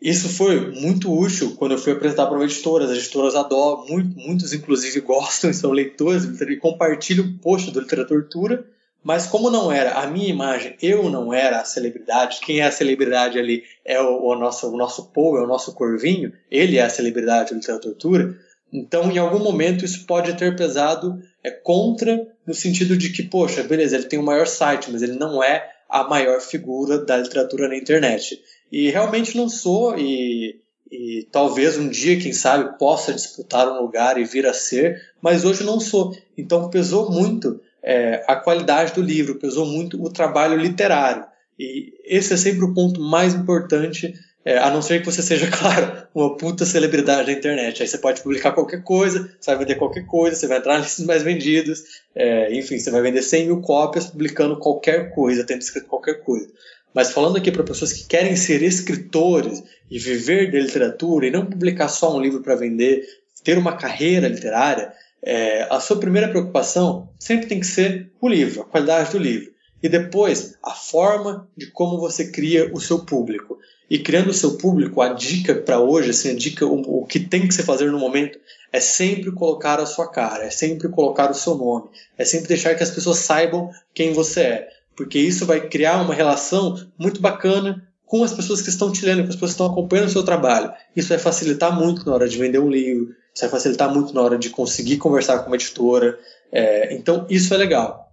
Isso 0.02 0.30
foi 0.30 0.72
muito 0.72 1.12
útil 1.12 1.56
quando 1.56 1.74
eu 1.74 1.78
fui 1.78 1.92
apresentar 1.92 2.28
para 2.28 2.36
uma 2.36 2.46
editora. 2.46 2.86
As 2.86 2.98
editoras 2.98 3.36
adoram, 3.36 3.86
muito, 3.88 4.18
muitos 4.18 4.54
inclusive 4.54 5.02
gostam 5.02 5.52
são 5.54 5.72
leitores 5.72 6.24
e 6.24 6.56
compartilham 6.58 7.26
o 7.26 7.40
post 7.40 7.72
do 7.72 7.82
Literatura 7.82 8.68
mas 9.08 9.26
como 9.26 9.50
não 9.50 9.72
era 9.72 9.94
a 10.02 10.08
minha 10.08 10.28
imagem, 10.28 10.76
eu 10.82 11.10
não 11.10 11.34
era 11.34 11.62
a 11.62 11.64
celebridade, 11.64 12.42
quem 12.42 12.60
é 12.60 12.64
a 12.64 12.72
celebridade 12.74 13.40
ali 13.40 13.64
é 13.86 14.02
o, 14.02 14.22
o 14.22 14.36
nosso, 14.36 14.70
o 14.70 14.76
nosso 14.76 15.14
povo, 15.14 15.38
é 15.38 15.42
o 15.42 15.48
nosso 15.48 15.74
corvinho, 15.74 16.34
ele 16.52 16.76
é 16.78 16.82
a 16.82 16.90
celebridade 16.90 17.56
da 17.56 17.80
tortura. 17.80 18.38
Então, 18.72 19.10
em 19.10 19.18
algum 19.18 19.40
momento, 19.40 19.86
isso 19.86 20.06
pode 20.06 20.34
ter 20.34 20.58
pesado 20.58 21.24
é, 21.42 21.50
contra, 21.50 22.28
no 22.46 22.54
sentido 22.54 22.98
de 22.98 23.10
que, 23.12 23.24
poxa, 23.24 23.64
beleza, 23.64 23.96
ele 23.96 24.08
tem 24.08 24.20
o 24.20 24.24
maior 24.24 24.46
site, 24.46 24.92
mas 24.92 25.02
ele 25.02 25.14
não 25.14 25.42
é 25.42 25.72
a 25.88 26.04
maior 26.04 26.42
figura 26.42 26.98
da 26.98 27.16
literatura 27.16 27.70
na 27.70 27.78
internet. 27.78 28.44
E 28.70 28.90
realmente 28.90 29.38
não 29.38 29.48
sou, 29.48 29.98
e, 29.98 30.60
e 30.92 31.26
talvez 31.32 31.78
um 31.78 31.88
dia, 31.88 32.20
quem 32.20 32.34
sabe, 32.34 32.78
possa 32.78 33.14
disputar 33.14 33.70
um 33.72 33.82
lugar 33.82 34.18
e 34.18 34.26
vir 34.26 34.46
a 34.46 34.54
ser, 34.54 35.02
mas 35.22 35.46
hoje 35.46 35.64
não 35.64 35.80
sou. 35.80 36.14
Então 36.38 36.70
pesou 36.70 37.10
muito 37.10 37.62
é, 37.88 38.22
a 38.28 38.36
qualidade 38.36 38.94
do 38.94 39.02
livro, 39.02 39.36
pesou 39.36 39.66
muito 39.66 40.04
o 40.04 40.12
trabalho 40.12 40.58
literário. 40.58 41.24
E 41.58 41.94
esse 42.04 42.34
é 42.34 42.38
sempre 42.38 42.66
o 42.66 42.74
ponto 42.74 43.00
mais 43.00 43.34
importante, 43.34 44.14
é, 44.44 44.58
a 44.58 44.70
não 44.70 44.82
ser 44.82 45.00
que 45.00 45.06
você 45.06 45.22
seja, 45.22 45.48
claro, 45.50 46.06
uma 46.14 46.36
puta 46.36 46.66
celebridade 46.66 47.28
da 47.28 47.32
internet. 47.32 47.82
Aí 47.82 47.88
você 47.88 47.98
pode 47.98 48.22
publicar 48.22 48.52
qualquer 48.52 48.84
coisa, 48.84 49.32
você 49.40 49.52
vai 49.52 49.60
vender 49.60 49.76
qualquer 49.76 50.06
coisa, 50.06 50.36
você 50.36 50.48
vai 50.48 50.58
entrar 50.58 50.74
nas 50.74 50.88
listas 50.88 51.06
mais 51.06 51.24
vendidas, 51.24 51.82
é, 52.14 52.54
enfim, 52.54 52.78
você 52.78 52.92
vai 52.92 53.02
vender 53.02 53.22
100 53.22 53.46
mil 53.46 53.62
cópias 53.62 54.08
publicando 54.08 54.60
qualquer 54.60 55.16
coisa, 55.16 55.46
tendo 55.46 55.62
escrito 55.62 55.88
qualquer 55.88 56.22
coisa. 56.26 56.50
Mas 56.94 57.12
falando 57.12 57.38
aqui 57.38 57.54
para 57.54 57.64
pessoas 57.64 57.94
que 57.94 58.06
querem 58.06 58.36
ser 58.36 58.62
escritores 58.64 59.64
e 59.90 59.98
viver 59.98 60.52
de 60.52 60.60
literatura 60.60 61.26
e 61.26 61.32
não 61.32 61.46
publicar 61.46 61.88
só 61.88 62.18
um 62.18 62.20
livro 62.20 62.42
para 62.42 62.56
vender, 62.56 63.06
ter 63.46 63.58
uma 63.58 63.78
carreira 63.78 64.28
literária, 64.28 64.92
é, 65.24 65.68
a 65.70 65.80
sua 65.80 66.00
primeira 66.00 66.30
preocupação 66.30 67.10
sempre 67.20 67.48
tem 67.48 67.60
que 67.60 67.66
ser 67.66 68.12
o 68.22 68.28
livro, 68.28 68.62
a 68.62 68.66
qualidade 68.66 69.12
do 69.12 69.20
livro. 69.20 69.52
E 69.82 69.88
depois, 69.88 70.56
a 70.64 70.72
forma 70.72 71.48
de 71.56 71.68
como 71.68 72.00
você 72.00 72.32
cria 72.32 72.72
o 72.74 72.80
seu 72.80 73.00
público. 73.00 73.58
e 73.90 74.00
criando 74.00 74.32
o 74.32 74.34
seu 74.34 74.58
público, 74.58 75.02
a 75.02 75.14
dica 75.14 75.56
para 75.56 75.80
hoje, 75.80 76.10
assim, 76.10 76.32
a 76.32 76.36
dica, 76.36 76.66
o, 76.66 77.04
o 77.04 77.06
que 77.06 77.22
tem 77.22 77.48
que 77.48 77.54
se 77.54 77.64
fazer 77.64 77.90
no 77.90 77.98
momento 77.98 78.38
é 78.74 78.82
sempre 78.82 79.32
colocar 79.32 79.80
a 79.80 79.86
sua 79.86 80.12
cara, 80.12 80.44
é 80.44 80.50
sempre 80.50 80.90
colocar 80.90 81.32
o 81.32 81.34
seu 81.34 81.56
nome, 81.56 81.90
é 82.18 82.26
sempre 82.26 82.50
deixar 82.50 82.76
que 82.76 82.84
as 82.84 82.92
pessoas 82.92 83.20
saibam 83.20 83.72
quem 83.94 84.12
você 84.12 84.42
é, 84.42 84.70
porque 84.94 85.18
isso 85.18 85.46
vai 85.46 85.70
criar 85.70 86.02
uma 86.02 86.14
relação 86.14 86.76
muito 86.98 87.22
bacana 87.22 87.88
com 88.06 88.24
as 88.24 88.34
pessoas 88.34 88.62
que 88.62 88.70
estão 88.70 88.92
te 88.92 89.06
lendo, 89.06 89.24
com 89.24 89.30
as 89.30 89.36
pessoas 89.36 89.52
que 89.52 89.56
estão 89.56 89.72
acompanhando 89.72 90.08
o 90.08 90.12
seu 90.12 90.24
trabalho. 90.24 90.74
Isso 90.96 91.10
vai 91.10 91.20
facilitar 91.20 91.78
muito 91.78 92.06
na 92.06 92.14
hora 92.14 92.28
de 92.28 92.38
vender 92.38 92.60
um 92.60 92.70
livro, 92.70 93.14
isso 93.38 93.42
vai 93.42 93.52
facilitar 93.52 93.94
muito 93.94 94.16
na 94.16 94.22
hora 94.22 94.36
de 94.36 94.50
conseguir 94.50 94.98
conversar 94.98 95.40
com 95.40 95.48
uma 95.48 95.56
editora. 95.56 96.18
É, 96.52 96.92
então, 96.96 97.28
isso 97.30 97.54
é 97.54 97.58
legal. 97.58 98.12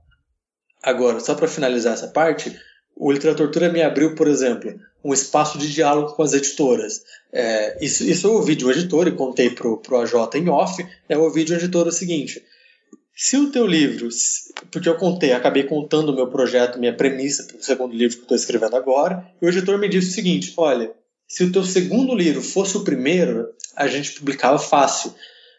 Agora, 0.83 1.18
só 1.18 1.35
para 1.35 1.49
finalizar 1.49 1.95
essa 1.95 2.09
parte, 2.09 2.55
o 2.95 3.11
Literatura 3.11 3.72
me 3.72 3.83
abriu, 3.83 4.14
por 4.14 4.29
exemplo, 4.29 4.79
um 5.03 5.14
espaço 5.14 5.57
de 5.57 5.72
diálogo 5.72 6.12
com 6.12 6.22
as 6.22 6.35
editoras. 6.35 7.03
É, 7.33 7.83
isso, 7.83 8.05
isso 8.05 8.27
eu 8.27 8.35
ouvi 8.35 8.55
de 8.55 8.66
um 8.66 8.70
editor 8.70 9.09
e 9.09 9.12
contei 9.12 9.49
para 9.49 9.66
o 9.66 9.97
AJ 9.97 10.35
em 10.35 10.51
off. 10.51 10.83
Né, 10.83 10.91
eu 11.09 11.22
ouvi 11.22 11.43
de 11.43 11.55
um 11.55 11.57
editor 11.57 11.87
o 11.87 11.93
seguinte: 11.93 12.45
se 13.16 13.39
o 13.39 13.51
teu 13.51 13.66
livro, 13.66 14.11
porque 14.70 14.91
eu 14.91 14.97
contei, 14.97 15.33
acabei 15.33 15.62
contando 15.62 16.11
o 16.11 16.14
meu 16.14 16.27
projeto, 16.27 16.79
minha 16.79 16.93
premissa 16.93 17.45
para 17.45 17.57
o 17.57 17.62
segundo 17.62 17.97
livro 17.97 18.18
que 18.18 18.25
estou 18.25 18.37
escrevendo 18.37 18.77
agora, 18.77 19.27
e 19.41 19.47
o 19.47 19.49
editor 19.49 19.79
me 19.79 19.89
disse 19.89 20.11
o 20.11 20.14
seguinte: 20.14 20.53
olha, 20.59 20.93
se 21.35 21.43
o 21.43 21.51
teu 21.51 21.64
segundo 21.64 22.14
livro 22.14 22.41
fosse 22.41 22.76
o 22.76 22.85
primeiro, 22.85 23.49
a 23.74 23.89
gente 23.89 24.12
publicava 24.12 24.57
fácil. 24.57 25.12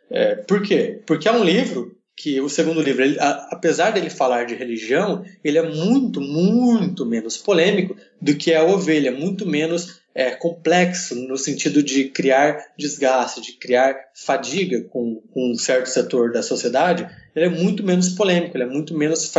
É, 0.10 0.36
por 0.36 0.62
quê? 0.62 1.02
Porque 1.06 1.28
é 1.28 1.32
um 1.34 1.44
livro 1.44 1.98
que 2.16 2.40
o 2.40 2.48
segundo 2.48 2.82
livro, 2.82 3.04
ele, 3.04 3.20
a, 3.20 3.50
apesar 3.52 3.92
dele 3.92 4.10
falar 4.10 4.46
de 4.46 4.56
religião, 4.56 5.26
ele 5.44 5.58
é 5.58 5.70
muito, 5.70 6.22
muito 6.22 7.06
menos 7.06 7.36
polêmico 7.36 7.94
do 8.22 8.36
que 8.36 8.54
a 8.54 8.64
ovelha, 8.64 9.12
muito 9.12 9.46
menos 9.46 10.00
é, 10.16 10.32
complexo 10.32 11.14
no 11.14 11.38
sentido 11.38 11.84
de 11.84 12.06
criar 12.06 12.58
desgaste, 12.80 13.42
de 13.42 13.58
criar 13.58 13.98
fadiga 14.16 14.82
com, 14.84 15.22
com, 15.34 15.52
um 15.52 15.56
certo 15.56 15.88
setor 15.88 16.32
da 16.32 16.42
sociedade. 16.42 17.06
Ele 17.36 17.48
é 17.48 17.50
muito 17.50 17.84
menos 17.84 18.08
polêmico, 18.08 18.56
ele 18.56 18.64
é 18.64 18.70
muito 18.70 18.98
menos 18.98 19.30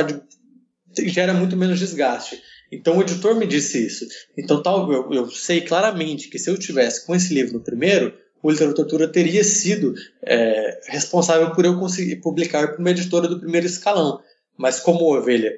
gera 1.07 1.33
muito 1.33 1.57
menos 1.57 1.79
desgaste. 1.79 2.43
Então 2.71 2.99
o 2.99 3.03
editor 3.03 3.35
me 3.37 3.47
disse 3.47 3.87
isso. 3.87 4.07
Então 4.37 4.63
tal, 4.63 4.93
eu, 4.93 5.13
eu 5.13 5.31
sei 5.31 5.61
claramente 5.61 6.29
que 6.29 6.39
se 6.39 6.51
eu 6.51 6.59
tivesse 6.59 7.07
com 7.07 7.15
esse 7.15 7.33
livro 7.33 7.55
no 7.55 7.61
primeiro, 7.61 8.13
o 8.43 8.51
Literatura 8.51 9.09
teria 9.09 9.43
sido 9.43 9.95
é, 10.23 10.81
responsável 10.87 11.51
por 11.53 11.65
eu 11.65 11.79
conseguir 11.79 12.17
publicar 12.17 12.69
para 12.69 12.79
uma 12.79 12.91
editora 12.91 13.29
do 13.29 13.41
primeiro 13.41 13.67
escalão. 13.67 14.21
Mas 14.57 14.81
como 14.81 15.15
Ovelha 15.15 15.53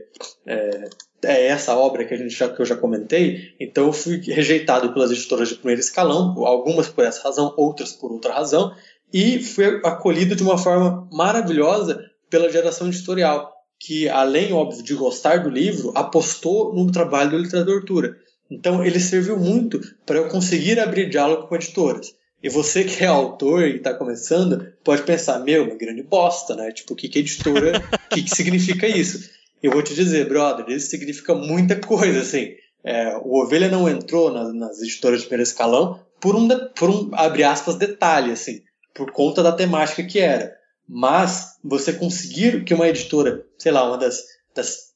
é, 0.46 0.88
é 1.22 1.46
essa 1.46 1.76
obra 1.76 2.04
que, 2.04 2.14
a 2.14 2.16
gente 2.16 2.34
já, 2.34 2.48
que 2.48 2.60
eu 2.60 2.66
já 2.66 2.76
comentei, 2.76 3.54
então 3.60 3.86
eu 3.86 3.92
fui 3.92 4.20
rejeitado 4.20 4.92
pelas 4.92 5.10
editoras 5.10 5.48
de 5.48 5.56
primeiro 5.56 5.80
escalão, 5.80 6.34
algumas 6.44 6.88
por 6.88 7.04
essa 7.04 7.22
razão, 7.22 7.54
outras 7.56 7.92
por 7.92 8.10
outra 8.10 8.32
razão, 8.34 8.74
e 9.12 9.38
fui 9.38 9.80
acolhido 9.84 10.34
de 10.34 10.42
uma 10.42 10.58
forma 10.58 11.08
maravilhosa 11.12 12.02
pela 12.28 12.50
geração 12.50 12.88
editorial, 12.88 13.52
que 13.78 14.08
além, 14.08 14.52
óbvio, 14.52 14.82
de 14.82 14.94
gostar 14.94 15.42
do 15.42 15.50
livro, 15.50 15.92
apostou 15.94 16.74
no 16.74 16.90
trabalho 16.90 17.30
do 17.30 17.38
Literatura. 17.38 18.16
Então 18.50 18.84
ele 18.84 18.98
serviu 18.98 19.38
muito 19.38 19.80
para 20.04 20.18
eu 20.18 20.28
conseguir 20.28 20.80
abrir 20.80 21.08
diálogo 21.08 21.46
com 21.46 21.54
editoras. 21.54 22.14
E 22.42 22.48
você 22.48 22.84
que 22.84 23.02
é 23.04 23.06
autor 23.06 23.66
e 23.66 23.76
está 23.76 23.92
começando, 23.92 24.72
pode 24.84 25.02
pensar, 25.02 25.40
meu, 25.40 25.64
uma 25.64 25.74
grande 25.74 26.02
bosta, 26.02 26.54
né? 26.54 26.70
Tipo, 26.70 26.94
o 26.94 26.96
que, 26.96 27.08
que 27.08 27.18
é 27.18 27.22
editora, 27.22 27.82
o 28.10 28.14
que, 28.14 28.22
que 28.22 28.34
significa 28.34 28.86
isso? 28.86 29.30
Eu 29.60 29.72
vou 29.72 29.82
te 29.82 29.92
dizer, 29.92 30.28
brother, 30.28 30.68
isso 30.68 30.88
significa 30.88 31.34
muita 31.34 31.76
coisa, 31.76 32.20
assim. 32.20 32.54
É, 32.84 33.16
o 33.16 33.42
Ovelha 33.42 33.68
não 33.68 33.88
entrou 33.88 34.32
nas, 34.32 34.54
nas 34.54 34.80
editoras 34.80 35.20
de 35.20 35.26
primeiro 35.26 35.48
escalão 35.48 36.00
por 36.20 36.36
um, 36.36 36.48
por 36.76 36.88
um, 36.88 37.10
abre 37.12 37.42
aspas, 37.42 37.74
detalhe, 37.74 38.30
assim, 38.30 38.62
por 38.94 39.10
conta 39.10 39.42
da 39.42 39.52
temática 39.52 40.04
que 40.04 40.20
era. 40.20 40.56
Mas 40.88 41.56
você 41.62 41.92
conseguir 41.92 42.64
que 42.64 42.72
uma 42.72 42.88
editora, 42.88 43.44
sei 43.58 43.70
lá, 43.70 43.86
uma 43.86 43.98
das, 43.98 44.22
das 44.54 44.88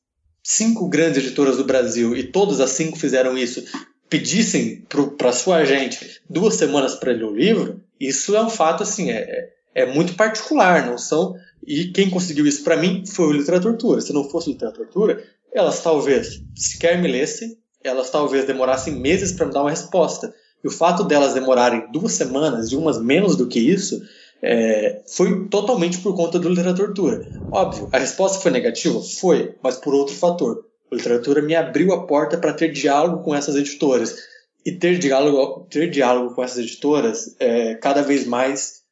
cinco 0.42 0.88
grandes 0.88 1.22
editoras 1.22 1.58
do 1.58 1.64
Brasil, 1.64 2.16
e 2.16 2.24
todas 2.24 2.60
as 2.60 2.70
cinco 2.70 2.98
fizeram 2.98 3.36
isso, 3.36 3.62
pedissem 4.08 4.86
para 5.16 5.32
sua 5.32 5.56
agente 5.56 6.20
duas 6.28 6.54
semanas 6.54 6.94
para 6.94 7.12
ler 7.12 7.24
o 7.24 7.34
livro, 7.34 7.82
isso 8.00 8.34
é 8.34 8.42
um 8.42 8.50
fato 8.50 8.82
assim, 8.82 9.10
é, 9.10 9.50
é, 9.74 9.82
é 9.82 9.86
muito 9.86 10.14
particular, 10.14 10.86
não 10.86 10.98
são. 10.98 11.34
E 11.64 11.86
quem 11.92 12.10
conseguiu 12.10 12.46
isso 12.46 12.64
para 12.64 12.76
mim 12.76 13.04
foi 13.06 13.26
o 13.26 13.32
Literatura. 13.32 14.00
Se 14.00 14.12
não 14.12 14.28
fosse 14.28 14.48
o 14.48 14.52
Literatura, 14.52 15.22
elas 15.52 15.80
talvez 15.80 16.42
sequer 16.56 17.00
me 17.00 17.06
lessem, 17.06 17.56
elas 17.84 18.10
talvez 18.10 18.44
demorassem 18.44 18.94
meses 18.94 19.32
para 19.32 19.46
me 19.46 19.52
dar 19.52 19.60
uma 19.60 19.70
resposta. 19.70 20.34
E 20.64 20.68
o 20.68 20.70
fato 20.70 21.04
delas 21.04 21.34
demorarem 21.34 21.90
duas 21.92 22.12
semanas 22.12 22.70
e 22.70 22.76
umas 22.76 23.00
menos 23.00 23.36
do 23.36 23.46
que 23.46 23.60
isso 23.60 24.00
é, 24.42 25.02
foi 25.06 25.48
totalmente 25.48 25.98
por 25.98 26.16
conta 26.16 26.38
do 26.38 26.48
Literatura. 26.48 27.26
Óbvio, 27.50 27.88
a 27.92 27.98
resposta 27.98 28.40
foi 28.40 28.50
negativa? 28.50 29.00
Foi, 29.00 29.54
mas 29.62 29.76
por 29.76 29.94
outro 29.94 30.14
fator 30.14 30.66
a 30.92 30.94
literatura 30.94 31.40
me 31.40 31.54
abriu 31.54 31.92
a 31.92 32.06
porta 32.06 32.36
para 32.36 32.52
ter 32.52 32.70
diálogo 32.70 33.22
com 33.22 33.34
essas 33.34 33.56
editoras. 33.56 34.30
E 34.64 34.70
ter 34.70 34.98
diálogo, 34.98 35.66
ter 35.68 35.90
diálogo 35.90 36.34
com 36.34 36.44
essas 36.44 36.58
editoras 36.58 37.34
é 37.40 37.74
cada 37.76 38.02
vez 38.02 38.26
mais 38.26 38.82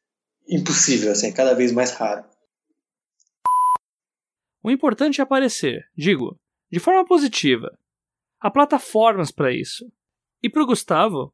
impossível, 0.49 1.11
assim, 1.11 1.27
é 1.27 1.31
cada 1.31 1.53
vez 1.53 1.71
mais 1.71 1.91
raro. 1.91 2.25
O 4.63 4.69
importante 4.69 5.21
é 5.21 5.23
aparecer, 5.23 5.85
digo, 5.95 6.37
de 6.71 6.79
forma 6.79 7.05
positiva. 7.05 7.69
Há 8.39 8.49
plataformas 8.49 9.31
para 9.31 9.53
isso. 9.53 9.85
E 10.43 10.49
para 10.49 10.63
o 10.63 10.65
Gustavo, 10.65 11.33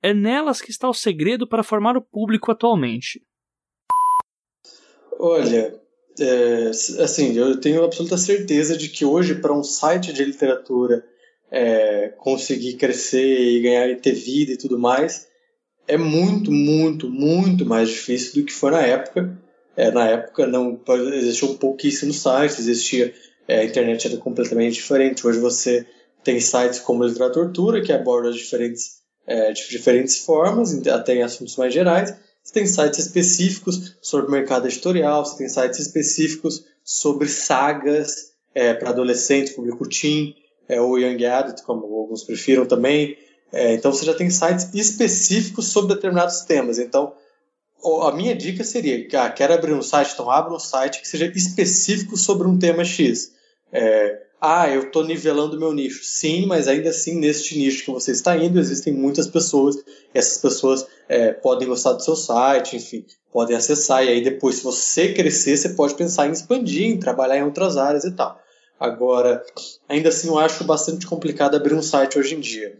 é 0.00 0.14
nelas 0.14 0.60
que 0.60 0.70
está 0.70 0.88
o 0.88 0.94
segredo 0.94 1.46
para 1.46 1.64
formar 1.64 1.96
o 1.96 2.02
público 2.02 2.50
atualmente. 2.52 3.20
Olha, 5.18 5.74
é, 6.18 6.70
assim, 7.02 7.36
eu 7.36 7.60
tenho 7.60 7.84
absoluta 7.84 8.16
certeza 8.16 8.76
de 8.76 8.88
que 8.88 9.04
hoje, 9.04 9.36
para 9.36 9.52
um 9.52 9.64
site 9.64 10.12
de 10.12 10.24
literatura 10.24 11.04
é, 11.50 12.12
conseguir 12.18 12.74
crescer 12.74 13.40
e 13.40 13.60
ganhar 13.60 13.88
e 13.88 13.96
ter 13.96 14.12
vida 14.12 14.52
e 14.52 14.56
tudo 14.56 14.78
mais, 14.78 15.26
é 15.86 15.96
muito, 15.96 16.50
muito, 16.50 17.08
muito 17.10 17.66
mais 17.66 17.88
difícil 17.90 18.40
do 18.40 18.46
que 18.46 18.52
foi 18.52 18.70
na 18.70 18.82
época. 18.82 19.38
É, 19.76 19.90
na 19.90 20.08
época 20.08 20.46
não 20.46 20.80
existiam 21.12 21.56
pouquíssimos 21.56 22.22
sites, 22.22 22.60
existia 22.60 23.12
é, 23.46 23.60
a 23.60 23.64
internet 23.64 24.06
era 24.06 24.16
completamente 24.16 24.74
diferente. 24.74 25.26
Hoje 25.26 25.38
você 25.38 25.86
tem 26.22 26.40
sites 26.40 26.78
como 26.80 27.04
Literatura, 27.04 27.82
que 27.82 27.92
aborda 27.92 28.32
diferentes, 28.32 29.02
é, 29.26 29.52
de 29.52 29.68
diferentes 29.68 30.18
formas, 30.18 30.74
até 30.86 31.16
em 31.16 31.22
assuntos 31.22 31.56
mais 31.56 31.74
gerais, 31.74 32.14
você 32.44 32.52
tem 32.52 32.66
sites 32.66 33.06
específicos 33.06 33.96
sobre 34.02 34.30
mercado 34.30 34.66
editorial, 34.66 35.24
você 35.24 35.38
tem 35.38 35.48
sites 35.48 35.78
específicos 35.80 36.66
sobre 36.84 37.26
sagas 37.26 38.34
é, 38.54 38.74
para 38.74 38.90
adolescentes, 38.90 39.54
público 39.54 39.88
teen, 39.88 40.36
é, 40.68 40.78
ou 40.78 40.98
young 40.98 41.24
adult, 41.24 41.62
como 41.62 41.86
alguns 41.86 42.22
prefiram 42.22 42.66
também. 42.66 43.16
É, 43.50 43.72
então 43.72 43.90
você 43.90 44.04
já 44.04 44.12
tem 44.12 44.28
sites 44.28 44.68
específicos 44.74 45.68
sobre 45.68 45.94
determinados 45.94 46.42
temas. 46.42 46.78
Então 46.78 47.14
a 48.02 48.12
minha 48.12 48.34
dica 48.34 48.62
seria, 48.62 49.06
ah, 49.18 49.30
quero 49.30 49.54
abrir 49.54 49.72
um 49.72 49.82
site, 49.82 50.12
então 50.12 50.30
abra 50.30 50.54
um 50.54 50.58
site 50.58 51.00
que 51.00 51.08
seja 51.08 51.26
específico 51.34 52.16
sobre 52.16 52.46
um 52.46 52.58
tema 52.58 52.84
X. 52.84 53.32
É, 53.72 54.22
ah, 54.44 54.68
eu 54.68 54.84
estou 54.84 55.04
nivelando 55.04 55.58
meu 55.58 55.72
nicho. 55.72 56.04
Sim, 56.04 56.46
mas 56.46 56.68
ainda 56.68 56.90
assim, 56.90 57.18
neste 57.18 57.56
nicho 57.56 57.84
que 57.84 57.90
você 57.90 58.12
está 58.12 58.36
indo, 58.36 58.58
existem 58.58 58.92
muitas 58.92 59.26
pessoas. 59.26 59.76
Essas 60.12 60.38
pessoas 60.38 60.86
é, 61.08 61.32
podem 61.32 61.68
gostar 61.68 61.92
do 61.92 62.02
seu 62.02 62.14
site, 62.14 62.76
enfim, 62.76 63.04
podem 63.32 63.56
acessar. 63.56 64.04
E 64.04 64.08
aí, 64.08 64.22
depois, 64.22 64.56
se 64.56 64.64
você 64.64 65.12
crescer, 65.12 65.56
você 65.56 65.70
pode 65.70 65.94
pensar 65.94 66.28
em 66.28 66.32
expandir, 66.32 66.86
em 66.86 66.98
trabalhar 66.98 67.38
em 67.38 67.44
outras 67.44 67.76
áreas 67.76 68.04
e 68.04 68.12
tal. 68.12 68.40
Agora, 68.78 69.42
ainda 69.88 70.08
assim, 70.10 70.28
eu 70.28 70.38
acho 70.38 70.64
bastante 70.64 71.06
complicado 71.06 71.54
abrir 71.54 71.74
um 71.74 71.82
site 71.82 72.18
hoje 72.18 72.34
em 72.34 72.40
dia. 72.40 72.78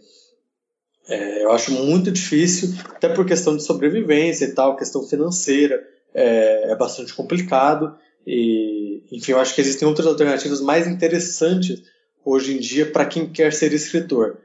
É, 1.09 1.45
eu 1.45 1.53
acho 1.53 1.73
muito 1.73 2.11
difícil, 2.11 2.75
até 2.91 3.09
por 3.09 3.27
questão 3.27 3.57
de 3.57 3.63
sobrevivência 3.63 4.47
e 4.47 4.53
tal, 4.53 4.77
questão 4.77 5.03
financeira, 5.03 5.83
é, 6.15 6.73
é 6.73 6.77
bastante 6.77 7.13
complicado. 7.15 7.97
E, 8.27 9.03
enfim, 9.13 9.33
eu 9.33 9.41
acho 9.41 9.55
que 9.55 9.61
existem 9.61 9.87
outras 9.87 10.07
alternativas 10.07 10.61
mais 10.61 10.87
interessantes 10.87 11.83
hoje 12.25 12.57
em 12.57 12.61
dia 12.61 12.91
para 12.91 13.07
quem 13.07 13.31
quer 13.31 13.53
ser 13.53 13.73
escritor. 13.73 14.39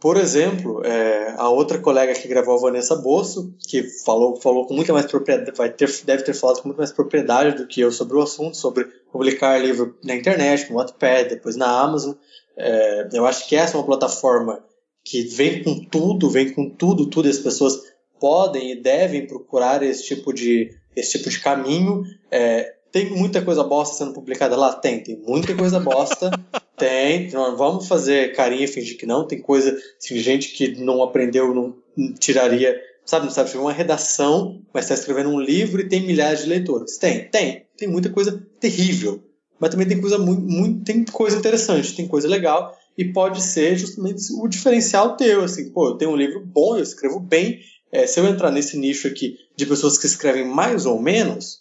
Por 0.00 0.16
exemplo, 0.16 0.82
é, 0.82 1.34
a 1.36 1.50
outra 1.50 1.78
colega 1.78 2.14
que 2.14 2.26
gravou, 2.26 2.54
a 2.56 2.60
Vanessa 2.60 2.96
Bosso, 2.96 3.54
que 3.68 3.82
falou, 3.82 4.40
falou 4.40 4.66
com 4.66 4.72
muita 4.72 4.94
mais 4.94 5.04
propriedade, 5.04 5.54
vai 5.54 5.70
ter, 5.70 5.90
deve 6.04 6.22
ter 6.22 6.32
falado 6.32 6.62
com 6.62 6.68
muito 6.68 6.78
mais 6.78 6.90
propriedade 6.90 7.58
do 7.58 7.66
que 7.66 7.82
eu 7.82 7.92
sobre 7.92 8.16
o 8.16 8.22
assunto, 8.22 8.56
sobre 8.56 8.84
publicar 9.12 9.58
livro 9.58 9.94
na 10.02 10.14
internet, 10.14 10.70
no 10.70 10.76
Wattpad, 10.76 11.28
depois 11.28 11.54
na 11.54 11.66
Amazon. 11.66 12.14
É, 12.56 13.08
eu 13.12 13.26
acho 13.26 13.46
que 13.46 13.54
essa 13.54 13.76
é 13.76 13.78
uma 13.78 13.86
plataforma 13.86 14.64
que 15.04 15.22
vem 15.22 15.62
com 15.62 15.78
tudo, 15.84 16.30
vem 16.30 16.50
com 16.52 16.70
tudo, 16.70 17.06
tudo. 17.06 17.28
As 17.28 17.38
pessoas 17.38 17.78
podem 18.18 18.72
e 18.72 18.76
devem 18.76 19.26
procurar 19.26 19.82
esse 19.82 20.04
tipo 20.04 20.32
de, 20.32 20.74
esse 20.96 21.18
tipo 21.18 21.28
de 21.28 21.40
caminho. 21.40 22.04
É, 22.30 22.74
tem 22.92 23.10
muita 23.10 23.42
coisa 23.42 23.62
bosta 23.62 23.96
sendo 23.96 24.12
publicada 24.12 24.56
lá? 24.56 24.72
Tem, 24.72 25.02
tem 25.02 25.16
muita 25.16 25.54
coisa 25.54 25.78
bosta. 25.80 26.30
Tem, 26.76 27.26
então, 27.26 27.58
vamos 27.58 27.86
fazer 27.86 28.34
carinha 28.34 28.64
e 28.64 28.66
fingir 28.66 28.96
que 28.96 29.04
não. 29.04 29.26
Tem 29.26 29.38
coisa, 29.38 29.78
assim, 29.98 30.16
gente 30.16 30.48
que 30.48 30.80
não 30.82 31.02
aprendeu, 31.02 31.54
não 31.54 31.76
tiraria, 32.18 32.74
sabe, 33.04 33.26
não 33.26 33.30
sabe, 33.30 33.54
uma 33.58 33.70
redação, 33.70 34.62
mas 34.72 34.86
está 34.86 34.94
escrevendo 34.94 35.28
um 35.28 35.38
livro 35.38 35.82
e 35.82 35.88
tem 35.90 36.00
milhares 36.00 36.40
de 36.40 36.48
leitores. 36.48 36.96
Tem, 36.96 37.28
tem. 37.28 37.66
Tem 37.76 37.86
muita 37.86 38.08
coisa 38.08 38.42
terrível. 38.58 39.22
Mas 39.58 39.68
também 39.68 39.86
tem 39.86 40.00
coisa 40.00 40.16
muito, 40.16 40.40
muito 40.40 40.82
tem 40.82 41.04
coisa 41.04 41.36
interessante, 41.36 41.94
tem 41.94 42.08
coisa 42.08 42.26
legal 42.26 42.74
e 42.96 43.12
pode 43.12 43.42
ser 43.42 43.76
justamente 43.76 44.22
o 44.32 44.48
diferencial 44.48 45.16
teu, 45.16 45.42
assim, 45.42 45.70
pô, 45.70 45.88
eu 45.88 45.94
tenho 45.96 46.10
um 46.10 46.16
livro 46.16 46.44
bom, 46.44 46.76
eu 46.76 46.82
escrevo 46.82 47.20
bem, 47.20 47.60
é, 47.92 48.06
se 48.06 48.18
eu 48.20 48.26
entrar 48.26 48.50
nesse 48.50 48.76
nicho 48.78 49.06
aqui 49.06 49.36
de 49.56 49.66
pessoas 49.66 49.98
que 49.98 50.06
escrevem 50.06 50.46
mais 50.46 50.86
ou 50.86 51.00
menos, 51.00 51.60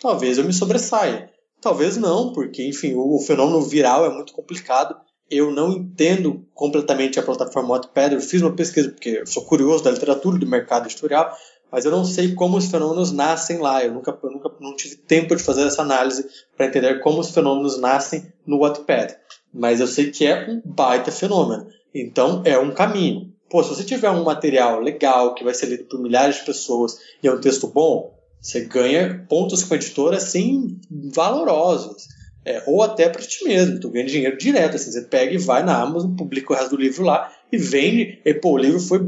talvez 0.00 0.38
eu 0.38 0.44
me 0.44 0.52
sobressaia. 0.52 1.30
Talvez 1.60 1.96
não, 1.96 2.32
porque, 2.32 2.66
enfim, 2.66 2.94
o, 2.96 3.18
fenômeno 3.18 3.60
viral 3.62 4.06
é 4.06 4.08
muito 4.08 4.32
complicado. 4.32 4.96
Eu 5.30 5.50
não 5.50 5.72
entendo 5.72 6.44
completamente 6.54 7.20
a 7.20 7.22
plataforma 7.22 7.74
Wattpad. 7.74 8.14
Eu 8.14 8.20
fiz 8.20 8.40
uma 8.40 8.56
pesquisa 8.56 8.90
porque 8.90 9.20
eu 9.20 9.26
sou 9.26 9.44
curioso 9.44 9.84
da 9.84 9.90
literatura 9.90 10.38
do 10.38 10.46
mercado 10.46 10.86
editorial, 10.86 11.36
mas 11.70 11.84
eu 11.84 11.90
não 11.90 12.04
sei 12.04 12.34
como 12.34 12.56
os 12.56 12.66
fenômenos 12.66 13.12
nascem 13.12 13.58
lá. 13.58 13.84
Eu 13.84 13.92
nunca, 13.92 14.18
eu 14.22 14.30
nunca 14.30 14.50
não 14.58 14.74
tive 14.74 14.96
tempo 14.96 15.36
de 15.36 15.42
fazer 15.42 15.62
essa 15.62 15.82
análise 15.82 16.26
para 16.56 16.66
entender 16.66 17.00
como 17.00 17.20
os 17.20 17.30
fenômenos 17.30 17.78
nascem 17.78 18.32
no 18.46 18.58
Wattpad. 18.60 19.16
Mas 19.52 19.80
eu 19.80 19.86
sei 19.86 20.10
que 20.10 20.26
é 20.26 20.48
um 20.48 20.62
baita 20.64 21.12
fenômeno. 21.12 21.68
Então 21.94 22.42
é 22.44 22.58
um 22.58 22.72
caminho. 22.72 23.32
Pô, 23.50 23.62
se 23.62 23.68
você 23.68 23.84
tiver 23.84 24.10
um 24.10 24.24
material 24.24 24.80
legal 24.80 25.34
que 25.34 25.44
vai 25.44 25.52
ser 25.52 25.66
lido 25.66 25.84
por 25.84 26.00
milhares 26.00 26.36
de 26.36 26.44
pessoas 26.44 26.98
e 27.22 27.28
é 27.28 27.32
um 27.32 27.40
texto 27.40 27.66
bom, 27.66 28.14
você 28.40 28.62
ganha 28.62 29.26
pontos 29.28 29.62
com 29.64 29.74
a 29.74 29.76
editora 29.76 30.16
assim 30.16 30.78
valorosos. 30.90 32.08
É, 32.42 32.62
ou 32.66 32.82
até 32.82 33.06
para 33.06 33.20
ti 33.20 33.44
mesmo, 33.44 33.78
tu 33.78 33.90
ganha 33.90 34.06
dinheiro 34.06 34.38
direto. 34.38 34.76
Assim, 34.76 34.90
você 34.90 35.02
pega 35.02 35.34
e 35.34 35.38
vai 35.38 35.62
na 35.62 35.78
Amazon, 35.78 36.16
publica 36.16 36.52
o 36.52 36.56
resto 36.56 36.74
do 36.74 36.80
livro 36.80 37.04
lá 37.04 37.30
e 37.52 37.58
vende. 37.58 38.18
E, 38.24 38.34
pô, 38.34 38.52
o 38.52 38.58
livro 38.58 38.80
foi 38.80 39.00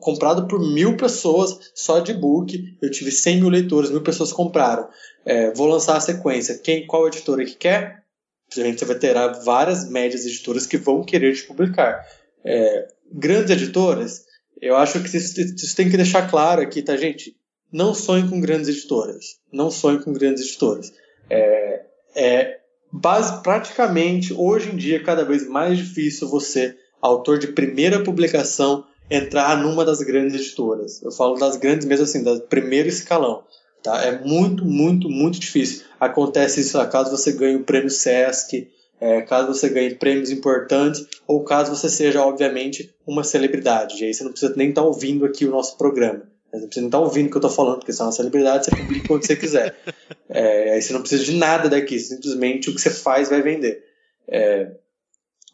comprado 0.00 0.46
por 0.46 0.60
mil 0.60 0.96
pessoas 0.96 1.72
só 1.74 1.98
de 1.98 2.14
book. 2.14 2.76
Eu 2.80 2.90
tive 2.90 3.10
100 3.10 3.40
mil 3.40 3.48
leitores, 3.48 3.90
mil 3.90 4.02
pessoas 4.02 4.32
compraram. 4.32 4.88
É, 5.24 5.52
vou 5.52 5.66
lançar 5.66 5.96
a 5.96 6.00
sequência. 6.00 6.58
Quem, 6.58 6.86
qual 6.86 7.08
editora 7.08 7.44
que 7.44 7.56
quer? 7.56 8.04
Você 8.48 8.84
vai 8.84 8.94
ter 8.94 9.14
várias 9.44 9.90
médias 9.90 10.24
editoras 10.24 10.64
que 10.64 10.78
vão 10.78 11.02
querer 11.02 11.34
te 11.34 11.42
publicar. 11.42 12.06
É, 12.44 12.88
grandes 13.12 13.50
editoras, 13.50 14.24
eu 14.60 14.76
acho 14.76 15.02
que 15.02 15.16
isso, 15.16 15.40
isso 15.40 15.76
tem 15.76 15.90
que 15.90 15.96
deixar 15.96 16.30
claro 16.30 16.62
aqui, 16.62 16.80
tá, 16.80 16.96
gente? 16.96 17.36
Não 17.72 17.94
sonhe 17.94 18.28
com 18.28 18.40
grandes 18.40 18.68
editoras. 18.68 19.36
Não 19.52 19.70
sonhe 19.70 20.02
com 20.02 20.12
grandes 20.12 20.44
editoras. 20.44 20.92
É, 21.30 21.82
é 22.14 22.58
base, 22.92 23.42
praticamente, 23.42 24.32
hoje 24.32 24.70
em 24.70 24.76
dia, 24.76 25.02
cada 25.02 25.24
vez 25.24 25.46
mais 25.46 25.78
difícil 25.78 26.28
você, 26.28 26.74
autor 27.00 27.38
de 27.38 27.48
primeira 27.48 28.02
publicação, 28.02 28.84
entrar 29.10 29.56
numa 29.56 29.84
das 29.84 30.00
grandes 30.00 30.34
editoras. 30.34 31.02
Eu 31.02 31.12
falo 31.12 31.34
das 31.34 31.56
grandes 31.56 31.86
mesmo 31.86 32.04
assim, 32.04 32.22
do 32.22 32.40
primeiro 32.42 32.88
escalão. 32.88 33.44
Tá? 33.82 34.04
É 34.04 34.18
muito, 34.24 34.64
muito, 34.64 35.08
muito 35.08 35.38
difícil. 35.38 35.84
Acontece 36.00 36.60
isso 36.60 36.78
caso 36.88 37.10
você 37.10 37.32
ganhe 37.32 37.56
o 37.56 37.64
prêmio 37.64 37.90
Sesc, 37.90 38.68
é, 39.00 39.22
caso 39.22 39.54
você 39.54 39.68
ganhe 39.68 39.94
prêmios 39.94 40.30
importantes, 40.30 41.06
ou 41.26 41.44
caso 41.44 41.74
você 41.74 41.88
seja, 41.88 42.24
obviamente, 42.24 42.92
uma 43.06 43.22
celebridade. 43.22 44.02
E 44.02 44.06
aí 44.06 44.14
você 44.14 44.24
não 44.24 44.32
precisa 44.32 44.54
nem 44.56 44.70
estar 44.70 44.82
tá 44.82 44.86
ouvindo 44.86 45.24
aqui 45.24 45.44
o 45.44 45.50
nosso 45.50 45.78
programa. 45.78 46.22
Você 46.52 46.80
não 46.80 46.88
estar 46.88 47.00
ouvindo 47.00 47.26
o 47.26 47.30
que 47.30 47.36
eu 47.36 47.40
estou 47.40 47.50
falando, 47.50 47.78
porque 47.78 47.92
você 47.92 48.02
é 48.02 48.04
uma 48.04 48.12
celebridade, 48.12 48.64
você 48.64 48.70
publica 48.70 49.06
quando 49.06 49.26
você 49.26 49.36
quiser. 49.36 49.76
É, 50.30 50.74
aí 50.74 50.82
você 50.82 50.92
não 50.92 51.00
precisa 51.00 51.24
de 51.24 51.32
nada 51.32 51.70
daqui, 51.70 51.98
simplesmente 51.98 52.68
o 52.68 52.74
que 52.74 52.80
você 52.82 52.90
faz 52.90 53.30
vai 53.30 53.40
vender. 53.40 53.82
É, 54.28 54.72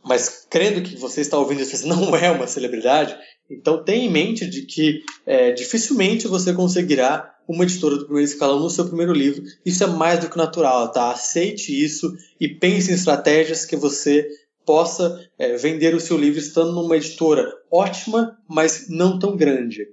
mas 0.04 0.46
crendo 0.50 0.82
que 0.82 0.96
você 0.96 1.20
está 1.20 1.38
ouvindo 1.38 1.62
isso, 1.62 1.76
você 1.76 1.86
não 1.88 2.14
é 2.16 2.30
uma 2.30 2.48
celebridade, 2.48 3.16
então 3.48 3.84
tenha 3.84 4.04
em 4.04 4.10
mente 4.10 4.46
de 4.46 4.62
que 4.62 5.02
é, 5.24 5.52
dificilmente 5.52 6.26
você 6.26 6.52
conseguirá 6.52 7.34
uma 7.46 7.64
editora 7.64 7.96
do 7.96 8.04
primeiro 8.06 8.28
escalão 8.28 8.60
no 8.60 8.70
seu 8.70 8.86
primeiro 8.86 9.12
livro. 9.12 9.44
Isso 9.64 9.84
é 9.84 9.86
mais 9.86 10.18
do 10.18 10.28
que 10.28 10.36
natural, 10.36 10.90
tá? 10.90 11.10
Aceite 11.10 11.72
isso 11.72 12.12
e 12.40 12.48
pense 12.48 12.90
em 12.90 12.94
estratégias 12.94 13.64
que 13.64 13.76
você 13.76 14.28
possa 14.64 15.20
é, 15.38 15.56
vender 15.56 15.94
o 15.94 16.00
seu 16.00 16.16
livro 16.16 16.38
estando 16.38 16.72
numa 16.72 16.96
editora 16.96 17.52
ótima, 17.70 18.38
mas 18.48 18.88
não 18.88 19.18
tão 19.18 19.36
grande. 19.36 19.86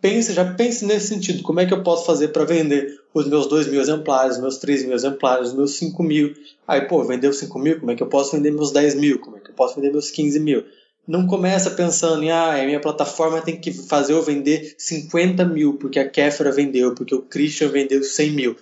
Pense, 0.00 0.32
já 0.32 0.54
pense 0.54 0.84
nesse 0.84 1.08
sentido. 1.08 1.42
Como 1.42 1.60
é 1.60 1.66
que 1.66 1.72
eu 1.72 1.82
posso 1.82 2.04
fazer 2.04 2.28
para 2.28 2.44
vender 2.44 3.00
os 3.14 3.26
meus 3.26 3.46
2 3.46 3.68
mil 3.68 3.80
exemplares, 3.80 4.36
os 4.36 4.42
meus 4.42 4.58
3 4.58 4.84
mil 4.84 4.94
exemplares, 4.94 5.48
os 5.48 5.54
meus 5.54 5.76
5 5.76 6.02
mil? 6.02 6.34
Aí, 6.66 6.82
pô, 6.82 7.04
vendeu 7.04 7.32
5 7.32 7.58
mil, 7.58 7.78
como 7.80 7.90
é 7.90 7.96
que 7.96 8.02
eu 8.02 8.08
posso 8.08 8.32
vender 8.32 8.50
meus 8.50 8.70
10 8.72 8.94
mil? 8.94 9.18
Como 9.18 9.36
é 9.36 9.40
que 9.40 9.50
eu 9.50 9.54
posso 9.54 9.76
vender 9.76 9.90
meus 9.90 10.10
15 10.10 10.40
mil? 10.40 10.64
Não 11.06 11.26
começa 11.26 11.70
pensando 11.70 12.22
em, 12.22 12.30
ah, 12.30 12.60
a 12.60 12.64
minha 12.64 12.80
plataforma 12.80 13.42
tem 13.42 13.60
que 13.60 13.72
fazer 13.72 14.12
eu 14.12 14.22
vender 14.22 14.74
50 14.78 15.44
mil, 15.44 15.76
porque 15.76 15.98
a 15.98 16.08
Kéfera 16.08 16.52
vendeu, 16.52 16.94
porque 16.94 17.14
o 17.14 17.22
Christian 17.22 17.68
vendeu 17.68 18.02
100 18.02 18.30
mil. 18.30 18.56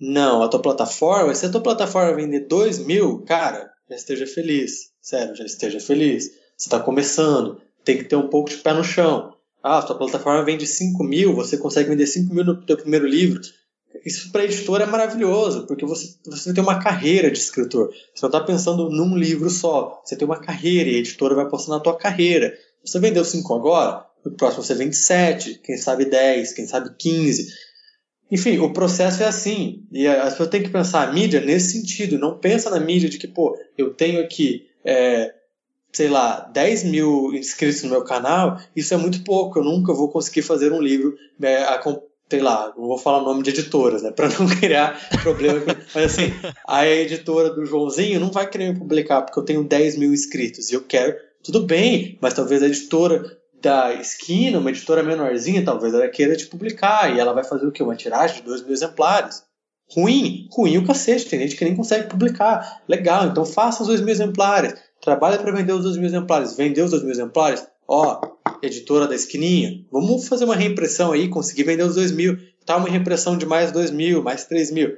Não, 0.00 0.42
a 0.42 0.48
tua 0.48 0.60
plataforma, 0.60 1.34
se 1.34 1.46
a 1.46 1.50
tua 1.50 1.60
plataforma 1.60 2.14
vender 2.14 2.40
2 2.40 2.78
mil, 2.80 3.18
cara, 3.20 3.70
já 3.88 3.96
esteja 3.96 4.26
feliz. 4.26 4.90
Sério, 5.00 5.36
já 5.36 5.44
esteja 5.44 5.80
feliz. 5.80 6.30
Você 6.56 6.68
está 6.68 6.80
começando, 6.80 7.60
tem 7.84 7.98
que 7.98 8.04
ter 8.04 8.16
um 8.16 8.28
pouco 8.28 8.50
de 8.50 8.56
pé 8.56 8.72
no 8.72 8.84
chão. 8.84 9.34
Ah, 9.62 9.80
sua 9.80 9.96
plataforma 9.96 10.44
vende 10.44 10.66
5 10.66 11.04
mil, 11.04 11.34
você 11.34 11.56
consegue 11.56 11.90
vender 11.90 12.06
5 12.06 12.34
mil 12.34 12.44
no 12.44 12.66
seu 12.66 12.76
primeiro 12.76 13.06
livro. 13.06 13.40
Isso 14.04 14.32
para 14.32 14.44
editor 14.44 14.80
é 14.80 14.86
maravilhoso, 14.86 15.66
porque 15.66 15.84
você, 15.84 16.16
você 16.26 16.52
tem 16.52 16.62
uma 16.62 16.82
carreira 16.82 17.30
de 17.30 17.38
escritor. 17.38 17.88
Você 18.14 18.22
não 18.22 18.28
está 18.28 18.40
pensando 18.40 18.90
num 18.90 19.16
livro 19.16 19.48
só. 19.48 20.02
Você 20.04 20.16
tem 20.16 20.26
uma 20.26 20.40
carreira 20.40 20.90
e 20.90 20.96
a 20.96 20.98
editora 20.98 21.34
vai 21.34 21.48
postando 21.48 21.76
a 21.76 21.80
tua 21.80 21.96
carreira. 21.96 22.52
Você 22.84 22.98
vendeu 22.98 23.24
5 23.24 23.54
agora, 23.54 24.04
no 24.24 24.32
próximo 24.32 24.64
você 24.64 24.74
vende 24.74 24.96
7, 24.96 25.60
quem 25.62 25.76
sabe 25.76 26.06
10, 26.06 26.52
quem 26.52 26.66
sabe 26.66 26.90
15. 26.98 27.48
Enfim, 28.30 28.58
o 28.58 28.72
processo 28.72 29.22
é 29.22 29.26
assim. 29.26 29.86
E 29.92 30.06
as 30.06 30.32
pessoas 30.32 30.48
têm 30.48 30.62
que 30.62 30.70
pensar 30.70 31.06
a 31.06 31.12
mídia 31.12 31.40
nesse 31.40 31.72
sentido. 31.78 32.18
Não 32.18 32.38
pensa 32.38 32.70
na 32.70 32.80
mídia 32.80 33.08
de 33.08 33.18
que, 33.18 33.28
pô, 33.28 33.56
eu 33.76 33.94
tenho 33.94 34.20
aqui 34.20 34.66
é, 34.84 35.32
sei 35.92 36.08
lá, 36.08 36.48
10 36.52 36.84
mil 36.84 37.34
inscritos 37.34 37.82
no 37.82 37.90
meu 37.90 38.02
canal, 38.02 38.58
isso 38.74 38.94
é 38.94 38.96
muito 38.96 39.22
pouco. 39.22 39.58
Eu 39.58 39.64
nunca 39.64 39.92
vou 39.92 40.08
conseguir 40.08 40.42
fazer 40.42 40.72
um 40.72 40.80
livro, 40.80 41.14
né, 41.38 41.58
a, 41.64 41.80
sei 42.30 42.40
lá, 42.40 42.72
não 42.76 42.88
vou 42.88 42.98
falar 42.98 43.18
o 43.18 43.24
nome 43.24 43.42
de 43.42 43.50
editoras, 43.50 44.02
né, 44.02 44.10
para 44.16 44.28
não 44.30 44.48
criar 44.48 44.98
problema. 45.22 45.64
mas 45.94 46.04
assim, 46.04 46.32
a 46.66 46.86
editora 46.86 47.50
do 47.50 47.66
Joãozinho 47.66 48.18
não 48.18 48.30
vai 48.30 48.48
querer 48.48 48.72
me 48.72 48.78
publicar 48.78 49.22
porque 49.22 49.38
eu 49.38 49.44
tenho 49.44 49.62
10 49.62 49.98
mil 49.98 50.12
inscritos 50.12 50.70
e 50.70 50.74
eu 50.74 50.82
quero, 50.82 51.14
tudo 51.44 51.60
bem, 51.60 52.18
mas 52.20 52.32
talvez 52.32 52.62
a 52.62 52.66
editora 52.66 53.38
da 53.60 53.94
esquina, 53.94 54.58
uma 54.58 54.70
editora 54.70 55.02
menorzinha, 55.02 55.64
talvez 55.64 55.94
ela 55.94 56.08
queira 56.08 56.34
te 56.34 56.46
publicar 56.46 57.14
e 57.14 57.20
ela 57.20 57.32
vai 57.32 57.44
fazer 57.44 57.66
o 57.66 57.70
quê? 57.70 57.82
Uma 57.82 57.94
tiragem 57.94 58.36
de 58.36 58.42
2 58.42 58.62
mil 58.62 58.72
exemplares. 58.72 59.44
Ruim, 59.88 60.48
ruim 60.50 60.78
o 60.78 60.86
cacete, 60.86 61.26
tem 61.26 61.40
gente 61.40 61.54
que 61.54 61.64
nem 61.64 61.76
consegue 61.76 62.08
publicar. 62.08 62.82
Legal, 62.88 63.26
então 63.26 63.44
faça 63.44 63.82
os 63.82 63.88
2 63.88 64.00
mil 64.00 64.08
exemplares 64.08 64.74
Trabalha 65.02 65.36
para 65.36 65.50
vender 65.50 65.72
os 65.72 65.82
dois 65.82 65.96
mil 65.96 66.06
exemplares. 66.06 66.56
Vendeu 66.56 66.84
os 66.84 66.92
dois 66.92 67.02
mil 67.02 67.10
exemplares? 67.10 67.66
Ó, 67.88 68.20
editora 68.62 69.08
da 69.08 69.16
esquininha, 69.16 69.84
vamos 69.90 70.28
fazer 70.28 70.44
uma 70.44 70.54
reimpressão 70.54 71.10
aí, 71.10 71.28
conseguir 71.28 71.64
vender 71.64 71.82
os 71.82 71.96
dois 71.96 72.12
mil. 72.12 72.38
Tá 72.64 72.76
uma 72.76 72.88
reimpressão 72.88 73.36
de 73.36 73.44
mais 73.44 73.72
dois 73.72 73.90
mil, 73.90 74.22
mais 74.22 74.44
três 74.44 74.70
mil. 74.70 74.96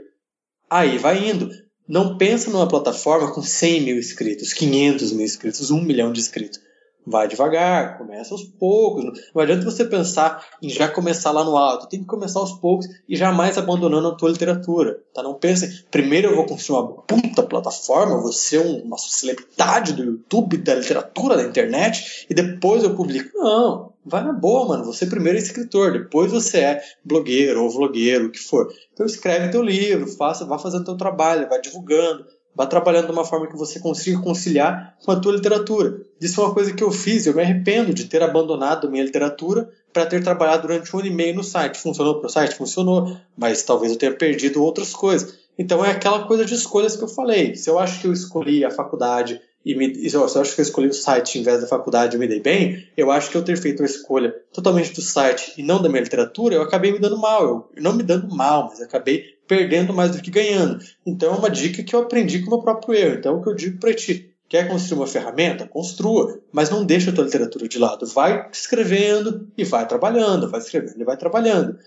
Aí 0.68 0.98
vai 0.98 1.30
indo. 1.30 1.50
Não 1.88 2.18
pensa 2.18 2.50
numa 2.50 2.68
plataforma 2.68 3.32
com 3.32 3.42
100 3.42 3.80
mil 3.80 3.98
inscritos, 3.98 4.52
500 4.52 5.12
mil 5.12 5.24
inscritos, 5.24 5.70
1 5.70 5.80
milhão 5.80 6.12
de 6.12 6.20
inscritos. 6.20 6.60
Vai 7.06 7.28
devagar, 7.28 7.98
começa 7.98 8.32
aos 8.32 8.44
poucos. 8.44 9.04
Não 9.34 9.42
adianta 9.42 9.64
você 9.64 9.84
pensar 9.84 10.44
em 10.62 10.70
já 10.70 10.88
começar 10.88 11.30
lá 11.32 11.44
no 11.44 11.56
alto. 11.56 11.88
Tem 11.88 12.00
que 12.00 12.06
começar 12.06 12.40
aos 12.40 12.52
poucos 12.52 12.88
e 13.08 13.14
jamais 13.14 13.58
abandonando 13.58 14.08
a 14.08 14.14
tua 14.14 14.30
literatura. 14.30 15.00
Tá? 15.12 15.22
Não 15.22 15.34
pense, 15.34 15.84
primeiro 15.90 16.28
eu 16.28 16.36
vou 16.36 16.46
construir 16.46 16.78
uma 16.78 16.92
puta 17.02 17.42
plataforma, 17.42 18.20
vou 18.20 18.32
ser 18.32 18.58
uma 18.58 18.96
celebridade 18.96 19.92
do 19.92 20.02
YouTube, 20.02 20.56
da 20.56 20.74
literatura, 20.74 21.36
da 21.36 21.44
internet, 21.44 22.26
e 22.28 22.34
depois 22.34 22.82
eu 22.82 22.94
publico. 22.94 23.30
Não, 23.36 23.92
vai 24.04 24.24
na 24.24 24.32
boa, 24.32 24.68
mano. 24.68 24.84
Você 24.84 25.06
primeiro 25.06 25.38
é 25.38 25.42
escritor, 25.42 25.92
depois 25.92 26.32
você 26.32 26.58
é 26.60 26.82
blogueiro 27.04 27.62
ou 27.62 27.70
vlogueiro, 27.70 28.26
o 28.26 28.30
que 28.30 28.38
for. 28.38 28.72
Então 28.92 29.04
escreve 29.04 29.50
teu 29.50 29.62
livro, 29.62 30.06
faça, 30.06 30.44
vá 30.44 30.58
fazendo 30.58 30.84
teu 30.84 30.96
trabalho, 30.96 31.48
vai 31.48 31.60
divulgando, 31.60 32.24
Vá 32.54 32.66
trabalhando 32.66 33.06
de 33.06 33.12
uma 33.12 33.24
forma 33.24 33.48
que 33.48 33.56
você 33.56 33.80
consiga 33.80 34.20
conciliar 34.20 34.96
com 35.04 35.10
a 35.10 35.18
tua 35.18 35.32
literatura. 35.32 36.00
Isso 36.20 36.40
é 36.40 36.44
uma 36.44 36.54
coisa 36.54 36.72
que 36.72 36.84
eu 36.84 36.90
fiz, 36.92 37.26
eu 37.26 37.34
me 37.34 37.42
arrependo 37.42 37.92
de 37.92 38.04
ter 38.04 38.22
abandonado 38.22 38.90
minha 38.90 39.02
literatura 39.02 39.68
para 39.92 40.06
ter 40.06 40.22
trabalhado 40.22 40.62
durante 40.62 40.94
um 40.94 41.00
ano 41.00 41.08
e 41.08 41.14
meio 41.14 41.34
no 41.34 41.44
site. 41.44 41.78
Funcionou 41.78 42.20
para 42.20 42.26
o 42.26 42.30
site? 42.30 42.54
Funcionou, 42.54 43.16
mas 43.36 43.62
talvez 43.62 43.92
eu 43.92 43.98
tenha 43.98 44.12
perdido 44.12 44.62
outras 44.62 44.92
coisas. 44.92 45.38
Então 45.58 45.84
é 45.84 45.90
aquela 45.90 46.26
coisa 46.26 46.44
de 46.44 46.54
escolhas 46.54 46.96
que 46.96 47.02
eu 47.02 47.08
falei. 47.08 47.54
Se 47.54 47.68
eu 47.68 47.78
acho 47.78 48.00
que 48.00 48.06
eu 48.06 48.12
escolhi 48.12 48.64
a 48.64 48.70
faculdade 48.70 49.40
e 49.64 49.74
me, 49.74 50.08
se 50.08 50.14
eu 50.14 50.24
acho 50.24 50.54
que 50.54 50.60
eu 50.60 50.64
escolhi 50.64 50.88
o 50.88 50.92
site 50.92 51.38
em 51.38 51.42
vez 51.42 51.60
da 51.60 51.66
faculdade 51.66 52.16
e 52.16 52.18
me 52.18 52.28
dei 52.28 52.40
bem, 52.40 52.86
eu 52.96 53.10
acho 53.10 53.30
que 53.30 53.36
eu 53.36 53.42
ter 53.42 53.56
feito 53.56 53.82
a 53.82 53.86
escolha 53.86 54.34
totalmente 54.52 54.92
do 54.92 55.00
site 55.00 55.54
e 55.56 55.62
não 55.62 55.80
da 55.80 55.88
minha 55.88 56.02
literatura, 56.02 56.54
eu 56.54 56.62
acabei 56.62 56.92
me 56.92 56.98
dando 56.98 57.16
mal. 57.16 57.42
Eu, 57.42 57.82
não 57.82 57.94
me 57.94 58.02
dando 58.02 58.34
mal, 58.34 58.68
mas 58.68 58.80
acabei 58.80 59.33
perdendo 59.46 59.92
mais 59.92 60.12
do 60.12 60.22
que 60.22 60.30
ganhando. 60.30 60.78
Então 61.06 61.34
é 61.34 61.36
uma 61.36 61.50
dica 61.50 61.82
que 61.82 61.94
eu 61.94 62.00
aprendi 62.00 62.40
com 62.40 62.46
o 62.48 62.50
meu 62.50 62.62
próprio 62.62 62.94
erro. 62.94 63.14
Então 63.18 63.34
é 63.34 63.36
o 63.36 63.42
que 63.42 63.48
eu 63.48 63.54
digo 63.54 63.78
para 63.78 63.94
ti. 63.94 64.34
Quer 64.48 64.68
construir 64.68 65.00
uma 65.00 65.06
ferramenta? 65.06 65.66
Construa, 65.66 66.40
mas 66.52 66.70
não 66.70 66.84
deixe 66.84 67.10
a 67.10 67.12
tua 67.12 67.24
literatura 67.24 67.66
de 67.66 67.78
lado. 67.78 68.06
Vai 68.06 68.48
escrevendo 68.52 69.48
e 69.56 69.64
vai 69.64 69.86
trabalhando, 69.86 70.50
vai 70.50 70.60
escrevendo 70.60 71.00
e 71.00 71.04
vai 71.04 71.16
trabalhando. 71.16 71.78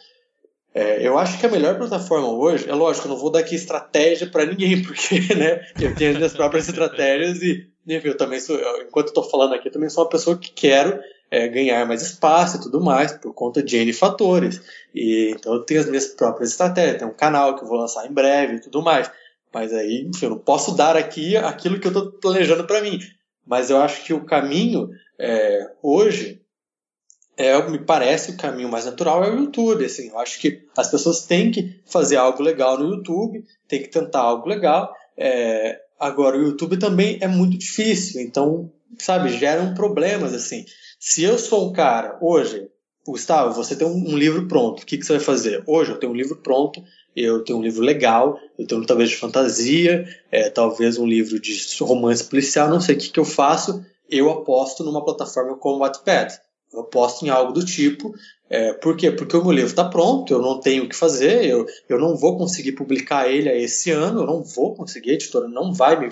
É, 0.73 1.05
eu 1.05 1.17
acho 1.17 1.39
que 1.39 1.45
a 1.45 1.49
melhor 1.49 1.77
plataforma 1.77 2.29
hoje, 2.29 2.69
é 2.69 2.73
lógico, 2.73 3.07
eu 3.07 3.11
não 3.11 3.17
vou 3.17 3.31
dar 3.31 3.39
aqui 3.39 3.55
estratégia 3.55 4.29
para 4.29 4.45
ninguém, 4.45 4.81
porque 4.83 5.33
né, 5.33 5.65
eu 5.79 5.95
tenho 5.95 6.11
as 6.11 6.17
minhas 6.17 6.33
próprias 6.33 6.67
estratégias 6.67 7.41
e 7.41 7.67
eu 7.87 8.17
também 8.17 8.39
sou, 8.39 8.59
enquanto 8.81 9.07
estou 9.07 9.23
falando 9.23 9.55
aqui, 9.55 9.69
eu 9.69 9.71
também 9.71 9.89
sou 9.89 10.03
uma 10.03 10.09
pessoa 10.09 10.37
que 10.37 10.51
quero 10.51 10.99
é, 11.29 11.47
ganhar 11.47 11.85
mais 11.85 12.01
espaço 12.01 12.57
e 12.57 12.61
tudo 12.61 12.81
mais 12.81 13.11
por 13.13 13.33
conta 13.33 13.61
de 13.61 13.77
N 13.77 13.91
fatores. 13.93 14.61
E, 14.93 15.31
então 15.31 15.53
eu 15.53 15.63
tenho 15.63 15.79
as 15.79 15.87
minhas 15.87 16.07
próprias 16.07 16.51
estratégias, 16.51 16.99
tem 16.99 17.07
um 17.07 17.13
canal 17.13 17.55
que 17.55 17.63
eu 17.63 17.67
vou 17.67 17.77
lançar 17.77 18.05
em 18.05 18.13
breve 18.13 18.55
e 18.55 18.61
tudo 18.61 18.81
mais. 18.81 19.09
Mas 19.53 19.73
aí, 19.73 20.07
enfim, 20.07 20.25
eu 20.25 20.31
não 20.31 20.39
posso 20.39 20.75
dar 20.75 20.95
aqui 20.95 21.35
aquilo 21.37 21.79
que 21.79 21.87
eu 21.87 21.91
estou 21.91 22.11
planejando 22.11 22.65
para 22.65 22.81
mim. 22.81 22.99
Mas 23.45 23.69
eu 23.69 23.77
acho 23.77 24.03
que 24.03 24.13
o 24.13 24.25
caminho 24.25 24.89
é, 25.17 25.71
hoje 25.81 26.41
é, 27.37 27.61
me 27.69 27.79
parece 27.79 28.31
o 28.31 28.37
caminho 28.37 28.69
mais 28.69 28.85
natural 28.85 29.23
é 29.23 29.31
o 29.31 29.37
YouTube. 29.37 29.85
Assim, 29.85 30.09
eu 30.09 30.19
acho 30.19 30.39
que 30.39 30.65
as 30.75 30.89
pessoas 30.89 31.25
têm 31.25 31.51
que 31.51 31.79
fazer 31.85 32.17
algo 32.17 32.41
legal 32.41 32.77
no 32.77 32.89
YouTube, 32.89 33.45
têm 33.67 33.81
que 33.81 33.89
tentar 33.89 34.21
algo 34.21 34.49
legal. 34.49 34.93
É, 35.15 35.79
agora, 35.99 36.37
o 36.37 36.41
YouTube 36.41 36.77
também 36.77 37.17
é 37.21 37.27
muito 37.27 37.57
difícil, 37.57 38.21
então, 38.21 38.71
sabe, 38.97 39.29
geram 39.29 39.73
problemas. 39.73 40.33
assim. 40.33 40.65
Se 40.99 41.23
eu 41.23 41.37
sou 41.37 41.69
um 41.69 41.73
cara, 41.73 42.17
hoje, 42.21 42.69
Gustavo, 43.05 43.53
você 43.53 43.75
tem 43.75 43.87
um, 43.87 44.17
livro 44.17 44.47
pronto, 44.47 44.83
o 44.83 44.85
que, 44.85 44.97
que 44.97 45.05
você 45.05 45.13
vai 45.13 45.21
fazer? 45.21 45.63
Hoje 45.65 45.91
eu 45.91 45.99
tenho 45.99 46.11
um 46.11 46.15
livro 46.15 46.37
pronto, 46.37 46.83
eu 47.15 47.43
tenho 47.43 47.59
um 47.59 47.61
livro 47.61 47.81
legal, 47.81 48.39
eu 48.57 48.67
tenho 48.67 48.85
talvez 48.85 49.09
de 49.09 49.15
fantasia, 49.15 50.07
é, 50.31 50.49
talvez 50.49 50.97
um 50.97 51.05
livro 51.05 51.39
de 51.39 51.59
romance 51.81 52.23
policial, 52.23 52.69
não 52.69 52.81
sei 52.81 52.95
o 52.95 52.97
que, 52.97 53.09
que 53.09 53.19
eu 53.19 53.25
faço, 53.25 53.83
eu 54.09 54.29
aposto 54.31 54.83
numa 54.83 55.03
plataforma 55.03 55.55
como 55.57 55.77
o 55.77 55.79
Wattpad 55.79 56.39
eu 56.71 56.81
aposto 56.81 57.25
em 57.25 57.29
algo 57.29 57.51
do 57.51 57.65
tipo. 57.65 58.13
É, 58.49 58.73
por 58.73 58.95
quê? 58.95 59.11
Porque 59.11 59.35
o 59.35 59.43
meu 59.43 59.51
livro 59.51 59.69
está 59.69 59.85
pronto, 59.85 60.31
eu 60.33 60.41
não 60.41 60.59
tenho 60.59 60.85
o 60.85 60.89
que 60.89 60.95
fazer, 60.95 61.45
eu, 61.45 61.65
eu 61.89 61.99
não 61.99 62.15
vou 62.15 62.37
conseguir 62.37 62.73
publicar 62.73 63.29
ele 63.29 63.49
esse 63.49 63.91
ano, 63.91 64.21
eu 64.21 64.25
não 64.25 64.43
vou 64.43 64.73
conseguir, 64.73 65.11
a 65.11 65.13
editora 65.13 65.47
não 65.47 65.73
vai 65.73 65.99
me. 65.99 66.09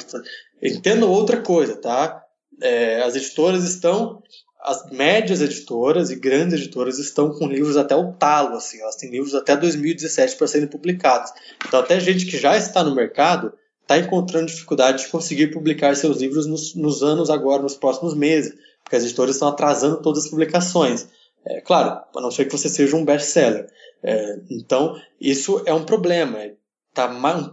Entendo 0.61 1.09
outra 1.09 1.41
coisa, 1.41 1.77
tá? 1.77 2.21
É, 2.61 3.01
as 3.03 3.15
editoras 3.15 3.63
estão. 3.63 4.21
As 4.65 4.89
médias 4.91 5.41
editoras 5.41 6.09
e 6.09 6.15
grandes 6.15 6.59
editoras 6.59 6.97
estão 6.99 7.29
com 7.29 7.47
livros 7.47 7.77
até 7.77 7.95
o 7.95 8.13
talo, 8.13 8.55
assim, 8.55 8.81
elas 8.81 8.95
têm 8.95 9.11
livros 9.11 9.35
até 9.35 9.55
2017 9.55 10.35
para 10.35 10.47
serem 10.47 10.67
publicados. 10.67 11.31
Então, 11.67 11.79
até 11.79 11.99
gente 11.99 12.25
que 12.25 12.37
já 12.37 12.57
está 12.57 12.83
no 12.83 12.95
mercado 12.95 13.53
está 13.81 13.97
encontrando 13.99 14.47
dificuldade 14.47 15.03
de 15.03 15.09
conseguir 15.09 15.47
publicar 15.47 15.95
seus 15.95 16.17
livros 16.19 16.47
nos, 16.47 16.73
nos 16.73 17.03
anos 17.03 17.29
agora, 17.29 17.61
nos 17.61 17.75
próximos 17.75 18.15
meses 18.15 18.55
porque 18.85 18.95
as 18.95 19.03
editoras 19.03 19.35
estão 19.35 19.47
atrasando 19.47 20.01
todas 20.01 20.25
as 20.25 20.29
publicações. 20.29 21.07
É, 21.43 21.59
claro, 21.61 22.01
a 22.15 22.21
não 22.21 22.31
ser 22.31 22.45
que 22.45 22.51
você 22.51 22.69
seja 22.69 22.95
um 22.95 23.03
best-seller. 23.03 23.67
É, 24.01 24.39
então, 24.49 24.95
isso 25.19 25.61
é 25.65 25.73
um 25.73 25.83
problema. 25.83 26.37
Tá, 26.93 27.11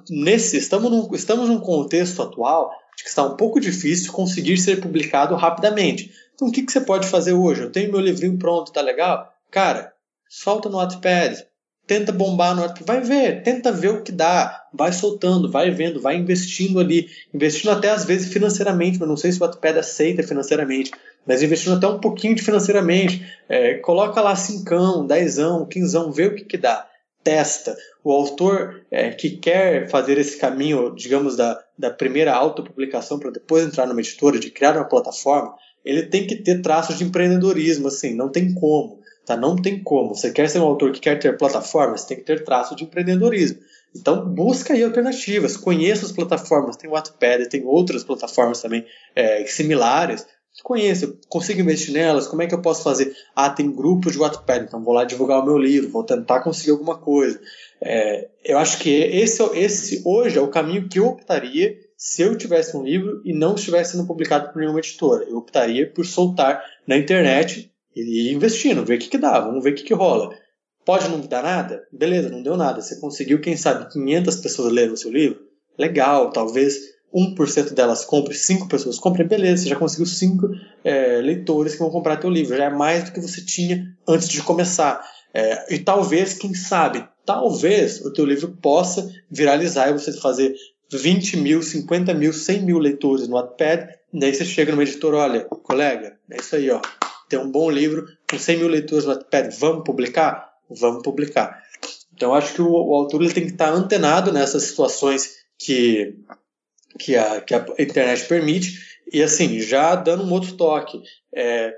nesse, 0.08 0.58
estamos, 0.58 0.90
num, 0.90 1.14
estamos 1.14 1.48
num 1.48 1.58
contexto 1.58 2.22
atual 2.22 2.70
de 2.96 3.04
que 3.04 3.08
está 3.08 3.24
um 3.24 3.36
pouco 3.36 3.60
difícil 3.60 4.12
conseguir 4.12 4.58
ser 4.58 4.80
publicado 4.80 5.34
rapidamente. 5.34 6.12
Então, 6.34 6.48
o 6.48 6.52
que, 6.52 6.62
que 6.62 6.72
você 6.72 6.80
pode 6.80 7.06
fazer 7.06 7.32
hoje? 7.32 7.62
Eu 7.62 7.72
tenho 7.72 7.90
meu 7.90 8.00
livrinho 8.00 8.38
pronto, 8.38 8.72
tá 8.72 8.80
legal? 8.80 9.32
Cara, 9.50 9.92
solta 10.28 10.68
no 10.68 10.78
Wattpad, 10.78 11.46
tenta 11.86 12.12
bombar 12.12 12.54
no 12.54 12.62
vai 12.84 13.00
ver, 13.00 13.42
tenta 13.42 13.72
ver 13.72 13.88
o 13.88 14.02
que 14.02 14.12
dá, 14.12 14.64
vai 14.72 14.92
soltando, 14.92 15.50
vai 15.50 15.70
vendo, 15.70 16.00
vai 16.00 16.16
investindo 16.16 16.80
ali, 16.80 17.08
investindo 17.34 17.70
até 17.70 17.90
às 17.90 18.04
vezes 18.04 18.32
financeiramente, 18.32 18.98
mas 18.98 19.08
não 19.08 19.16
sei 19.16 19.32
se 19.32 19.38
o 19.38 19.42
Wattpad 19.42 19.78
aceita 19.78 20.22
financeiramente, 20.22 20.90
mas 21.26 21.42
investindo 21.42 21.76
até 21.76 21.86
um 21.86 21.98
pouquinho 21.98 22.34
de 22.34 22.42
financeiramente, 22.42 23.24
é, 23.48 23.74
coloca 23.74 24.20
lá 24.20 24.34
cincão, 24.34 25.06
dezão, 25.06 25.66
quinzão, 25.66 26.10
vê 26.10 26.26
o 26.26 26.34
que 26.34 26.44
que 26.44 26.56
dá, 26.56 26.86
testa. 27.22 27.76
O 28.04 28.10
autor 28.12 28.84
é, 28.90 29.10
que 29.10 29.36
quer 29.36 29.88
fazer 29.88 30.18
esse 30.18 30.36
caminho, 30.36 30.94
digamos, 30.94 31.36
da, 31.36 31.62
da 31.78 31.90
primeira 31.90 32.34
autopublicação 32.34 33.18
para 33.18 33.30
depois 33.30 33.64
entrar 33.64 33.86
numa 33.86 34.00
editora, 34.00 34.38
de 34.38 34.50
criar 34.50 34.76
uma 34.76 34.88
plataforma, 34.88 35.54
ele 35.84 36.04
tem 36.04 36.26
que 36.26 36.36
ter 36.36 36.62
traços 36.62 36.98
de 36.98 37.04
empreendedorismo, 37.04 37.88
assim, 37.88 38.14
não 38.14 38.28
tem 38.28 38.54
como. 38.54 39.00
Tá? 39.24 39.36
Não 39.36 39.54
tem 39.54 39.82
como. 39.82 40.14
Você 40.14 40.32
quer 40.32 40.48
ser 40.48 40.58
um 40.58 40.64
autor 40.64 40.92
que 40.92 41.00
quer 41.00 41.18
ter 41.18 41.36
plataformas, 41.36 42.00
você 42.00 42.08
tem 42.08 42.16
que 42.18 42.24
ter 42.24 42.44
traço 42.44 42.74
de 42.74 42.84
empreendedorismo. 42.84 43.60
Então, 43.94 44.24
busca 44.26 44.72
aí 44.72 44.82
alternativas, 44.82 45.56
conheça 45.56 46.06
as 46.06 46.12
plataformas. 46.12 46.76
Tem 46.76 46.90
Wattpad, 46.90 47.48
tem 47.48 47.64
outras 47.64 48.02
plataformas 48.02 48.60
também 48.60 48.84
é, 49.14 49.44
similares. 49.46 50.26
Conheça, 50.62 51.14
consigo 51.28 51.62
investir 51.62 51.94
nelas, 51.94 52.26
como 52.26 52.42
é 52.42 52.46
que 52.46 52.54
eu 52.54 52.60
posso 52.60 52.82
fazer? 52.82 53.16
Ah, 53.34 53.48
tem 53.48 53.70
grupos 53.70 54.12
de 54.12 54.18
Wattpad, 54.18 54.66
então 54.66 54.84
vou 54.84 54.92
lá 54.92 55.02
divulgar 55.02 55.40
o 55.40 55.44
meu 55.44 55.56
livro, 55.56 55.90
vou 55.90 56.04
tentar 56.04 56.40
conseguir 56.40 56.72
alguma 56.72 56.98
coisa. 56.98 57.40
É, 57.84 58.28
eu 58.44 58.58
acho 58.58 58.78
que 58.78 58.90
esse, 58.90 59.42
esse 59.54 60.02
hoje 60.04 60.38
é 60.38 60.40
o 60.40 60.50
caminho 60.50 60.88
que 60.88 60.98
eu 60.98 61.06
optaria 61.06 61.76
se 61.96 62.22
eu 62.22 62.36
tivesse 62.36 62.76
um 62.76 62.82
livro 62.82 63.20
e 63.24 63.32
não 63.32 63.54
estivesse 63.54 63.92
sendo 63.92 64.06
publicado 64.06 64.52
por 64.52 64.60
nenhuma 64.60 64.78
editora. 64.78 65.24
Eu 65.24 65.38
optaria 65.38 65.90
por 65.90 66.04
soltar 66.04 66.62
na 66.86 66.96
internet 66.96 67.72
e 67.94 68.28
ir 68.28 68.32
investindo, 68.32 68.84
ver 68.84 68.96
o 68.96 68.98
que, 68.98 69.08
que 69.08 69.18
dá, 69.18 69.38
vamos 69.40 69.62
ver 69.62 69.72
o 69.72 69.74
que, 69.74 69.84
que 69.84 69.94
rola. 69.94 70.34
Pode 70.84 71.08
não 71.08 71.20
dar 71.20 71.42
nada? 71.42 71.86
Beleza, 71.92 72.28
não 72.28 72.42
deu 72.42 72.56
nada. 72.56 72.80
Você 72.80 72.98
conseguiu, 72.98 73.40
quem 73.40 73.56
sabe, 73.56 73.92
500 73.92 74.36
pessoas 74.36 74.72
leram 74.72 74.94
o 74.94 74.96
seu 74.96 75.12
livro? 75.12 75.40
Legal, 75.78 76.30
talvez 76.30 76.76
1% 77.14 77.72
delas 77.72 78.04
compre, 78.04 78.34
5 78.34 78.68
pessoas 78.68 78.98
comprem, 78.98 79.26
beleza, 79.26 79.62
você 79.62 79.68
já 79.68 79.76
conseguiu 79.76 80.06
5 80.06 80.48
é, 80.82 81.20
leitores 81.20 81.74
que 81.74 81.78
vão 81.78 81.90
comprar 81.90 82.16
teu 82.16 82.30
livro. 82.30 82.56
Já 82.56 82.64
é 82.64 82.70
mais 82.70 83.04
do 83.04 83.12
que 83.12 83.20
você 83.20 83.44
tinha 83.44 83.86
antes 84.08 84.28
de 84.28 84.42
começar. 84.42 85.00
É, 85.32 85.74
e 85.74 85.78
talvez, 85.78 86.34
quem 86.34 86.52
sabe, 86.52 87.06
talvez 87.24 88.00
o 88.04 88.12
teu 88.12 88.24
livro 88.24 88.56
possa 88.60 89.10
viralizar 89.30 89.88
e 89.88 89.92
você 89.92 90.12
fazer 90.12 90.54
20 90.92 91.38
mil, 91.38 91.62
50 91.62 92.12
mil, 92.14 92.32
100 92.32 92.62
mil 92.62 92.78
leitores 92.78 93.26
no 93.26 93.36
Wattpad, 93.36 93.88
daí 94.12 94.34
você 94.34 94.44
chega 94.44 94.72
numa 94.72 94.82
editora, 94.82 95.16
olha, 95.16 95.44
colega, 95.44 96.18
é 96.30 96.36
isso 96.36 96.56
aí, 96.56 96.70
ó, 96.70 96.80
tem 97.28 97.38
um 97.38 97.50
bom 97.50 97.70
livro 97.70 98.06
com 98.28 98.38
100 98.38 98.56
mil 98.58 98.68
leitores 98.68 99.04
no 99.04 99.12
Wattpad, 99.12 99.56
vamos 99.58 99.84
publicar? 99.84 100.52
Vamos 100.68 101.02
publicar. 101.02 101.62
Então 102.14 102.34
acho 102.34 102.54
que 102.54 102.62
o, 102.62 102.70
o 102.70 102.94
autor 102.94 103.22
ele 103.22 103.32
tem 103.32 103.46
que 103.46 103.52
estar 103.52 103.72
antenado 103.72 104.32
nessas 104.32 104.64
situações 104.64 105.36
que, 105.58 106.14
que, 106.98 107.16
a, 107.16 107.40
que 107.40 107.54
a 107.54 107.66
internet 107.78 108.26
permite. 108.26 108.78
E 109.12 109.22
assim, 109.22 109.60
já 109.60 109.94
dando 109.94 110.24
um 110.24 110.32
outro 110.32 110.56
toque, 110.56 111.02
é, 111.34 111.74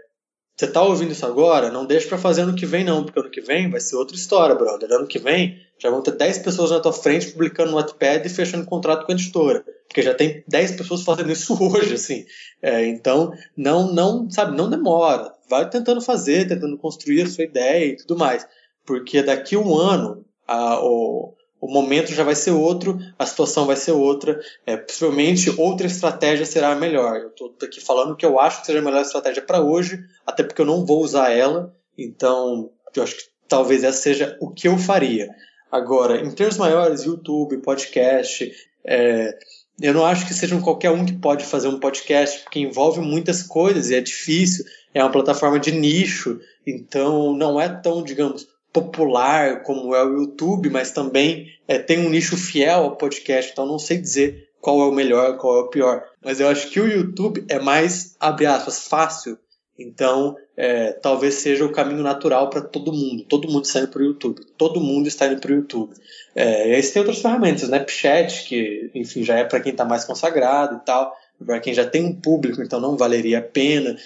você 0.56 0.66
está 0.66 0.82
ouvindo 0.82 1.12
isso 1.12 1.26
agora, 1.26 1.70
não 1.70 1.84
deixe 1.84 2.06
para 2.06 2.18
fazer 2.18 2.42
ano 2.42 2.54
que 2.54 2.66
vem 2.66 2.84
não, 2.84 3.04
porque 3.04 3.18
ano 3.18 3.30
que 3.30 3.40
vem 3.40 3.70
vai 3.70 3.80
ser 3.80 3.96
outra 3.96 4.16
história, 4.16 4.54
brother. 4.54 4.92
Ano 4.92 5.06
que 5.06 5.18
vem 5.18 5.60
já 5.78 5.90
vão 5.90 6.00
ter 6.00 6.12
10 6.12 6.38
pessoas 6.38 6.70
na 6.70 6.80
tua 6.80 6.92
frente 6.92 7.32
publicando 7.32 7.72
no 7.72 7.76
Wattpad 7.76 8.26
e 8.26 8.30
fechando 8.30 8.64
contrato 8.64 9.04
com 9.04 9.12
a 9.12 9.14
editora. 9.14 9.64
Porque 9.88 10.00
já 10.00 10.14
tem 10.14 10.44
10 10.46 10.72
pessoas 10.72 11.02
fazendo 11.02 11.32
isso 11.32 11.56
hoje, 11.60 11.94
assim. 11.94 12.24
É, 12.62 12.86
então, 12.86 13.32
não, 13.56 13.92
não, 13.92 14.30
sabe, 14.30 14.56
não 14.56 14.70
demora 14.70 15.34
vai 15.48 15.68
tentando 15.68 16.00
fazer, 16.00 16.48
tentando 16.48 16.76
construir 16.76 17.22
a 17.22 17.26
sua 17.26 17.44
ideia 17.44 17.92
e 17.92 17.96
tudo 17.96 18.16
mais. 18.16 18.46
Porque 18.84 19.22
daqui 19.22 19.56
um 19.56 19.76
ano, 19.76 20.24
a, 20.46 20.80
o, 20.80 21.33
o 21.64 21.72
momento 21.72 22.12
já 22.12 22.22
vai 22.22 22.34
ser 22.34 22.50
outro, 22.50 22.98
a 23.18 23.24
situação 23.24 23.64
vai 23.64 23.74
ser 23.74 23.92
outra, 23.92 24.38
é, 24.66 24.76
possivelmente 24.76 25.48
outra 25.58 25.86
estratégia 25.86 26.44
será 26.44 26.74
melhor. 26.74 27.16
Eu 27.16 27.28
estou 27.28 27.54
aqui 27.62 27.80
falando 27.80 28.14
que 28.14 28.26
eu 28.26 28.38
acho 28.38 28.60
que 28.60 28.66
seja 28.66 28.80
a 28.80 28.82
melhor 28.82 29.00
estratégia 29.00 29.40
para 29.40 29.62
hoje, 29.62 29.98
até 30.26 30.42
porque 30.42 30.60
eu 30.60 30.66
não 30.66 30.84
vou 30.84 31.02
usar 31.02 31.30
ela, 31.30 31.74
então 31.96 32.70
eu 32.94 33.02
acho 33.02 33.16
que 33.16 33.22
talvez 33.48 33.82
essa 33.82 33.98
seja 33.98 34.36
o 34.42 34.50
que 34.50 34.68
eu 34.68 34.76
faria. 34.76 35.30
Agora, 35.72 36.20
em 36.20 36.30
termos 36.32 36.58
maiores, 36.58 37.04
YouTube, 37.04 37.56
podcast, 37.62 38.52
é, 38.84 39.34
eu 39.80 39.94
não 39.94 40.04
acho 40.04 40.26
que 40.26 40.34
seja 40.34 40.60
qualquer 40.60 40.90
um 40.90 41.06
que 41.06 41.14
pode 41.14 41.46
fazer 41.46 41.68
um 41.68 41.80
podcast, 41.80 42.40
porque 42.40 42.60
envolve 42.60 43.00
muitas 43.00 43.42
coisas 43.42 43.88
e 43.88 43.94
é 43.94 44.02
difícil 44.02 44.66
é 44.94 45.02
uma 45.02 45.10
plataforma 45.10 45.58
de 45.58 45.72
nicho, 45.72 46.40
então 46.64 47.36
não 47.36 47.60
é 47.60 47.68
tão, 47.68 48.02
digamos, 48.02 48.46
popular 48.74 49.62
como 49.62 49.94
é 49.94 50.04
o 50.04 50.18
YouTube, 50.18 50.68
mas 50.68 50.90
também 50.90 51.46
é, 51.68 51.78
tem 51.78 52.04
um 52.04 52.10
nicho 52.10 52.36
fiel 52.36 52.82
ao 52.82 52.96
podcast, 52.96 53.52
então 53.52 53.64
não 53.64 53.78
sei 53.78 53.98
dizer 53.98 54.50
qual 54.60 54.80
é 54.80 54.84
o 54.84 54.92
melhor, 54.92 55.38
qual 55.38 55.58
é 55.58 55.60
o 55.60 55.68
pior. 55.68 56.04
Mas 56.22 56.40
eu 56.40 56.48
acho 56.48 56.68
que 56.70 56.80
o 56.80 56.86
YouTube 56.86 57.44
é 57.48 57.60
mais, 57.60 58.16
abre 58.18 58.46
aspas, 58.46 58.88
fácil, 58.88 59.38
então 59.78 60.36
é, 60.56 60.92
talvez 60.92 61.34
seja 61.34 61.64
o 61.64 61.72
caminho 61.72 62.02
natural 62.02 62.50
para 62.50 62.62
todo 62.62 62.92
mundo. 62.92 63.24
Todo 63.24 63.48
mundo 63.48 63.64
está 63.64 63.78
indo 63.78 63.88
para 63.88 64.02
o 64.02 64.04
YouTube. 64.04 64.40
Todo 64.58 64.80
mundo 64.80 65.06
está 65.06 65.26
indo 65.26 65.40
para 65.40 65.52
o 65.52 65.54
YouTube. 65.54 65.94
É, 66.34 66.70
e 66.70 66.74
aí 66.74 66.82
tem 66.82 67.00
outras 67.00 67.22
ferramentas, 67.22 67.62
Snapchat, 67.62 68.44
que 68.44 68.90
enfim 68.92 69.22
já 69.22 69.38
é 69.38 69.44
para 69.44 69.60
quem 69.60 69.70
está 69.72 69.84
mais 69.84 70.04
consagrado 70.04 70.76
e 70.76 70.84
tal, 70.84 71.16
para 71.44 71.60
quem 71.60 71.74
já 71.74 71.86
tem 71.86 72.04
um 72.04 72.14
público, 72.14 72.60
então 72.60 72.80
não 72.80 72.96
valeria 72.96 73.38
a 73.38 73.42
pena. 73.42 73.96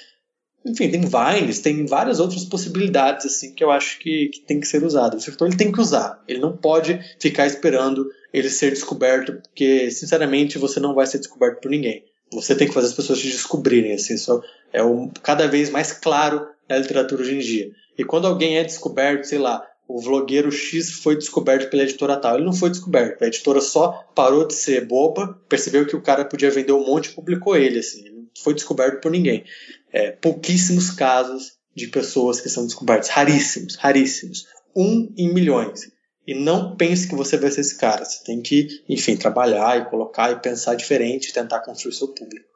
Enfim, 0.69 0.91
tem 0.91 1.01
Vines, 1.01 1.61
tem 1.61 1.87
várias 1.87 2.21
outras 2.21 2.45
possibilidades 2.45 3.27
assim 3.27 3.55
que 3.55 3.65
eu 3.65 3.71
acho 3.71 3.99
que, 3.99 4.29
que 4.29 4.41
tem 4.41 4.61
que 4.61 4.67
ser 4.67 4.85
usado. 4.85 5.15
O 5.15 5.19
escritor 5.19 5.49
ele 5.49 5.57
tem 5.57 5.73
que 5.73 5.81
usar, 5.81 6.23
ele 6.29 6.41
não 6.41 6.57
pode 6.57 7.01
ficar 7.19 7.47
esperando 7.47 8.11
ele 8.33 8.51
ser 8.51 8.71
descoberto, 8.71 9.33
porque 9.43 9.91
sinceramente 9.91 10.59
você 10.59 10.79
não 10.79 10.95
vai 10.95 11.07
ser 11.07 11.19
descoberto 11.19 11.61
por 11.61 11.71
ninguém. 11.71 12.05
Você 12.33 12.55
tem 12.55 12.69
que 12.69 12.75
fazer 12.75 12.89
as 12.89 12.93
pessoas 12.93 13.21
te 13.21 13.29
descobrirem, 13.29 13.95
assim, 13.95 14.15
isso 14.15 14.43
é 14.73 14.81
cada 15.23 15.49
vez 15.49 15.71
mais 15.71 15.93
claro 15.93 16.47
na 16.69 16.77
literatura 16.77 17.23
hoje 17.23 17.35
em 17.35 17.39
dia. 17.39 17.71
E 17.97 18.05
quando 18.05 18.27
alguém 18.27 18.59
é 18.59 18.65
descoberto, 18.65 19.25
sei 19.25 19.39
lá, 19.39 19.67
o 19.89 19.99
vlogueiro 19.99 20.53
X 20.53 20.91
foi 20.91 21.17
descoberto 21.17 21.71
pela 21.71 21.83
editora 21.83 22.17
tal. 22.17 22.37
Ele 22.37 22.45
não 22.45 22.53
foi 22.53 22.69
descoberto. 22.69 23.23
A 23.23 23.27
editora 23.27 23.63
só 23.63 24.05
parou 24.15 24.47
de 24.47 24.55
ser 24.55 24.85
boba, 24.85 25.41
percebeu 25.49 25.87
que 25.87 25.97
o 25.97 26.03
cara 26.03 26.27
podia 26.27 26.51
vender 26.51 26.73
um 26.73 26.85
monte 26.85 27.07
e 27.07 27.15
publicou 27.15 27.57
ele. 27.57 27.79
Assim. 27.79 28.01
Ele 28.05 28.17
não 28.17 28.29
foi 28.39 28.53
descoberto 28.53 29.01
por 29.01 29.11
ninguém. 29.11 29.45
É, 29.93 30.13
pouquíssimos 30.13 30.91
casos 30.91 31.59
de 31.75 31.89
pessoas 31.89 32.41
que 32.41 32.49
são 32.49 32.65
descobertas. 32.65 33.09
Raríssimos, 33.09 33.77
raríssimos. 33.77 34.47
Um 34.77 35.13
em 35.17 35.33
milhões. 35.33 35.91
E 36.27 36.35
não 36.35 36.77
pense 36.77 37.09
que 37.09 37.15
você 37.15 37.39
vai 37.39 37.51
ser 37.51 37.63
esse 37.63 37.79
cara. 37.79 38.05
Você 38.05 38.23
tem 38.23 38.43
que, 38.43 38.69
enfim, 38.89 39.17
trabalhar 39.17 39.79
e 39.79 39.89
colocar 39.89 40.31
e 40.31 40.41
pensar 40.41 40.75
diferente 40.75 41.33
tentar 41.33 41.61
construir 41.61 41.95
seu 41.95 42.09
público. 42.09 42.47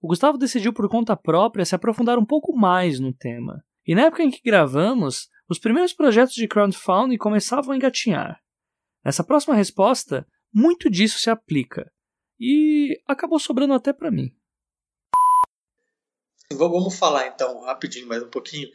O 0.00 0.08
Gustavo 0.08 0.38
decidiu 0.38 0.72
por 0.72 0.88
conta 0.88 1.16
própria 1.16 1.64
se 1.64 1.74
aprofundar 1.74 2.18
um 2.18 2.24
pouco 2.24 2.56
mais 2.56 2.98
no 2.98 3.12
tema. 3.12 3.62
E 3.86 3.94
na 3.94 4.02
época 4.02 4.22
em 4.22 4.30
que 4.30 4.40
gravamos, 4.44 5.28
os 5.48 5.58
primeiros 5.58 5.92
projetos 5.92 6.34
de 6.34 6.48
crowdfunding 6.48 7.18
começavam 7.18 7.72
a 7.72 7.76
engatinhar. 7.76 8.40
Nessa 9.04 9.22
próxima 9.22 9.54
resposta, 9.54 10.26
muito 10.52 10.88
disso 10.88 11.18
se 11.18 11.28
aplica. 11.28 11.90
E 12.40 12.98
acabou 13.06 13.38
sobrando 13.38 13.74
até 13.74 13.92
para 13.92 14.10
mim. 14.10 14.32
Vamos 16.56 16.96
falar 16.96 17.26
então 17.28 17.62
rapidinho 17.62 18.06
mais 18.06 18.22
um 18.22 18.28
pouquinho. 18.28 18.68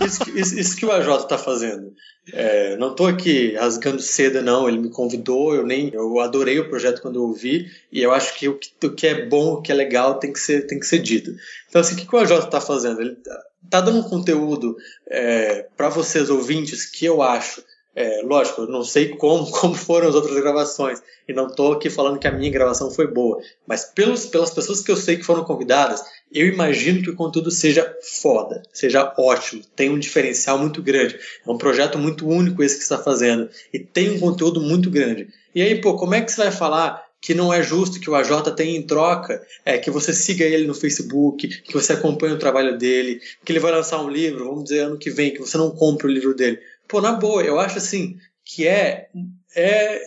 Isso, 0.00 0.30
isso, 0.36 0.58
isso 0.58 0.76
que 0.76 0.86
o 0.86 0.92
AJ 0.92 1.22
está 1.22 1.38
fazendo. 1.38 1.94
É, 2.32 2.76
não 2.76 2.92
estou 2.92 3.06
aqui 3.06 3.54
rasgando 3.54 4.00
seda, 4.00 4.40
não. 4.40 4.68
Ele 4.68 4.78
me 4.78 4.90
convidou, 4.90 5.54
eu 5.54 5.66
nem 5.66 5.90
eu 5.92 6.20
adorei 6.20 6.58
o 6.58 6.68
projeto 6.68 7.02
quando 7.02 7.16
eu 7.16 7.22
ouvi 7.22 7.70
e 7.92 8.02
eu 8.02 8.12
acho 8.12 8.34
que 8.34 8.48
o 8.48 8.58
que, 8.58 8.70
o 8.86 8.94
que 8.94 9.06
é 9.06 9.26
bom, 9.26 9.54
o 9.54 9.62
que 9.62 9.72
é 9.72 9.74
legal, 9.74 10.18
tem 10.18 10.32
que 10.32 10.40
ser, 10.40 10.66
tem 10.66 10.78
que 10.78 10.86
ser 10.86 10.98
dito. 10.98 11.34
Então, 11.68 11.80
assim, 11.80 11.94
o 11.94 11.96
que, 11.96 12.06
que 12.06 12.14
o 12.14 12.18
AJ 12.18 12.44
está 12.44 12.60
fazendo? 12.60 13.00
Ele 13.00 13.16
está 13.64 13.80
dando 13.80 13.98
um 13.98 14.08
conteúdo 14.08 14.76
é, 15.08 15.66
para 15.76 15.88
vocês 15.88 16.30
ouvintes 16.30 16.86
que 16.86 17.04
eu 17.04 17.22
acho 17.22 17.62
é, 17.94 18.22
lógico, 18.22 18.62
eu 18.62 18.66
não 18.66 18.82
sei 18.82 19.10
como, 19.10 19.50
como 19.52 19.74
foram 19.74 20.08
as 20.08 20.14
outras 20.14 20.34
gravações, 20.40 21.02
e 21.28 21.32
não 21.32 21.46
estou 21.46 21.72
aqui 21.72 21.88
falando 21.88 22.18
que 22.18 22.26
a 22.26 22.32
minha 22.32 22.50
gravação 22.50 22.90
foi 22.90 23.06
boa, 23.06 23.40
mas 23.66 23.84
pelos, 23.84 24.26
pelas 24.26 24.50
pessoas 24.50 24.80
que 24.80 24.90
eu 24.90 24.96
sei 24.96 25.16
que 25.16 25.22
foram 25.22 25.44
convidadas, 25.44 26.02
eu 26.32 26.48
imagino 26.48 27.02
que 27.02 27.10
o 27.10 27.16
conteúdo 27.16 27.50
seja 27.50 27.96
foda, 28.02 28.62
seja 28.72 29.14
ótimo, 29.16 29.62
tem 29.76 29.90
um 29.90 29.98
diferencial 29.98 30.58
muito 30.58 30.82
grande. 30.82 31.16
É 31.46 31.50
um 31.50 31.56
projeto 31.56 31.96
muito 31.96 32.26
único 32.26 32.62
esse 32.62 32.76
que 32.76 32.82
está 32.82 32.98
fazendo, 32.98 33.48
e 33.72 33.78
tem 33.78 34.10
um 34.10 34.18
conteúdo 34.18 34.60
muito 34.60 34.90
grande. 34.90 35.28
E 35.54 35.62
aí, 35.62 35.80
pô, 35.80 35.94
como 35.96 36.14
é 36.14 36.20
que 36.20 36.32
você 36.32 36.42
vai 36.42 36.50
falar 36.50 37.04
que 37.24 37.32
não 37.32 37.50
é 37.50 37.62
justo 37.62 37.98
que 37.98 38.10
o 38.10 38.14
AJ 38.14 38.52
tenha 38.54 38.76
em 38.76 38.82
troca 38.82 39.42
é 39.64 39.78
que 39.78 39.90
você 39.90 40.12
siga 40.12 40.44
ele 40.44 40.66
no 40.66 40.74
Facebook, 40.74 41.48
que 41.62 41.72
você 41.72 41.94
acompanhe 41.94 42.34
o 42.34 42.38
trabalho 42.38 42.76
dele, 42.76 43.18
que 43.42 43.50
ele 43.50 43.60
vai 43.60 43.72
lançar 43.72 44.02
um 44.02 44.10
livro, 44.10 44.44
vamos 44.44 44.64
dizer, 44.64 44.80
ano 44.80 44.98
que 44.98 45.08
vem, 45.08 45.32
que 45.32 45.40
você 45.40 45.56
não 45.56 45.70
compre 45.70 46.06
o 46.06 46.10
livro 46.10 46.34
dele. 46.34 46.60
Pô, 46.88 47.00
na 47.00 47.12
boa, 47.12 47.42
eu 47.42 47.58
acho 47.58 47.78
assim 47.78 48.16
que 48.44 48.66
é 48.66 49.08
é 49.56 50.00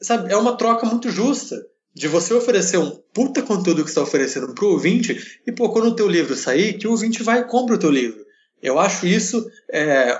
sabe, 0.00 0.32
é 0.32 0.36
uma 0.36 0.56
troca 0.56 0.86
muito 0.86 1.10
justa 1.10 1.64
de 1.94 2.08
você 2.08 2.32
oferecer 2.34 2.78
um 2.78 2.90
puta 3.12 3.42
conteúdo 3.42 3.82
que 3.82 3.90
está 3.90 4.02
oferecendo 4.02 4.54
para 4.54 4.64
o 4.64 4.72
ouvinte 4.72 5.40
e 5.46 5.52
pô, 5.52 5.70
quando 5.70 5.88
o 5.88 5.94
teu 5.94 6.08
livro 6.08 6.34
sair, 6.34 6.74
que 6.78 6.86
o 6.86 6.90
ouvinte 6.90 7.22
vai 7.22 7.40
e 7.40 7.44
compra 7.44 7.74
o 7.74 7.78
teu 7.78 7.90
livro. 7.90 8.20
Eu 8.62 8.78
acho 8.78 9.06
isso 9.06 9.46
é, 9.70 10.18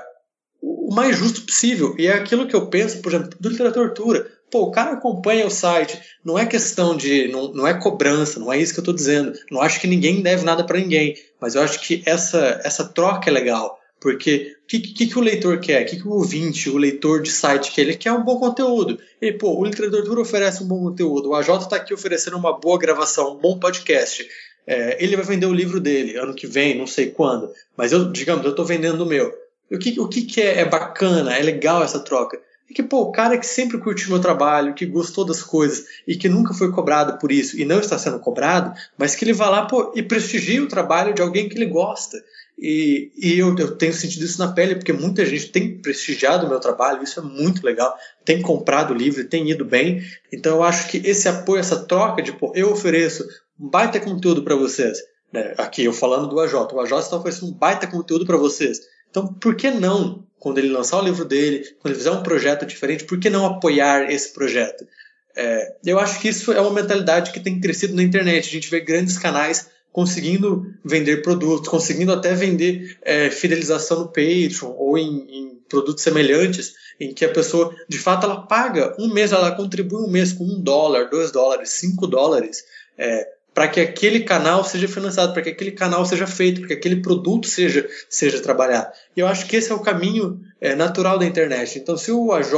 o 0.61 0.95
mais 0.95 1.17
justo 1.17 1.43
possível 1.43 1.95
e 1.99 2.07
é 2.07 2.13
aquilo 2.13 2.47
que 2.47 2.55
eu 2.55 2.69
penso, 2.69 3.01
por 3.01 3.13
exemplo, 3.13 3.37
do 3.39 3.49
literatura. 3.49 4.31
Pô, 4.51 4.65
o 4.65 4.71
cara 4.71 4.93
acompanha 4.93 5.47
o 5.47 5.51
site, 5.51 5.99
não 6.23 6.39
é 6.39 6.45
questão 6.45 6.95
de. 6.95 7.27
Não, 7.29 7.55
não 7.55 7.67
é 7.67 7.73
cobrança, 7.73 8.39
não 8.39 8.53
é 8.53 8.59
isso 8.59 8.75
que 8.75 8.81
eu 8.81 8.83
estou 8.83 8.95
dizendo. 8.95 9.33
Não 9.51 9.63
acho 9.63 9.81
que 9.81 9.87
ninguém 9.87 10.21
deve 10.21 10.45
nada 10.45 10.63
para 10.63 10.79
ninguém, 10.79 11.15
mas 11.41 11.55
eu 11.55 11.63
acho 11.63 11.81
que 11.81 12.03
essa, 12.05 12.61
essa 12.63 12.85
troca 12.85 13.31
é 13.31 13.33
legal. 13.33 13.79
Porque 14.03 14.57
o 14.65 14.67
que, 14.67 14.81
que, 14.81 15.07
que, 15.07 15.19
o 15.19 15.23
leitor 15.23 15.61
quer? 15.61 15.83
O 15.83 15.87
que, 15.87 15.97
que 15.97 16.09
o 16.09 16.11
ouvinte, 16.11 16.69
o 16.69 16.77
leitor 16.77 17.23
de 17.23 17.31
site 17.31 17.71
quer? 17.71 17.83
Ele 17.83 17.97
quer 17.97 18.11
um 18.11 18.25
bom 18.25 18.37
conteúdo. 18.37 18.99
E, 19.21 19.31
pô, 19.31 19.57
o 19.57 19.65
Literatura 19.65 20.21
oferece 20.21 20.65
um 20.65 20.67
bom 20.67 20.83
conteúdo. 20.83 21.29
O 21.29 21.35
AJ 21.37 21.63
está 21.63 21.77
aqui 21.77 21.95
oferecendo 21.95 22.37
uma 22.37 22.59
boa 22.59 22.77
gravação, 22.77 23.37
um 23.37 23.41
bom 23.41 23.61
podcast. 23.61 24.29
É, 24.67 25.03
ele 25.03 25.15
vai 25.15 25.25
vender 25.25 25.47
o 25.47 25.55
livro 25.55 25.79
dele 25.79 26.17
ano 26.17 26.35
que 26.35 26.49
vem, 26.49 26.77
não 26.77 26.87
sei 26.87 27.11
quando. 27.11 27.53
Mas 27.77 27.93
eu, 27.93 28.11
digamos, 28.11 28.45
eu 28.45 28.51
estou 28.51 28.65
vendendo 28.65 29.03
o 29.03 29.07
meu. 29.07 29.33
O 29.71 29.79
que, 29.79 30.01
o 30.01 30.09
que, 30.09 30.23
que 30.23 30.41
é, 30.41 30.61
é 30.61 30.65
bacana, 30.65 31.37
é 31.37 31.41
legal 31.41 31.85
essa 31.85 32.01
troca? 32.01 32.41
É 32.69 32.75
que, 32.75 32.83
pô, 32.83 33.03
o 33.03 33.13
cara 33.13 33.39
que 33.39 33.47
sempre 33.47 33.79
curtiu 33.79 34.09
meu 34.09 34.21
trabalho, 34.21 34.75
que 34.75 34.85
gostou 34.85 35.25
das 35.25 35.43
coisas 35.43 35.85
e 36.09 36.17
que 36.17 36.29
nunca 36.29 36.55
foi 36.55 36.73
cobrado 36.73 37.19
por 37.19 37.31
isso 37.31 37.57
e 37.57 37.65
não 37.65 37.79
está 37.79 37.99
sendo 37.99 38.19
cobrado, 38.19 38.73
mas 38.99 39.15
que 39.15 39.25
ele 39.25 39.33
vá 39.33 39.49
lá 39.49 39.67
pô, 39.67 39.93
e 39.95 40.03
prestigia 40.03 40.63
o 40.63 40.69
trabalho 40.69 41.15
de 41.15 41.23
alguém 41.23 41.49
que 41.49 41.57
ele 41.57 41.67
gosta. 41.67 42.17
E, 42.59 43.11
e 43.17 43.39
eu, 43.39 43.57
eu, 43.59 43.77
tenho 43.77 43.93
sentido 43.93 44.25
isso 44.25 44.39
na 44.39 44.53
pele, 44.53 44.77
porque 44.77 44.93
muita 44.93 45.25
gente 45.27 45.49
tem 45.49 45.79
prestigiado 45.79 46.47
o 46.47 46.49
meu 46.49 46.61
trabalho, 46.61 47.03
isso 47.03 47.19
é 47.19 47.23
muito 47.23 47.65
legal, 47.65 47.97
tem 48.25 48.41
comprado 48.41 48.93
o 48.93 48.97
livro, 48.97 49.25
tem 49.25 49.51
ido 49.51 49.65
bem. 49.65 50.03
Então 50.33 50.57
eu 50.57 50.63
acho 50.63 50.89
que 50.89 50.99
esse 50.99 51.29
apoio, 51.29 51.61
essa 51.61 51.85
troca 51.85 52.23
de, 52.23 52.33
pô, 52.33 52.53
eu 52.55 52.71
ofereço 52.71 53.27
um 53.59 53.69
baita 53.69 53.99
conteúdo 53.99 54.43
para 54.43 54.55
vocês. 54.55 54.99
Né? 55.33 55.55
Aqui 55.59 55.85
eu 55.85 55.93
falando 55.93 56.29
do 56.29 56.39
AJ, 56.39 56.55
o 56.55 56.81
AJ 56.81 56.93
está 56.93 57.17
oferecendo 57.17 57.51
um 57.51 57.55
baita 57.55 57.87
conteúdo 57.87 58.27
para 58.27 58.37
vocês. 58.37 58.81
Então 59.11 59.27
por 59.27 59.57
que 59.57 59.71
não, 59.71 60.25
quando 60.39 60.59
ele 60.59 60.69
lançar 60.69 61.01
o 61.01 61.05
livro 61.05 61.25
dele, 61.25 61.65
quando 61.81 61.93
ele 61.93 61.99
fizer 61.99 62.13
um 62.13 62.23
projeto 62.23 62.65
diferente, 62.65 63.05
por 63.05 63.19
que 63.19 63.29
não 63.29 63.45
apoiar 63.47 64.11
esse 64.11 64.33
projeto? 64.33 64.87
É, 65.35 65.77
eu 65.85 65.99
acho 65.99 66.21
que 66.21 66.29
isso 66.29 66.53
é 66.53 66.61
uma 66.61 66.73
mentalidade 66.73 67.33
que 67.33 67.41
tem 67.41 67.61
crescido 67.61 67.95
na 67.95 68.03
internet. 68.03 68.49
A 68.49 68.53
gente 68.53 68.71
vê 68.71 68.81
grandes 68.81 69.19
canais 69.19 69.69
conseguindo 69.93 70.67
vender 70.85 71.23
produtos, 71.23 71.69
conseguindo 71.69 72.13
até 72.13 72.35
vender 72.35 72.97
é, 73.03 73.31
fidelização 73.31 74.01
no 74.01 74.07
Patreon 74.07 74.75
ou 74.77 74.97
em, 74.97 75.27
em, 75.29 75.53
produtos 75.69 76.03
semelhantes, 76.03 76.75
em 77.01 77.15
que 77.15 77.25
a 77.25 77.31
pessoa, 77.31 77.75
de 77.89 77.99
fato, 77.99 78.25
ela 78.25 78.43
paga 78.43 78.95
um 78.99 79.13
mês, 79.13 79.33
ela 79.33 79.51
contribui 79.53 80.03
um 80.03 80.11
mês 80.11 80.33
com 80.33 80.45
um 80.45 80.61
dólar, 80.61 81.09
dois 81.09 81.31
dólares, 81.31 81.71
cinco 81.71 82.07
dólares, 82.07 82.63
é, 82.99 83.27
para 83.55 83.69
que 83.69 83.81
aquele 83.81 84.21
canal 84.21 84.65
seja 84.65 84.89
financiado, 84.89 85.33
para 85.33 85.43
que 85.43 85.51
aquele 85.51 85.73
canal 85.73 86.05
seja 86.05 86.27
feito, 86.27 86.61
para 86.61 86.69
que 86.69 86.75
aquele 86.75 86.97
produto 86.97 87.47
seja, 87.47 87.89
seja 88.09 88.41
trabalhado. 88.41 88.93
E 89.17 89.21
eu 89.21 89.27
acho 89.27 89.47
que 89.47 89.57
esse 89.57 89.73
é 89.73 89.75
o 89.75 89.81
caminho 89.81 90.41
é, 90.61 90.75
natural 90.75 91.19
da 91.19 91.27
internet. 91.27 91.79
Então, 91.79 91.97
se 91.97 92.11
o 92.13 92.33
AJ 92.33 92.55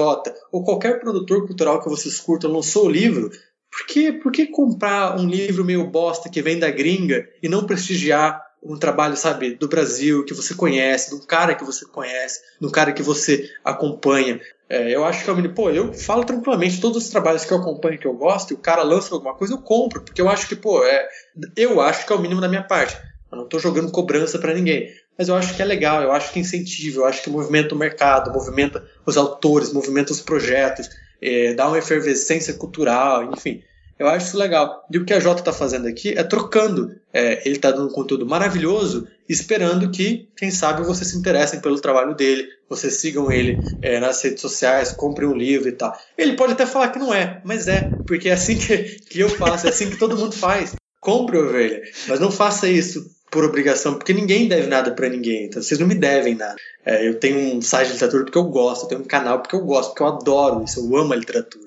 ou 0.53 0.65
qualquer 0.65 1.01
produtor 1.01 1.47
cultural 1.47 1.81
que 1.81 1.89
vocês 1.89 2.19
curtam 2.19 2.53
lançou 2.53 2.87
o 2.87 2.91
livro, 2.91 3.31
por 3.75 3.87
que, 3.87 4.13
por 4.13 4.31
que 4.31 4.47
comprar 4.47 5.19
um 5.19 5.27
livro 5.27 5.65
meio 5.65 5.85
bosta 5.89 6.29
que 6.29 6.41
vem 6.41 6.61
da 6.61 6.71
gringa 6.71 7.29
e 7.43 7.49
não 7.49 7.67
prestigiar 7.67 8.41
um 8.63 8.79
trabalho, 8.79 9.17
sabe, 9.17 9.57
do 9.57 9.69
Brasil, 9.69 10.25
que 10.25 10.33
você 10.33 10.55
conhece, 10.55 11.11
de 11.11 11.17
um 11.17 11.27
cara 11.27 11.55
que 11.55 11.65
você 11.65 11.85
conhece, 11.85 12.41
de 12.59 12.67
um 12.67 12.71
cara 12.71 12.93
que 12.93 13.03
você 13.03 13.51
acompanha? 13.65 14.41
É, 14.69 14.95
eu 14.95 15.05
acho 15.05 15.25
que 15.25 15.29
é 15.29 15.33
o 15.33 15.37
mínimo. 15.37 15.55
Pô, 15.55 15.71
eu 15.71 15.93
falo 15.93 16.25
tranquilamente, 16.25 16.81
todos 16.81 17.05
os 17.05 17.11
trabalhos 17.11 17.45
que 17.45 17.53
eu 17.53 17.59
acompanho, 17.59 17.99
que 17.99 18.07
eu 18.07 18.15
gosto, 18.15 18.53
e 18.53 18.55
o 18.55 18.59
cara 18.59 18.83
lança 18.83 19.13
alguma 19.13 19.35
coisa, 19.35 19.55
eu 19.55 19.59
compro, 19.59 20.01
porque 20.01 20.23
eu 20.23 20.29
acho 20.29 20.49
que, 20.49 20.55
pô, 20.55 20.83
é, 20.85 21.09
eu 21.57 21.81
acho 21.81 22.07
que 22.07 22.13
é 22.13 22.17
o 22.17 22.21
mínimo 22.21 22.41
da 22.41 22.49
minha 22.49 22.63
parte. 22.63 22.97
Eu 23.31 23.39
não 23.39 23.45
estou 23.45 23.59
jogando 23.59 23.91
cobrança 23.91 24.39
para 24.39 24.55
ninguém. 24.55 24.95
Mas 25.19 25.29
eu 25.29 25.35
acho 25.35 25.55
que 25.55 25.61
é 25.61 25.65
legal, 25.65 26.03
eu 26.03 26.13
acho 26.13 26.33
que 26.33 26.39
é 26.39 26.43
incentiva, 26.43 27.01
eu 27.01 27.07
acho 27.07 27.23
que 27.23 27.31
movimenta 27.31 27.75
o 27.75 27.79
mercado, 27.79 28.33
movimenta 28.33 28.85
os 29.05 29.17
autores, 29.17 29.73
movimenta 29.73 30.13
os 30.13 30.21
projetos 30.21 30.89
é, 31.21 31.55
dá 31.55 31.69
uma 31.69 31.79
efervescência 31.79 32.55
cultural, 32.55 33.33
enfim. 33.33 33.63
Eu 33.99 34.09
acho 34.09 34.27
isso 34.27 34.39
legal. 34.39 34.85
E 34.91 34.99
o 34.99 35.05
que 35.05 35.15
a 35.15 35.21
Jota 35.21 35.41
está 35.41 35.53
fazendo 35.53 35.87
aqui 35.87 36.19
é 36.19 36.25
trocando. 36.25 36.95
É, 37.13 37.47
ele 37.47 37.57
está 37.57 37.71
dando 37.71 37.89
um 37.89 37.93
conteúdo 37.93 38.27
maravilhoso, 38.27 39.07
esperando 39.29 39.91
que, 39.91 40.29
quem 40.37 40.51
sabe, 40.51 40.83
vocês 40.83 41.11
se 41.11 41.17
interessem 41.17 41.61
pelo 41.61 41.81
trabalho 41.81 42.15
dele, 42.15 42.49
vocês 42.69 42.95
sigam 42.95 43.31
ele 43.31 43.61
é, 43.81 44.01
nas 44.01 44.21
redes 44.21 44.41
sociais, 44.41 44.93
comprem 44.93 45.29
um 45.29 45.37
livro 45.37 45.69
e 45.69 45.73
tal. 45.73 45.97
Ele 46.19 46.35
pode 46.35 46.55
até 46.55 46.67
falar 46.67 46.89
que 46.89 46.99
não 46.99 47.15
é, 47.15 47.41
mas 47.45 47.69
é, 47.69 47.89
porque 48.07 48.29
é 48.29 48.33
assim 48.33 48.59
que, 48.59 48.79
que 49.09 49.21
eu 49.21 49.29
faço, 49.29 49.67
é 49.67 49.71
assim 49.71 49.89
que 49.89 49.97
todo 49.97 50.19
mundo 50.19 50.35
faz. 50.35 50.75
Compre 51.01 51.37
ovelha, 51.39 51.83
mas 52.09 52.19
não 52.19 52.33
faça 52.33 52.69
isso 52.69 53.15
por 53.35 53.45
obrigação, 53.45 53.95
porque 53.95 54.13
ninguém 54.13 54.47
deve 54.47 54.69
nada 54.69 54.93
para 54.93 55.09
ninguém, 55.09 55.47
então 55.47 55.61
vocês 55.61 55.81
não 55.81 55.89
me 55.89 55.97
devem 55.97 56.37
nada. 56.37 56.55
É, 56.87 57.09
eu 57.09 57.19
tenho 57.19 57.57
um 57.57 57.61
site 57.61 57.89
de 57.89 57.95
literatura 57.95 58.23
porque 58.23 58.39
eu 58.39 58.45
gosto, 58.45 58.85
eu 58.85 58.89
tenho 58.91 59.01
um 59.01 59.05
canal 59.05 59.41
porque 59.41 59.57
eu 59.57 59.65
gosto, 59.65 59.89
porque 59.89 60.05
eu 60.05 60.07
adoro 60.07 60.63
isso, 60.63 60.79
eu 60.79 60.97
amo 60.97 61.13
a 61.13 61.17
literatura. 61.17 61.65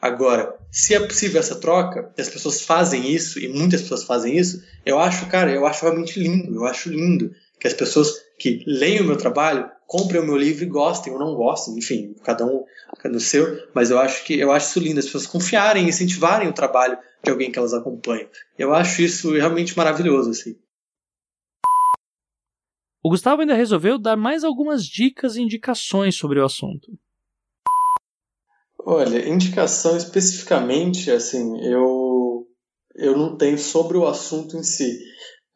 Agora, 0.00 0.56
se 0.72 0.94
é 0.94 1.00
possível 1.00 1.38
essa 1.38 1.56
troca, 1.56 2.10
as 2.18 2.30
pessoas 2.30 2.62
fazem 2.62 3.12
isso, 3.12 3.38
e 3.38 3.48
muitas 3.48 3.82
pessoas 3.82 4.04
fazem 4.04 4.34
isso, 4.34 4.62
eu 4.86 4.98
acho, 4.98 5.26
cara, 5.26 5.52
eu 5.52 5.66
acho 5.66 5.84
realmente 5.84 6.18
lindo, 6.18 6.54
eu 6.54 6.64
acho 6.64 6.88
lindo 6.88 7.34
que 7.58 7.66
as 7.66 7.74
pessoas 7.74 8.14
que 8.38 8.64
leem 8.66 9.02
o 9.02 9.04
meu 9.04 9.16
trabalho 9.16 9.70
comprem 9.86 10.22
o 10.22 10.24
meu 10.24 10.38
livro 10.38 10.64
e 10.64 10.68
gostem 10.68 11.12
ou 11.12 11.18
não 11.18 11.34
gostem, 11.34 11.76
enfim, 11.76 12.16
cada 12.24 12.46
um 12.46 12.64
um 13.04 13.20
seu, 13.20 13.62
mas 13.74 13.90
eu 13.90 13.98
acho 13.98 14.24
que 14.24 14.40
eu 14.40 14.50
acho 14.50 14.70
isso 14.70 14.80
lindo, 14.80 14.98
as 14.98 15.04
pessoas 15.04 15.26
confiarem, 15.26 15.86
incentivarem 15.86 16.48
o 16.48 16.54
trabalho 16.54 16.96
de 17.22 17.30
alguém 17.30 17.52
que 17.52 17.58
elas 17.58 17.74
acompanham. 17.74 18.26
Eu 18.58 18.72
acho 18.72 19.02
isso 19.02 19.32
realmente 19.32 19.76
maravilhoso, 19.76 20.30
assim. 20.30 20.56
O 23.02 23.08
Gustavo 23.08 23.40
ainda 23.40 23.54
resolveu 23.54 23.98
dar 23.98 24.16
mais 24.16 24.44
algumas 24.44 24.84
dicas 24.84 25.36
e 25.36 25.42
indicações 25.42 26.16
sobre 26.16 26.38
o 26.38 26.44
assunto. 26.44 26.92
Olha, 28.78 29.28
indicação 29.28 29.96
especificamente, 29.96 31.10
assim, 31.10 31.60
eu 31.62 32.46
eu 32.94 33.16
não 33.16 33.36
tenho 33.36 33.58
sobre 33.58 33.96
o 33.96 34.06
assunto 34.06 34.56
em 34.56 34.62
si. 34.62 35.00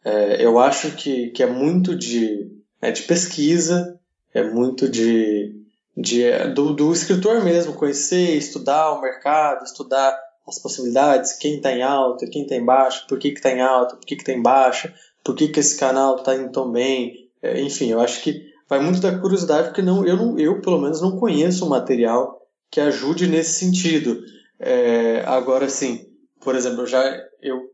É, 0.05 0.45
eu 0.45 0.59
acho 0.59 0.93
que, 0.93 1.31
que 1.31 1.43
é 1.43 1.47
muito 1.47 1.97
de, 1.97 2.51
é 2.81 2.91
de 2.91 3.03
pesquisa, 3.03 3.99
é 4.33 4.43
muito 4.43 4.89
de, 4.89 5.55
de 5.97 6.31
do, 6.55 6.75
do 6.75 6.93
escritor 6.93 7.43
mesmo, 7.43 7.75
conhecer, 7.75 8.37
estudar 8.37 8.93
o 8.93 9.01
mercado, 9.01 9.65
estudar 9.65 10.19
as 10.47 10.59
possibilidades, 10.59 11.33
quem 11.35 11.57
está 11.57 11.73
em 11.73 11.83
alta, 11.83 12.27
quem 12.27 12.43
está 12.43 12.55
em 12.57 12.65
baixa, 12.65 13.05
por 13.09 13.19
que 13.19 13.29
está 13.29 13.51
em 13.51 13.61
alta, 13.61 13.97
por 13.97 14.07
que 14.07 14.15
está 14.15 14.33
em 14.33 14.43
baixa, 14.43 14.95
por 15.25 15.35
que, 15.35 15.49
que 15.49 15.61
esse 15.61 15.79
canal 15.79 16.17
está 16.17 16.35
indo 16.35 16.53
tão 16.53 16.71
bem. 16.71 17.24
É, 17.45 17.61
enfim, 17.61 17.91
eu 17.91 18.01
acho 18.01 18.23
que 18.23 18.53
vai 18.69 18.81
muito 18.81 19.01
da 19.01 19.19
curiosidade, 19.19 19.69
porque 19.69 19.83
não, 19.83 20.07
eu, 20.07 20.17
não, 20.17 20.39
eu, 20.39 20.63
pelo 20.63 20.81
menos, 20.81 21.03
não 21.03 21.19
conheço 21.19 21.67
um 21.67 21.69
material 21.69 22.41
que 22.71 22.81
ajude 22.81 23.27
nesse 23.27 23.59
sentido. 23.59 24.25
É, 24.59 25.23
agora, 25.27 25.67
assim, 25.67 26.07
por 26.41 26.57
exemplo, 26.57 26.83
eu 26.83 26.87
já 26.87 27.03
eu 27.43 27.71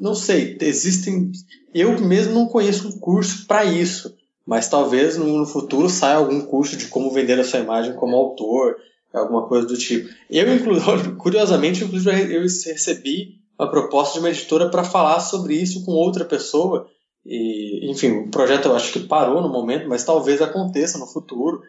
não 0.00 0.14
sei, 0.14 0.56
existem. 0.60 1.32
Eu 1.74 2.00
mesmo 2.00 2.32
não 2.32 2.46
conheço 2.46 2.88
um 2.88 2.98
curso 2.98 3.46
para 3.46 3.64
isso, 3.64 4.16
mas 4.46 4.68
talvez 4.68 5.16
no, 5.16 5.44
futuro 5.44 5.88
saia 5.88 6.16
algum 6.16 6.40
curso 6.42 6.76
de 6.76 6.86
como 6.86 7.10
vender 7.10 7.38
a 7.38 7.44
sua 7.44 7.58
imagem 7.58 7.94
como 7.94 8.16
autor, 8.16 8.76
alguma 9.12 9.48
coisa 9.48 9.66
do 9.66 9.76
tipo. 9.76 10.08
Eu, 10.30 10.46
inclusive, 10.54 11.16
curiosamente, 11.16 11.82
eu 11.82 12.42
recebi 12.42 13.40
uma 13.58 13.68
proposta 13.68 14.14
de 14.14 14.20
uma 14.20 14.30
editora 14.30 14.70
para 14.70 14.84
falar 14.84 15.18
sobre 15.18 15.54
isso 15.54 15.84
com 15.84 15.92
outra 15.92 16.24
pessoa. 16.24 16.88
E, 17.24 17.90
enfim, 17.90 18.10
o 18.12 18.30
projeto 18.30 18.66
eu 18.66 18.76
acho 18.76 18.92
que 18.92 19.00
parou 19.00 19.42
no 19.42 19.48
momento, 19.48 19.88
mas 19.88 20.04
talvez 20.04 20.40
aconteça 20.40 20.98
no 20.98 21.06
futuro. 21.06 21.62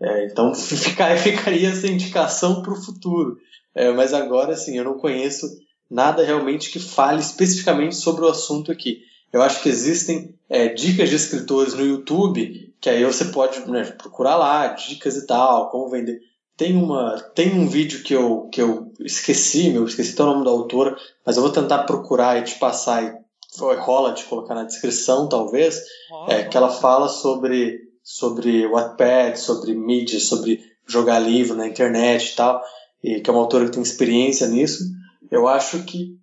É, 0.00 0.26
então 0.26 0.54
ficar, 0.54 1.16
ficaria 1.18 1.70
essa 1.70 1.86
indicação 1.86 2.62
para 2.62 2.72
o 2.72 2.82
futuro. 2.82 3.38
É, 3.74 3.92
mas 3.92 4.12
agora, 4.12 4.52
assim, 4.52 4.76
eu 4.76 4.84
não 4.84 4.98
conheço 4.98 5.46
nada 5.90 6.22
realmente 6.22 6.70
que 6.70 6.78
fale 6.78 7.20
especificamente 7.20 7.96
sobre 7.96 8.24
o 8.24 8.28
assunto 8.28 8.70
aqui. 8.70 9.02
Eu 9.32 9.42
acho 9.42 9.62
que 9.62 9.68
existem 9.68 10.34
é, 10.48 10.68
dicas 10.68 11.08
de 11.08 11.16
escritores 11.16 11.74
no 11.74 11.84
YouTube, 11.84 12.74
que 12.80 12.88
aí 12.88 13.04
você 13.04 13.26
pode 13.26 13.60
né, 13.70 13.84
procurar 13.84 14.36
lá, 14.36 14.68
dicas 14.68 15.16
e 15.16 15.26
tal, 15.26 15.70
como 15.70 15.90
vender. 15.90 16.20
Tem, 16.56 16.76
uma, 16.76 17.20
tem 17.34 17.52
um 17.52 17.68
vídeo 17.68 18.02
que 18.02 18.14
eu, 18.14 18.48
que 18.50 18.60
eu 18.60 18.92
esqueci, 19.00 19.70
meu, 19.70 19.84
esqueci 19.84 20.14
até 20.14 20.22
o 20.24 20.26
nome 20.26 20.44
da 20.44 20.50
autora, 20.50 20.96
mas 21.24 21.36
eu 21.36 21.42
vou 21.42 21.52
tentar 21.52 21.84
procurar 21.84 22.38
e 22.38 22.44
te 22.44 22.58
passar 22.58 23.16
rola 23.58 24.12
de 24.12 24.24
colocar 24.24 24.54
na 24.54 24.64
descrição, 24.64 25.28
talvez, 25.28 25.82
oh, 26.10 26.30
é, 26.30 26.44
que 26.44 26.56
ela 26.56 26.70
fala 26.70 27.08
sobre, 27.08 27.78
sobre 28.02 28.66
Wattpad, 28.66 29.38
sobre 29.38 29.74
mídia, 29.74 30.20
sobre 30.20 30.62
jogar 30.86 31.18
livro 31.18 31.56
na 31.56 31.66
internet 31.66 32.32
e 32.32 32.36
tal, 32.36 32.62
e 33.02 33.20
que 33.20 33.28
é 33.28 33.32
uma 33.32 33.42
autora 33.42 33.66
que 33.66 33.72
tem 33.72 33.82
experiência 33.82 34.46
nisso. 34.46 34.84
Eu 35.30 35.46
acho 35.46 35.84
que 35.84 36.16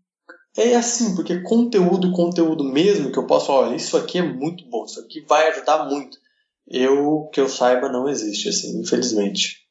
é 0.57 0.75
assim, 0.75 1.15
porque 1.15 1.41
conteúdo, 1.41 2.11
conteúdo 2.13 2.63
mesmo, 2.63 3.11
que 3.11 3.19
eu 3.19 3.27
posso 3.27 3.47
falar, 3.47 3.67
olha, 3.67 3.75
isso 3.75 3.97
aqui 3.97 4.19
é 4.19 4.23
muito 4.23 4.65
bom, 4.69 4.85
isso 4.85 4.99
aqui 5.01 5.21
vai 5.27 5.49
ajudar 5.49 5.85
muito. 5.85 6.17
Eu, 6.67 7.29
que 7.31 7.39
eu 7.39 7.49
saiba, 7.49 7.89
não 7.89 8.07
existe, 8.07 8.49
assim, 8.49 8.79
infelizmente. 8.79 9.64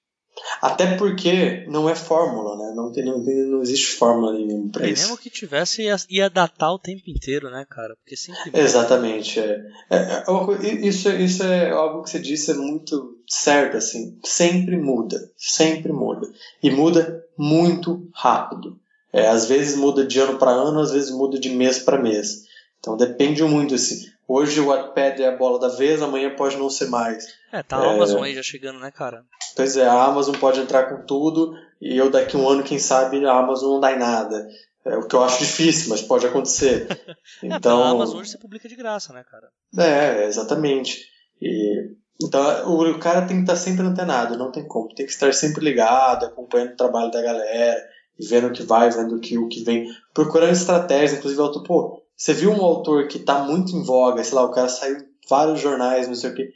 Até 0.61 0.97
porque 0.97 1.65
não 1.69 1.89
é 1.89 1.95
fórmula, 1.95 2.57
né? 2.57 2.73
Não, 2.75 2.91
tem, 2.91 3.05
não, 3.05 3.19
não 3.19 3.63
existe 3.63 3.93
fórmula 3.93 4.33
nenhuma 4.33 4.71
pra 4.71 4.87
e 4.87 4.93
isso. 4.93 5.03
mesmo 5.03 5.19
que 5.19 5.31
tivesse, 5.31 5.83
ia, 5.83 5.97
ia 6.11 6.31
datar 6.31 6.73
o 6.73 6.79
tempo 6.79 7.03
inteiro, 7.09 7.51
né, 7.51 7.65
cara? 7.69 7.95
Porque 7.97 8.17
sempre. 8.17 8.51
Exatamente. 8.53 9.39
É. 9.39 9.63
É, 9.91 9.97
é, 9.97 10.87
isso, 10.87 11.09
isso 11.11 11.43
é 11.45 11.71
algo 11.71 12.03
que 12.03 12.11
você 12.11 12.19
disse, 12.19 12.51
é 12.51 12.55
muito 12.55 13.19
certo, 13.29 13.77
assim. 13.77 14.19
Sempre 14.25 14.77
muda. 14.77 15.31
Sempre 15.37 15.93
muda. 15.93 16.29
E 16.63 16.71
muda 16.71 17.25
muito 17.39 18.09
rápido. 18.13 18.79
É, 19.13 19.29
às 19.29 19.47
vezes 19.47 19.77
muda 19.77 20.05
de 20.05 20.19
ano 20.19 20.39
para 20.39 20.51
ano, 20.51 20.81
às 20.81 20.91
vezes 20.91 21.11
muda 21.11 21.39
de 21.39 21.51
mês 21.51 21.79
para 21.79 22.03
mês. 22.03 22.45
Então 22.81 22.97
depende 22.97 23.43
muito. 23.45 23.75
Assim, 23.75 24.05
hoje 24.27 24.61
o 24.61 24.67
Wattpad 24.67 25.23
é 25.23 25.29
a 25.29 25.37
bola 25.37 25.59
da 25.59 25.69
vez, 25.69 26.03
amanhã 26.03 26.35
pode 26.35 26.57
não 26.57 26.71
ser 26.71 26.89
mais. 26.89 27.27
É, 27.53 27.63
tá 27.63 27.77
a 27.77 27.93
Amazon 27.93 28.23
aí 28.23 28.35
já 28.35 28.43
chegando, 28.43 28.79
né, 28.79 28.91
cara? 28.91 29.25
Pois 29.57 29.77
é, 29.77 29.87
a 29.87 30.05
Amazon 30.05 30.35
pode 30.37 30.61
entrar 30.61 30.85
com 30.85 31.05
tudo 31.07 31.55
e 31.81 31.97
eu 31.97 32.11
daqui 32.11 32.37
um 32.37 32.49
ano, 32.49 32.63
quem 32.63 32.79
sabe, 32.79 33.25
a 33.25 33.33
Amazon 33.33 33.75
não 33.75 33.81
dá 33.81 33.93
em 33.93 33.99
nada. 33.99 34.49
É 34.85 34.97
o 34.97 35.07
que 35.07 35.15
eu 35.15 35.25
acho 35.25 35.39
difícil, 35.39 35.89
mas 35.89 36.03
pode 36.03 36.27
acontecer. 36.27 36.87
Então, 37.43 37.81
é, 37.81 37.85
a 37.85 37.89
Amazon 37.91 38.21
hoje 38.21 38.31
você 38.31 38.39
publica 38.39 38.69
de 38.69 38.77
graça, 38.77 39.13
né, 39.13 39.23
cara? 39.31 39.51
É, 39.79 40.25
exatamente. 40.25 41.05
E, 41.41 41.91
então 42.23 42.41
o, 42.73 42.99
cara 42.99 43.27
tem 43.27 43.37
que 43.37 43.43
estar 43.43 43.57
sempre 43.57 43.85
antenado, 43.85 44.39
não 44.39 44.51
tem 44.51 44.67
como. 44.67 44.95
Tem 44.95 45.05
que 45.05 45.13
estar 45.13 45.33
sempre 45.35 45.63
ligado, 45.63 46.25
acompanhando 46.25 46.73
o 46.73 46.77
trabalho 46.77 47.11
da 47.11 47.21
galera 47.21 47.83
vendo 48.19 48.49
o 48.49 48.53
que 48.53 48.63
vai, 48.63 48.91
vendo 48.91 49.17
o 49.17 49.21
que, 49.21 49.37
o 49.37 49.49
que 49.49 49.63
vem, 49.65 49.89
procurando 50.13 50.53
estratégias, 50.53 51.19
inclusive 51.19 51.41
autor, 51.41 51.63
pô, 51.65 52.04
você 52.17 52.33
viu 52.33 52.51
um 52.51 52.63
autor 52.63 53.09
que 53.09 53.19
está 53.19 53.41
muito 53.41 53.75
em 53.75 53.83
voga, 53.83 54.23
sei 54.23 54.35
lá, 54.35 54.45
o 54.45 54.51
cara 54.51 54.69
saiu 54.69 54.99
vários 55.29 55.61
jornais, 55.61 56.07
não 56.07 56.15
sei 56.15 56.31
o 56.31 56.35
quê, 56.35 56.53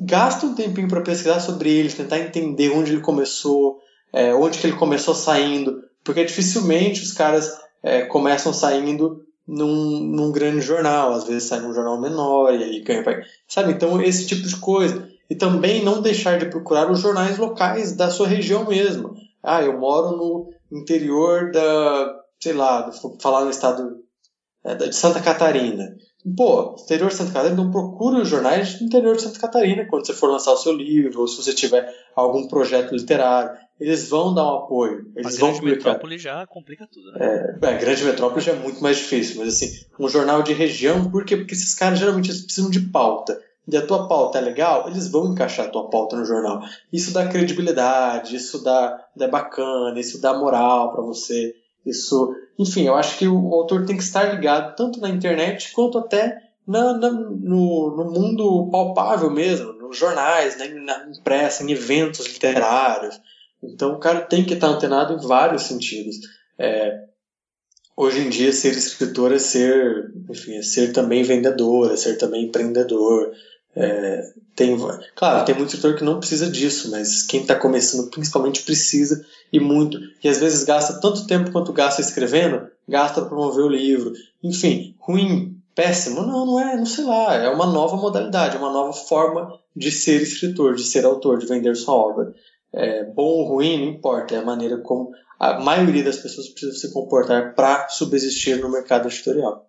gasta 0.00 0.46
um 0.46 0.54
tempinho 0.54 0.88
para 0.88 1.00
pesquisar 1.00 1.40
sobre 1.40 1.70
ele, 1.70 1.92
tentar 1.92 2.18
entender 2.18 2.70
onde 2.70 2.92
ele 2.92 3.00
começou, 3.00 3.78
é, 4.12 4.34
onde 4.34 4.58
que 4.58 4.66
ele 4.66 4.76
começou 4.76 5.14
saindo, 5.14 5.82
porque 6.04 6.24
dificilmente 6.24 7.02
os 7.02 7.12
caras 7.12 7.58
é, 7.82 8.02
começam 8.02 8.52
saindo 8.52 9.24
num, 9.46 10.00
num 10.00 10.30
grande 10.30 10.60
jornal, 10.60 11.12
às 11.12 11.24
vezes 11.24 11.44
sai 11.44 11.60
num 11.60 11.74
jornal 11.74 12.00
menor 12.00 12.54
e 12.54 12.62
aí 12.62 12.80
ganha, 12.80 13.02
sabe? 13.46 13.72
Então 13.72 14.00
esse 14.02 14.26
tipo 14.26 14.46
de 14.46 14.56
coisa. 14.56 15.08
E 15.30 15.34
também 15.34 15.84
não 15.84 16.00
deixar 16.00 16.38
de 16.38 16.46
procurar 16.46 16.90
os 16.90 17.00
jornais 17.00 17.36
locais 17.36 17.94
da 17.94 18.10
sua 18.10 18.26
região 18.26 18.66
mesmo. 18.66 19.14
Ah, 19.42 19.62
eu 19.62 19.78
moro 19.78 20.16
no 20.16 20.50
interior 20.72 21.50
da, 21.52 22.20
sei 22.40 22.54
lá, 22.54 22.90
vou 23.02 23.18
falar 23.20 23.44
no 23.44 23.50
estado 23.50 24.02
de 24.74 24.94
Santa 24.94 25.20
Catarina. 25.20 25.96
Pô, 26.36 26.76
interior 26.78 27.08
de 27.08 27.14
Santa 27.14 27.32
Catarina, 27.32 27.60
então 27.60 27.70
procure 27.70 28.20
os 28.20 28.28
jornais 28.28 28.74
do 28.74 28.84
interior 28.84 29.16
de 29.16 29.22
Santa 29.22 29.38
Catarina 29.38 29.86
quando 29.86 30.06
você 30.06 30.12
for 30.12 30.30
lançar 30.30 30.52
o 30.52 30.56
seu 30.56 30.72
livro, 30.72 31.20
ou 31.20 31.28
se 31.28 31.36
você 31.36 31.54
tiver 31.54 31.88
algum 32.14 32.48
projeto 32.48 32.94
literário. 32.94 33.56
Eles 33.80 34.08
vão 34.08 34.34
dar 34.34 34.44
um 34.44 34.56
apoio. 34.56 35.06
Eles 35.14 35.36
a 35.36 35.40
vão 35.40 35.50
grande 35.50 35.60
publicar. 35.60 35.90
metrópole 35.90 36.18
já 36.18 36.46
complica 36.46 36.88
tudo, 36.92 37.12
né? 37.12 37.56
É, 37.62 37.66
é, 37.66 37.78
grande 37.78 38.04
metrópole 38.04 38.40
já 38.40 38.52
é 38.52 38.56
muito 38.56 38.82
mais 38.82 38.96
difícil, 38.96 39.38
mas 39.38 39.54
assim, 39.54 39.70
um 39.98 40.08
jornal 40.08 40.42
de 40.42 40.52
região, 40.52 41.08
por 41.08 41.24
quê? 41.24 41.36
Porque 41.36 41.54
esses 41.54 41.74
caras 41.74 41.98
geralmente 42.00 42.28
precisam 42.28 42.70
de 42.70 42.80
pauta 42.80 43.40
e 43.70 43.76
a 43.76 43.86
tua 43.86 44.08
pauta 44.08 44.38
é 44.38 44.40
legal, 44.40 44.88
eles 44.88 45.08
vão 45.08 45.30
encaixar 45.30 45.66
a 45.66 45.68
tua 45.68 45.90
pauta 45.90 46.16
no 46.16 46.24
jornal. 46.24 46.62
Isso 46.90 47.12
dá 47.12 47.28
credibilidade, 47.28 48.34
isso 48.34 48.64
dá, 48.64 48.98
dá 49.14 49.28
bacana, 49.28 50.00
isso 50.00 50.20
dá 50.20 50.32
moral 50.32 50.90
para 50.90 51.02
você. 51.02 51.54
Isso, 51.88 52.34
enfim, 52.58 52.86
eu 52.86 52.94
acho 52.94 53.18
que 53.18 53.26
o 53.26 53.54
autor 53.54 53.86
tem 53.86 53.96
que 53.96 54.02
estar 54.02 54.24
ligado 54.34 54.76
tanto 54.76 55.00
na 55.00 55.08
internet 55.08 55.72
quanto 55.72 55.98
até 55.98 56.42
na, 56.66 56.92
na, 56.92 57.10
no, 57.10 57.96
no, 57.96 58.10
mundo 58.10 58.68
palpável 58.70 59.30
mesmo, 59.30 59.72
nos 59.72 59.96
jornais, 59.96 60.58
na, 60.58 60.66
na 60.66 61.08
impressa, 61.08 61.64
em 61.64 61.72
eventos 61.72 62.26
literários. 62.26 63.18
Então 63.62 63.94
o 63.94 63.98
cara 63.98 64.20
tem 64.20 64.44
que 64.44 64.54
estar 64.54 64.68
antenado 64.68 65.14
em 65.14 65.26
vários 65.26 65.62
sentidos. 65.62 66.16
É, 66.58 67.04
hoje 67.96 68.20
em 68.20 68.28
dia 68.28 68.52
ser 68.52 68.72
escritor 68.72 69.32
é 69.32 69.38
ser, 69.38 70.12
enfim, 70.28 70.56
é 70.56 70.62
ser 70.62 70.92
também 70.92 71.22
vendedor, 71.22 71.92
é 71.92 71.96
ser 71.96 72.16
também 72.18 72.44
empreendedor, 72.44 73.32
é, 73.80 74.32
tem, 74.56 74.76
claro, 75.14 75.44
tem 75.44 75.54
muito 75.54 75.68
escritor 75.68 75.96
que 75.96 76.04
não 76.04 76.18
precisa 76.18 76.50
disso, 76.50 76.90
mas 76.90 77.22
quem 77.22 77.42
está 77.42 77.54
começando 77.54 78.10
principalmente 78.10 78.62
precisa 78.62 79.24
e 79.52 79.60
muito. 79.60 80.00
E 80.22 80.28
às 80.28 80.38
vezes 80.38 80.64
gasta 80.64 81.00
tanto 81.00 81.28
tempo 81.28 81.52
quanto 81.52 81.72
gasta 81.72 82.00
escrevendo, 82.00 82.66
gasta 82.88 83.20
para 83.20 83.28
promover 83.28 83.64
o 83.64 83.68
livro. 83.68 84.12
Enfim, 84.42 84.96
ruim, 84.98 85.56
péssimo? 85.76 86.22
Não, 86.22 86.44
não 86.44 86.58
é, 86.60 86.76
não 86.76 86.86
sei 86.86 87.04
lá. 87.04 87.34
É 87.34 87.48
uma 87.48 87.66
nova 87.66 87.96
modalidade, 87.96 88.56
é 88.56 88.58
uma 88.58 88.72
nova 88.72 88.92
forma 88.92 89.56
de 89.76 89.92
ser 89.92 90.20
escritor, 90.22 90.74
de 90.74 90.82
ser 90.82 91.04
autor, 91.04 91.38
de 91.38 91.46
vender 91.46 91.76
sua 91.76 91.94
obra. 91.94 92.34
É, 92.72 93.04
bom 93.04 93.22
ou 93.22 93.44
ruim, 93.44 93.78
não 93.78 93.92
importa, 93.92 94.34
é 94.34 94.38
a 94.38 94.44
maneira 94.44 94.78
como 94.78 95.12
a 95.38 95.60
maioria 95.60 96.02
das 96.02 96.16
pessoas 96.16 96.48
precisa 96.48 96.76
se 96.76 96.92
comportar 96.92 97.54
para 97.54 97.88
subsistir 97.88 98.60
no 98.60 98.72
mercado 98.72 99.06
editorial. 99.06 99.67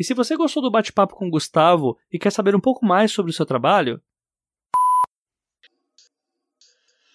E 0.00 0.04
se 0.04 0.14
você 0.14 0.34
gostou 0.34 0.62
do 0.62 0.70
bate-papo 0.70 1.14
com 1.14 1.26
o 1.26 1.30
Gustavo 1.30 1.98
e 2.10 2.18
quer 2.18 2.32
saber 2.32 2.56
um 2.56 2.60
pouco 2.60 2.86
mais 2.86 3.12
sobre 3.12 3.30
o 3.30 3.34
seu 3.34 3.44
trabalho, 3.44 4.00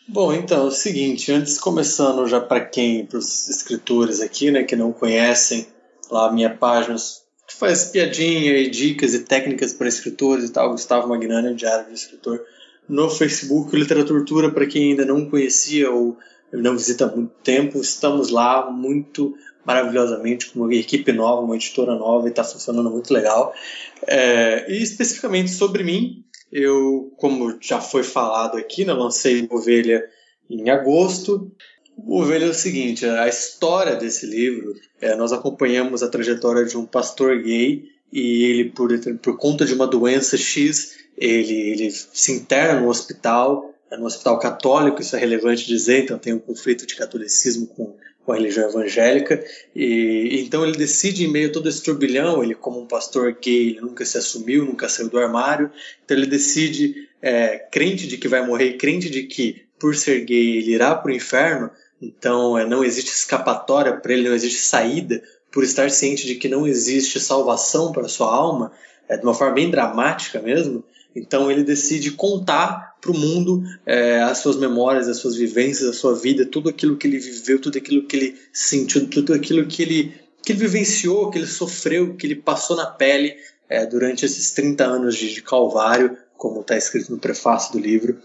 Bom, 0.08 0.32
então, 0.32 0.66
é 0.66 0.68
o 0.68 0.72
seguinte, 0.72 1.32
antes 1.32 1.58
começando 1.58 2.28
já 2.28 2.40
para 2.40 2.64
quem, 2.64 3.08
para 3.08 3.18
os 3.18 3.50
escritores 3.50 4.22
aqui, 4.22 4.52
né, 4.52 4.64
que 4.64 4.76
não 4.76 4.94
conhecem 4.94 5.66
lá 6.12 6.30
a 6.30 6.32
minha 6.32 6.56
página, 6.56 6.96
que 7.48 7.56
faz 7.56 7.86
piadinha 7.86 8.56
e 8.56 8.70
dicas 8.70 9.16
e 9.16 9.24
técnicas 9.24 9.74
para 9.74 9.88
escritores 9.88 10.48
e 10.48 10.54
tal, 10.54 10.70
Gustavo 10.70 11.10
Magnani, 11.10 11.56
Diário 11.56 11.88
de 11.88 11.96
Escritor, 11.96 12.40
no 12.88 13.10
Facebook, 13.10 13.76
Literatura 13.76 14.52
para 14.52 14.68
quem 14.68 14.92
ainda 14.92 15.06
não 15.06 15.28
conhecia 15.28 15.90
ou 15.90 16.16
não 16.54 16.78
visita 16.78 17.06
há 17.06 17.16
muito 17.16 17.34
tempo, 17.44 17.82
estamos 17.82 18.30
lá, 18.30 18.70
muito 18.70 19.36
maravilhosamente, 19.66 20.52
com 20.52 20.62
uma 20.62 20.74
equipe 20.74 21.12
nova, 21.12 21.42
uma 21.42 21.56
editora 21.56 21.96
nova 21.96 22.28
e 22.28 22.30
está 22.30 22.44
funcionando 22.44 22.90
muito 22.90 23.14
legal. 23.14 23.54
É, 24.08 24.72
e 24.72 24.82
especificamente 24.82 25.52
sobre 25.52 25.84
mim, 25.84 26.24
eu, 26.52 27.12
como 27.18 27.58
já 27.60 27.82
foi 27.82 28.04
falado 28.04 28.58
aqui, 28.58 28.86
né, 28.86 28.94
lancei 28.94 29.48
Ovelha 29.50 30.04
em 30.50 30.70
agosto. 30.70 31.52
O 31.98 32.22
Ovelha 32.22 32.46
é 32.46 32.50
o 32.50 32.54
seguinte, 32.54 33.06
a 33.06 33.28
história 33.28 33.96
desse 33.96 34.26
livro, 34.26 34.76
é, 35.02 35.16
nós 35.16 35.32
acompanhamos 35.32 36.04
a 36.04 36.10
trajetória 36.10 36.66
de 36.66 36.78
um 36.78 36.86
pastor 36.86 37.42
gay 37.42 37.86
e 38.12 38.44
ele, 38.44 38.66
por, 38.72 38.90
por 39.22 39.38
conta 39.38 39.66
de 39.66 39.74
uma 39.74 39.88
doença 39.88 40.38
X, 40.38 40.96
ele, 41.18 41.54
ele 41.54 41.92
se 41.92 42.32
interna 42.34 42.82
no 42.82 42.90
hospital, 42.90 43.74
é 43.90 43.98
no 43.98 44.06
hospital 44.06 44.38
católico, 44.40 45.02
isso 45.02 45.16
é 45.16 45.20
relevante 45.20 45.68
dizer, 45.68 46.04
então 46.04 46.18
tem 46.18 46.34
um 46.34 46.40
conflito 46.40 46.86
de 46.86 46.96
catolicismo 46.96 47.68
com, 47.68 47.96
com 48.26 48.32
a 48.32 48.36
religião 48.36 48.68
evangélica, 48.68 49.44
e 49.76 50.42
então 50.42 50.66
ele 50.66 50.76
decide, 50.76 51.24
em 51.24 51.32
meio 51.32 51.50
a 51.50 51.52
todo 51.52 51.70
esse 51.70 51.84
turbilhão, 51.84 52.44
ele 52.44 52.56
como 52.56 52.82
um 52.82 52.88
pastor 52.88 53.38
gay, 53.40 53.70
ele 53.70 53.82
nunca 53.82 54.04
se 54.04 54.18
assumiu, 54.18 54.66
nunca 54.66 54.90
saiu 54.90 55.10
do 55.10 55.20
armário, 55.20 55.70
então 56.04 56.18
ele 56.18 56.26
decide, 56.26 57.08
é, 57.22 57.60
crente 57.60 58.08
de 58.08 58.18
que 58.18 58.28
vai 58.28 58.46
morrer, 58.46 58.74
crente 58.74 59.10
de 59.10 59.24
que, 59.24 59.64
por 59.80 59.96
ser 59.96 60.26
gay, 60.26 60.58
ele 60.58 60.72
irá 60.72 60.96
para 60.96 61.12
o 61.12 61.16
inferno, 61.16 61.70
então 62.02 62.58
é, 62.58 62.66
não 62.66 62.84
existe 62.84 63.12
escapatória 63.12 63.96
para 63.96 64.14
ele, 64.14 64.28
não 64.28 64.36
existe 64.36 64.60
saída, 64.60 65.22
por 65.52 65.64
estar 65.64 65.92
ciente 65.92 66.26
de 66.26 66.36
que 66.36 66.50
não 66.50 66.68
existe 66.68 67.20
salvação 67.20 67.92
para 67.92 68.08
sua 68.08 68.34
alma, 68.34 68.72
é, 69.08 69.18
de 69.18 69.24
uma 69.24 69.36
forma 69.36 69.54
bem 69.54 69.70
dramática 69.70 70.42
mesmo, 70.42 70.84
então 71.16 71.52
ele 71.52 71.64
decide 71.64 72.12
contar 72.12 72.95
para 73.06 73.12
o 73.12 73.18
mundo 73.18 73.64
é, 73.86 74.20
as 74.24 74.40
suas 74.40 74.58
memórias, 74.58 75.08
as 75.08 75.18
suas 75.18 75.36
vivências, 75.36 75.88
a 75.88 75.94
sua 75.94 76.16
vida, 76.16 76.44
tudo 76.44 76.70
aquilo 76.70 76.98
que 76.98 77.06
ele 77.06 77.20
viveu, 77.20 77.62
tudo 77.62 77.78
aquilo 77.78 78.08
que 78.08 78.16
ele 78.16 78.36
sentiu, 78.52 79.08
tudo 79.08 79.32
aquilo 79.32 79.68
que 79.68 79.84
ele, 79.84 80.14
que 80.44 80.52
ele 80.52 80.60
vivenciou, 80.60 81.30
que 81.30 81.38
ele 81.38 81.46
sofreu, 81.46 82.16
que 82.16 82.26
ele 82.26 82.36
passou 82.36 82.76
na 82.76 82.88
pele 82.88 83.36
é, 83.70 83.86
durante 83.86 84.26
esses 84.26 84.52
30 84.52 84.84
anos 84.84 85.16
de, 85.16 85.32
de 85.32 85.42
Calvário, 85.44 86.18
como 86.36 86.62
está 86.62 86.76
escrito 86.76 87.12
no 87.12 87.20
prefácio 87.20 87.74
do 87.74 87.80
livro. 87.80 88.20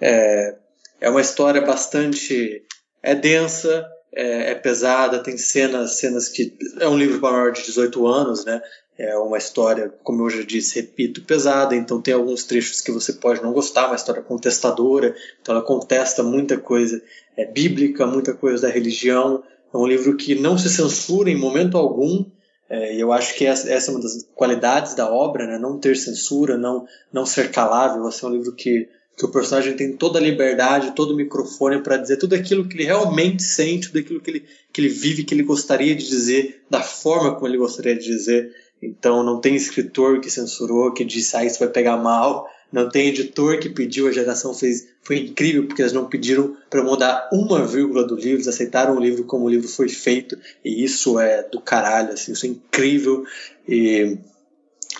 É, 0.00 0.54
é 1.00 1.10
uma 1.10 1.20
história 1.20 1.60
bastante 1.60 2.62
é 3.02 3.14
densa, 3.14 3.84
é, 4.12 4.52
é, 4.52 4.54
pesada, 4.54 5.22
tem 5.22 5.36
cenas, 5.36 5.98
cenas 5.98 6.28
que 6.28 6.56
é 6.78 6.88
um 6.88 6.98
livro 6.98 7.20
para 7.20 7.32
maior 7.32 7.52
de 7.52 7.64
18 7.64 8.06
anos, 8.06 8.44
né? 8.44 8.60
É 9.02 9.16
uma 9.16 9.38
história, 9.38 9.92
como 10.02 10.24
eu 10.24 10.30
já 10.30 10.42
disse, 10.42 10.78
repito, 10.78 11.22
pesada, 11.22 11.74
então 11.74 12.02
tem 12.02 12.12
alguns 12.12 12.44
trechos 12.44 12.82
que 12.82 12.92
você 12.92 13.14
pode 13.14 13.42
não 13.42 13.50
gostar, 13.50 13.86
uma 13.86 13.96
história 13.96 14.20
contestadora, 14.20 15.16
então 15.40 15.54
ela 15.54 15.64
contesta 15.64 16.22
muita 16.22 16.58
coisa 16.58 17.02
é, 17.34 17.46
bíblica, 17.46 18.06
muita 18.06 18.34
coisa 18.34 18.66
da 18.66 18.72
religião. 18.72 19.42
É 19.72 19.76
um 19.76 19.86
livro 19.86 20.16
que 20.18 20.34
não 20.34 20.58
se 20.58 20.68
censura 20.68 21.30
em 21.30 21.36
momento 21.36 21.78
algum, 21.78 22.26
é, 22.70 22.94
eu 22.94 23.10
acho 23.10 23.34
que 23.34 23.44
essa, 23.44 23.68
essa, 23.68 23.90
é 23.90 23.94
uma 23.94 24.02
das 24.02 24.28
qualidades 24.32 24.94
da 24.94 25.10
obra, 25.10 25.44
né? 25.44 25.58
não 25.58 25.78
ter 25.78 25.96
censura, 25.96 26.56
não, 26.56 26.86
não 27.12 27.26
ser 27.26 27.50
calável. 27.50 28.08
Esse 28.08 28.24
é 28.24 28.28
um 28.28 28.32
livro 28.32 28.52
que 28.52 28.88
que 29.20 29.26
o 29.26 29.28
personagem 29.28 29.76
tem 29.76 29.92
toda 29.92 30.18
a 30.18 30.22
liberdade, 30.22 30.94
todo 30.96 31.12
o 31.12 31.16
microfone 31.16 31.82
para 31.82 31.98
dizer 31.98 32.16
tudo 32.16 32.34
aquilo 32.34 32.66
que 32.66 32.74
ele 32.74 32.84
realmente 32.84 33.42
sente, 33.42 33.88
tudo 33.88 33.98
aquilo 33.98 34.18
que 34.18 34.30
ele, 34.30 34.44
que 34.72 34.80
ele 34.80 34.88
vive, 34.88 35.24
que 35.24 35.34
ele 35.34 35.42
gostaria 35.42 35.94
de 35.94 36.08
dizer, 36.08 36.62
da 36.70 36.80
forma 36.80 37.34
como 37.34 37.46
ele 37.46 37.58
gostaria 37.58 37.94
de 37.94 38.02
dizer. 38.02 38.50
Então 38.80 39.22
não 39.22 39.38
tem 39.38 39.54
escritor 39.54 40.20
que 40.20 40.30
censurou, 40.30 40.94
que 40.94 41.04
disse, 41.04 41.36
ah, 41.36 41.44
isso 41.44 41.58
vai 41.58 41.68
pegar 41.68 41.98
mal. 41.98 42.48
Não 42.72 42.88
tem 42.88 43.08
editor 43.08 43.58
que 43.58 43.68
pediu, 43.68 44.08
a 44.08 44.12
geração 44.12 44.54
fez. 44.54 44.88
Foi 45.02 45.18
incrível, 45.18 45.66
porque 45.66 45.82
eles 45.82 45.92
não 45.92 46.08
pediram 46.08 46.56
para 46.70 46.82
mudar 46.82 47.28
uma 47.30 47.66
vírgula 47.66 48.06
do 48.06 48.14
livro, 48.14 48.36
eles 48.36 48.48
aceitaram 48.48 48.96
o 48.96 49.00
livro 49.00 49.24
como 49.24 49.44
o 49.44 49.50
livro 49.50 49.68
foi 49.68 49.88
feito, 49.90 50.38
e 50.64 50.82
isso 50.82 51.18
é 51.18 51.42
do 51.42 51.60
caralho, 51.60 52.12
assim, 52.12 52.32
isso 52.32 52.46
é 52.46 52.48
incrível. 52.48 53.24
E 53.68 54.16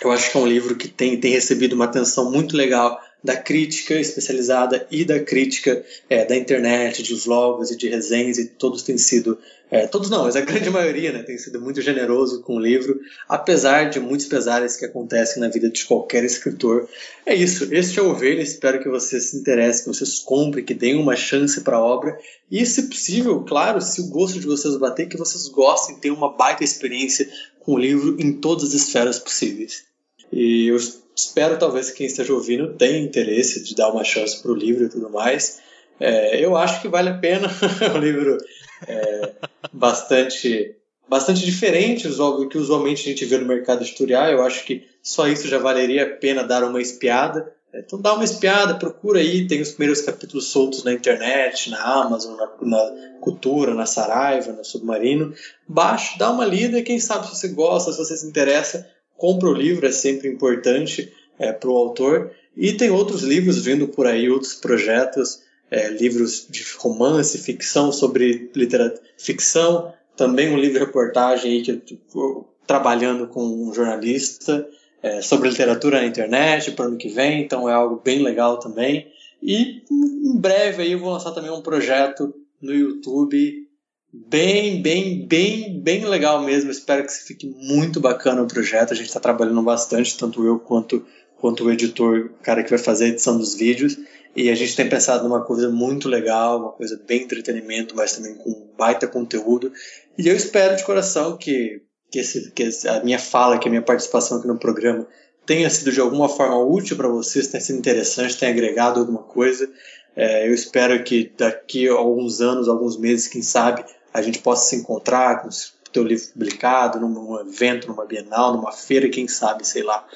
eu 0.03 0.11
acho 0.11 0.31
que 0.31 0.37
é 0.37 0.41
um 0.41 0.47
livro 0.47 0.75
que 0.75 0.89
tem, 0.89 1.19
tem 1.19 1.33
recebido 1.33 1.75
uma 1.75 1.85
atenção 1.87 2.31
muito 2.31 2.55
legal 2.55 3.01
da 3.23 3.37
crítica 3.37 3.95
especializada 3.95 4.87
e 4.91 5.05
da 5.05 5.21
crítica 5.21 5.85
é, 6.09 6.25
da 6.25 6.37
internet, 6.37 7.03
de 7.03 7.15
vlogs 7.15 7.71
e 7.71 7.77
de 7.77 7.89
resenhas, 7.89 8.39
e 8.39 8.47
todos 8.47 8.83
têm 8.83 8.97
sido, 8.97 9.39
é, 9.71 9.87
todos 9.87 10.09
não, 10.09 10.25
mas 10.25 10.37
a 10.37 10.41
grande 10.41 10.69
maioria 10.71 11.13
né, 11.13 11.23
tem 11.23 11.37
sido 11.37 11.61
muito 11.61 11.83
generoso 11.83 12.43
com 12.43 12.57
o 12.57 12.61
livro, 12.61 12.99
apesar 13.29 13.91
de 13.91 14.01
muitos 14.01 14.27
pesares 14.27 14.77
que 14.77 14.87
acontecem 14.87 15.41
na 15.41 15.49
vida 15.49 15.69
de 15.69 15.85
qualquer 15.85 16.25
escritor. 16.25 16.89
É 17.27 17.35
isso, 17.35 17.73
este 17.75 17.99
é 17.99 18.03
o 18.03 18.11
Ovelha, 18.11 18.41
espero 18.41 18.83
que 18.83 18.89
vocês 18.89 19.31
se 19.31 19.37
interessem, 19.37 19.85
que 19.85 19.99
vocês 19.99 20.19
comprem, 20.21 20.65
que 20.65 20.75
deem 20.75 20.97
uma 20.97 21.15
chance 21.15 21.61
para 21.61 21.77
a 21.77 21.85
obra, 21.85 22.19
e 22.51 22.65
se 22.65 22.85
possível, 22.85 23.43
claro, 23.43 23.81
se 23.81 24.01
o 24.01 24.09
gosto 24.09 24.41
de 24.41 24.47
vocês 24.47 24.77
bater, 24.77 25.09
que 25.09 25.19
vocês 25.19 25.47
gostem, 25.49 25.97
tenham 25.97 26.17
uma 26.17 26.35
baita 26.35 26.65
experiência 26.65 27.29
com 27.61 27.75
o 27.75 27.79
livro 27.79 28.17
em 28.19 28.33
todas 28.33 28.69
as 28.69 28.73
esferas 28.73 29.19
possíveis. 29.19 29.85
E 30.33 30.69
eu 30.69 30.79
espero 31.25 31.59
talvez 31.59 31.91
que 31.91 31.99
quem 31.99 32.07
esteja 32.07 32.33
ouvindo 32.33 32.75
tenha 32.75 32.99
interesse 32.99 33.63
de 33.63 33.75
dar 33.75 33.91
uma 33.91 34.05
chance 34.05 34.41
para 34.41 34.51
o 34.51 34.55
livro 34.55 34.85
e 34.85 34.89
tudo 34.89 35.11
mais. 35.11 35.61
É, 35.99 36.43
eu 36.43 36.57
acho 36.57 36.81
que 36.81 36.89
vale 36.89 37.11
a 37.11 37.19
pena. 37.19 37.49
é 37.81 37.91
um 37.91 37.99
livro 37.99 38.39
é, 38.87 39.33
bastante, 39.73 40.75
bastante 41.09 41.45
diferente 41.45 42.09
do 42.09 42.49
que 42.49 42.57
usualmente 42.57 43.03
a 43.03 43.13
gente 43.13 43.25
vê 43.27 43.39
no 43.39 43.47
mercado 43.47 43.83
editorial. 43.83 44.29
Eu 44.29 44.43
acho 44.43 44.65
que 44.65 44.87
só 45.03 45.29
isso 45.29 45.47
já 45.47 45.59
valeria 45.59 46.05
a 46.05 46.11
pena 46.11 46.43
dar 46.43 46.65
uma 46.65 46.81
espiada. 46.81 47.53
Então 47.73 48.01
dá 48.01 48.15
uma 48.15 48.25
espiada, 48.25 48.75
procura 48.75 49.21
aí, 49.21 49.47
tem 49.47 49.61
os 49.61 49.71
primeiros 49.71 50.01
capítulos 50.01 50.49
soltos 50.49 50.83
na 50.83 50.93
internet, 50.93 51.71
na 51.71 51.81
Amazon, 51.81 52.35
na, 52.37 52.49
na 52.63 53.19
Cultura, 53.21 53.75
na 53.75 53.87
Saraiva, 53.87 54.53
no 54.53 54.65
Submarino. 54.65 55.33
Baixe, 55.69 56.19
dá 56.19 56.31
uma 56.31 56.45
lida 56.45 56.79
e 56.79 56.83
quem 56.83 56.99
sabe 56.99 57.29
se 57.29 57.37
você 57.37 57.49
gosta, 57.49 57.93
se 57.93 57.99
você 57.99 58.17
se 58.17 58.27
interessa, 58.27 58.89
compra 59.21 59.51
o 59.51 59.55
livro, 59.55 59.87
é 59.87 59.93
sempre 59.93 60.29
importante 60.29 61.13
é, 61.39 61.53
para 61.53 61.71
o 61.71 61.77
autor. 61.77 62.33
E 62.57 62.73
tem 62.73 62.91
outros 62.91 63.23
livros 63.23 63.63
vindo 63.63 63.87
por 63.87 64.07
aí, 64.07 64.29
outros 64.31 64.55
projetos, 64.55 65.43
é, 65.71 65.89
livros 65.89 66.47
de 66.49 66.65
romance, 66.79 67.39
ficção 67.39 67.93
sobre 67.93 68.51
literatura, 68.57 69.03
ficção, 69.17 69.93
também 70.17 70.51
um 70.51 70.59
livro 70.59 70.79
de 70.79 70.85
reportagem 70.85 71.53
aí 71.53 71.63
que 71.63 71.99
eu 72.15 72.49
trabalhando 72.67 73.27
com 73.29 73.43
um 73.43 73.73
jornalista 73.73 74.67
é, 75.03 75.21
sobre 75.21 75.49
literatura 75.49 76.01
na 76.01 76.07
internet 76.07 76.73
para 76.73 76.87
o 76.87 76.89
ano 76.89 76.97
que 76.97 77.09
vem, 77.09 77.43
então 77.43 77.69
é 77.69 77.73
algo 77.73 78.01
bem 78.03 78.23
legal 78.23 78.59
também. 78.59 79.07
E 79.43 79.83
em 79.91 80.37
breve 80.37 80.83
aí 80.83 80.93
eu 80.93 80.99
vou 80.99 81.13
lançar 81.13 81.33
também 81.33 81.51
um 81.51 81.63
projeto 81.63 82.35
no 82.61 82.73
YouTube 82.73 83.67
bem, 84.13 84.83
bem, 84.83 85.27
bem, 85.27 85.81
bem 85.81 86.05
legal 86.05 86.43
mesmo. 86.43 86.71
Espero 86.71 87.07
que 87.07 87.13
fique 87.13 87.47
muito 87.47 88.01
bacana 88.01 88.43
o 88.43 88.47
projeto. 88.47 88.93
A 88.93 88.97
gente 88.97 89.07
está 89.07 89.21
trabalhando 89.21 89.63
bastante, 89.63 90.17
tanto 90.17 90.45
eu 90.45 90.59
quanto, 90.59 91.05
quanto 91.37 91.65
o 91.65 91.71
editor, 91.71 92.31
o 92.39 92.43
cara 92.43 92.63
que 92.63 92.71
vai 92.71 92.79
fazer 92.79 93.05
a 93.05 93.09
edição 93.09 93.39
dos 93.39 93.55
vídeos. 93.55 93.97
E 94.35 94.49
a 94.49 94.55
gente 94.55 94.77
tem 94.77 94.89
pensado 94.89 95.25
numa 95.25 95.45
coisa 95.45 95.69
muito 95.69 96.09
legal, 96.09 96.61
uma 96.61 96.73
coisa 96.73 97.01
bem 97.07 97.23
entretenimento, 97.23 97.97
mas 97.97 98.17
também 98.17 98.35
com 98.35 98.69
baita 98.79 99.07
conteúdo. 99.07 99.73
E 100.17 100.29
eu 100.29 100.37
espero 100.37 100.77
de 100.77 100.85
coração 100.85 101.37
que, 101.37 101.83
que, 102.11 102.21
esse, 102.21 102.51
que 102.53 102.69
a 102.89 103.03
minha 103.03 103.19
fala, 103.19 103.59
que 103.59 103.67
a 103.67 103.71
minha 103.71 103.83
participação 103.83 104.39
aqui 104.39 104.47
no 104.47 104.59
programa 104.59 105.07
tenha 105.45 105.69
sido 105.69 105.91
de 105.91 106.01
alguma 106.01 106.29
forma 106.29 106.63
útil 106.63 106.97
para 106.97 107.09
vocês, 107.09 107.49
tenha 107.49 107.61
sido 107.61 107.79
interessante, 107.79 108.39
tenha 108.39 108.53
agregado 108.53 109.01
alguma 109.01 109.23
coisa. 109.23 109.69
É, 110.17 110.49
eu 110.49 110.55
espero 110.55 111.03
que 111.05 111.33
daqui 111.37 111.89
a 111.89 111.93
alguns 111.93 112.41
anos, 112.41 112.69
alguns 112.69 112.97
meses, 112.97 113.29
quem 113.29 113.43
sabe, 113.43 113.85
a 114.13 114.21
gente 114.21 114.41
possa 114.41 114.69
se 114.69 114.77
encontrar 114.77 115.43
com 115.43 115.49
o 115.49 115.51
teu 115.93 116.03
livro 116.03 116.29
publicado 116.33 117.01
num 117.01 117.41
evento, 117.41 117.89
numa 117.89 118.05
bienal, 118.05 118.57
numa 118.57 118.73
feira, 118.73 119.09
quem 119.09 119.29
sabe, 119.29 119.67
sei 119.67 119.83
lá. 119.83 120.07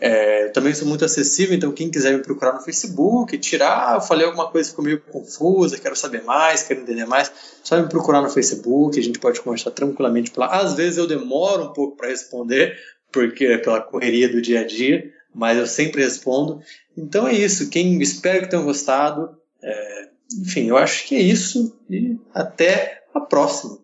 É, 0.00 0.48
também 0.48 0.72
sou 0.74 0.88
muito 0.88 1.04
acessível, 1.04 1.54
então 1.54 1.70
quem 1.70 1.90
quiser 1.90 2.16
me 2.16 2.22
procurar 2.22 2.54
no 2.54 2.62
Facebook, 2.62 3.36
tirar, 3.38 3.90
ah, 3.90 3.94
eu 3.96 4.00
falei 4.00 4.24
alguma 4.24 4.50
coisa 4.50 4.70
ficou 4.70 4.84
meio 4.84 5.00
confusa, 5.00 5.78
quero 5.78 5.94
saber 5.94 6.22
mais, 6.22 6.62
quero 6.62 6.80
entender 6.80 7.04
mais, 7.04 7.30
só 7.62 7.78
me 7.78 7.88
procurar 7.88 8.22
no 8.22 8.30
Facebook, 8.30 8.98
a 8.98 9.02
gente 9.02 9.18
pode 9.18 9.40
conversar 9.42 9.70
tranquilamente 9.70 10.30
por 10.30 10.40
lá. 10.40 10.60
Às 10.60 10.74
vezes 10.74 10.96
eu 10.96 11.06
demoro 11.06 11.64
um 11.64 11.72
pouco 11.72 11.96
para 11.96 12.08
responder, 12.08 12.74
porque 13.12 13.44
é 13.44 13.58
pela 13.58 13.82
correria 13.82 14.30
do 14.30 14.40
dia 14.40 14.60
a 14.60 14.64
dia, 14.64 15.12
mas 15.34 15.58
eu 15.58 15.66
sempre 15.66 16.02
respondo. 16.02 16.62
Então 16.96 17.26
é 17.26 17.34
isso, 17.34 17.70
quem 17.70 18.00
espero 18.00 18.42
que 18.42 18.50
tenham 18.50 18.64
gostado. 18.64 19.36
É, 19.62 20.08
enfim, 20.40 20.66
eu 20.66 20.76
acho 20.76 21.06
que 21.06 21.14
é 21.14 21.20
isso 21.20 21.78
e 21.88 22.18
até 22.34 23.04
a 23.14 23.20
próxima. 23.20 23.78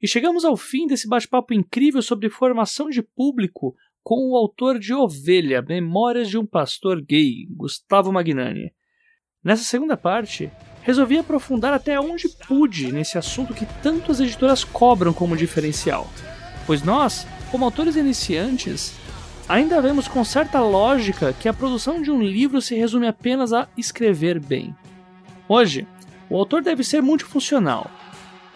E 0.00 0.06
chegamos 0.06 0.44
ao 0.44 0.56
fim 0.56 0.86
desse 0.86 1.08
bate-papo 1.08 1.52
incrível 1.52 2.00
sobre 2.02 2.30
formação 2.30 2.88
de 2.88 3.02
público 3.02 3.74
com 4.02 4.30
o 4.30 4.36
autor 4.36 4.78
de 4.78 4.94
Ovelha, 4.94 5.60
Memórias 5.60 6.28
de 6.28 6.38
um 6.38 6.46
Pastor 6.46 7.02
Gay, 7.02 7.46
Gustavo 7.50 8.12
Magnani. 8.12 8.72
Nessa 9.42 9.64
segunda 9.64 9.96
parte, 9.96 10.50
resolvi 10.82 11.18
aprofundar 11.18 11.72
até 11.72 11.98
onde 11.98 12.28
pude 12.28 12.92
nesse 12.92 13.18
assunto 13.18 13.52
que 13.52 13.66
tantas 13.82 14.20
editoras 14.20 14.64
cobram 14.64 15.12
como 15.12 15.36
diferencial, 15.36 16.08
pois 16.66 16.82
nós, 16.82 17.26
como 17.50 17.64
autores 17.64 17.96
iniciantes, 17.96 18.92
ainda 19.48 19.80
vemos 19.80 20.06
com 20.06 20.22
certa 20.24 20.60
lógica 20.60 21.32
que 21.32 21.48
a 21.48 21.54
produção 21.54 22.02
de 22.02 22.10
um 22.10 22.22
livro 22.22 22.60
se 22.60 22.74
resume 22.74 23.06
apenas 23.06 23.52
a 23.52 23.66
escrever 23.76 24.38
bem. 24.38 24.74
Hoje, 25.48 25.86
o 26.28 26.36
autor 26.36 26.62
deve 26.62 26.84
ser 26.84 27.02
multifuncional, 27.02 27.90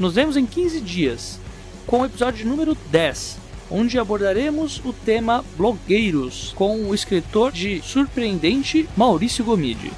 Nos 0.00 0.16
vemos 0.16 0.36
em 0.36 0.44
15 0.44 0.80
dias 0.80 1.38
com 1.86 2.00
o 2.00 2.06
episódio 2.06 2.48
número 2.48 2.76
10, 2.90 3.38
onde 3.70 4.00
abordaremos 4.00 4.82
o 4.84 4.92
tema 4.92 5.44
blogueiros 5.56 6.52
com 6.56 6.88
o 6.88 6.92
escritor 6.92 7.52
de 7.52 7.80
Surpreendente 7.82 8.88
Maurício 8.96 9.44
Gomide. 9.44 9.92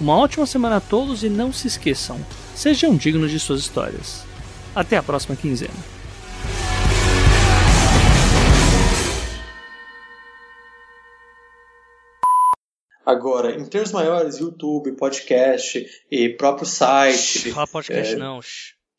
Uma 0.00 0.16
ótima 0.16 0.46
semana 0.46 0.78
a 0.78 0.80
todos 0.80 1.22
e 1.22 1.28
não 1.28 1.52
se 1.52 1.68
esqueçam, 1.68 2.18
sejam 2.56 2.96
dignos 2.96 3.30
de 3.30 3.38
suas 3.38 3.60
histórias. 3.60 4.24
Até 4.74 4.96
a 4.96 5.02
próxima 5.02 5.36
quinzena. 5.36 5.97
Agora, 13.08 13.58
em 13.58 13.64
termos 13.64 13.90
maiores, 13.90 14.36
YouTube, 14.36 14.92
podcast 14.92 15.86
e 16.10 16.28
próprio 16.28 16.66
site. 16.66 17.50
Fala 17.52 17.66
podcast 17.66 18.14
é, 18.14 18.18
não. 18.18 18.38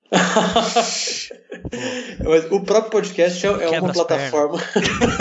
Mas 2.26 2.51
o 2.51 2.62
próprio 2.62 2.89
podcast 2.89 3.45
é, 3.45 3.49
é 3.49 3.80
uma 3.80 3.93
plataforma. 3.93 4.57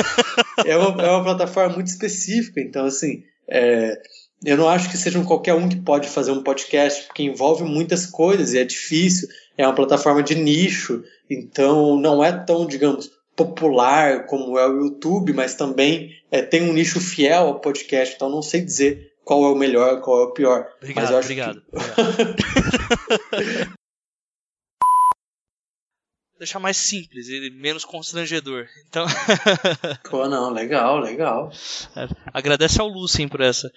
é, 0.64 0.74
uma, 0.74 1.02
é 1.02 1.10
uma 1.10 1.22
plataforma 1.22 1.74
muito 1.74 1.88
específica, 1.88 2.62
então 2.62 2.86
assim. 2.86 3.24
É, 3.46 4.00
eu 4.42 4.56
não 4.56 4.66
acho 4.66 4.88
que 4.88 4.96
seja 4.96 5.22
qualquer 5.22 5.52
um 5.52 5.68
que 5.68 5.76
pode 5.76 6.08
fazer 6.08 6.30
um 6.30 6.42
podcast, 6.42 7.08
porque 7.08 7.24
envolve 7.24 7.64
muitas 7.64 8.06
coisas 8.06 8.54
e 8.54 8.58
é 8.58 8.64
difícil, 8.64 9.28
é 9.58 9.66
uma 9.66 9.74
plataforma 9.74 10.22
de 10.22 10.34
nicho, 10.34 11.04
então 11.28 12.00
não 12.00 12.24
é 12.24 12.32
tão, 12.32 12.66
digamos, 12.66 13.10
popular 13.38 14.26
como 14.26 14.58
é 14.58 14.68
o 14.68 14.80
YouTube, 14.80 15.32
mas 15.32 15.54
também 15.54 16.20
é, 16.28 16.42
tem 16.42 16.68
um 16.68 16.72
nicho 16.72 17.00
fiel 17.00 17.46
ao 17.46 17.60
podcast, 17.60 18.16
então 18.16 18.28
não 18.28 18.42
sei 18.42 18.60
dizer 18.60 19.14
qual 19.24 19.44
é 19.44 19.48
o 19.48 19.54
melhor, 19.54 20.00
qual 20.00 20.22
é 20.22 20.24
o 20.24 20.32
pior. 20.32 20.66
Obrigado, 20.78 21.04
mas 21.04 21.10
eu 21.12 21.18
acho 21.18 21.26
obrigado. 21.26 21.62
Que... 23.30 23.78
Deixar 26.38 26.60
mais 26.60 26.76
simples 26.76 27.28
e 27.28 27.50
menos 27.50 27.84
constrangedor. 27.84 28.68
Então. 28.88 29.06
Pô, 30.08 30.28
não, 30.28 30.50
legal, 30.50 30.98
legal. 30.98 31.50
Agradece 32.32 32.80
ao 32.80 32.86
Lucien 32.86 33.28
por 33.28 33.40
essa. 33.40 33.68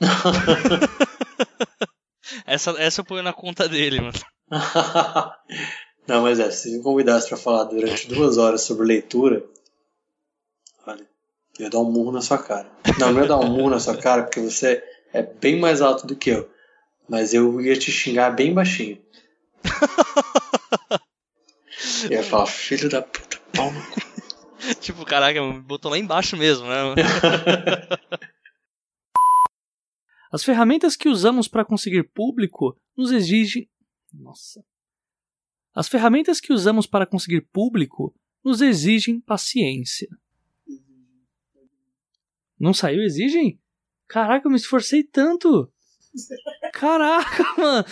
essa, 2.46 2.70
essa 2.78 3.00
eu 3.00 3.04
ponho 3.04 3.22
na 3.24 3.32
conta 3.32 3.68
dele, 3.68 4.00
mano. 4.00 4.18
Não, 6.06 6.22
mas 6.22 6.38
é, 6.38 6.50
se 6.50 6.76
me 6.76 6.82
convidasse 6.82 7.28
para 7.28 7.38
falar 7.38 7.64
durante 7.64 8.08
duas 8.08 8.36
horas 8.36 8.62
sobre 8.62 8.86
leitura, 8.86 9.44
olha, 10.86 11.06
eu 11.58 11.64
ia 11.64 11.70
dar 11.70 11.78
um 11.78 11.90
murro 11.90 12.12
na 12.12 12.20
sua 12.20 12.38
cara. 12.38 12.70
Não, 12.98 13.12
não 13.12 13.22
ia 13.22 13.28
dar 13.28 13.38
um 13.38 13.48
murro 13.48 13.70
na 13.70 13.80
sua 13.80 13.96
cara, 13.96 14.22
porque 14.22 14.40
você 14.40 14.82
é 15.12 15.22
bem 15.22 15.58
mais 15.58 15.80
alto 15.80 16.06
do 16.06 16.14
que 16.14 16.30
eu. 16.30 16.50
Mas 17.08 17.32
eu 17.32 17.60
ia 17.60 17.76
te 17.76 17.90
xingar 17.90 18.30
bem 18.30 18.52
baixinho. 18.52 18.98
Eu 22.04 22.12
ia 22.12 22.22
falar, 22.22 22.46
filho 22.46 22.88
da 22.88 23.02
puta, 23.02 23.38
pau 23.54 23.70
no 23.70 23.80
cu. 23.90 24.00
tipo, 24.80 25.04
caraca, 25.04 25.42
me 25.42 25.60
botou 25.60 25.90
lá 25.90 25.98
embaixo 25.98 26.36
mesmo, 26.36 26.66
né? 26.66 26.76
As 30.32 30.42
ferramentas 30.42 30.96
que 30.96 31.08
usamos 31.08 31.46
para 31.46 31.64
conseguir 31.64 32.10
público 32.12 32.76
nos 32.96 33.12
exigem. 33.12 33.68
Nossa. 34.12 34.64
As 35.74 35.88
ferramentas 35.88 36.40
que 36.40 36.52
usamos 36.52 36.86
para 36.86 37.06
conseguir 37.06 37.40
público 37.52 38.14
nos 38.44 38.60
exigem 38.60 39.20
paciência. 39.20 40.08
Não 42.58 42.72
saiu 42.72 43.02
exigem? 43.02 43.58
Caraca, 44.06 44.46
eu 44.46 44.50
me 44.50 44.56
esforcei 44.56 45.02
tanto! 45.02 45.70
Caraca, 46.72 47.44
mano! 47.58 47.84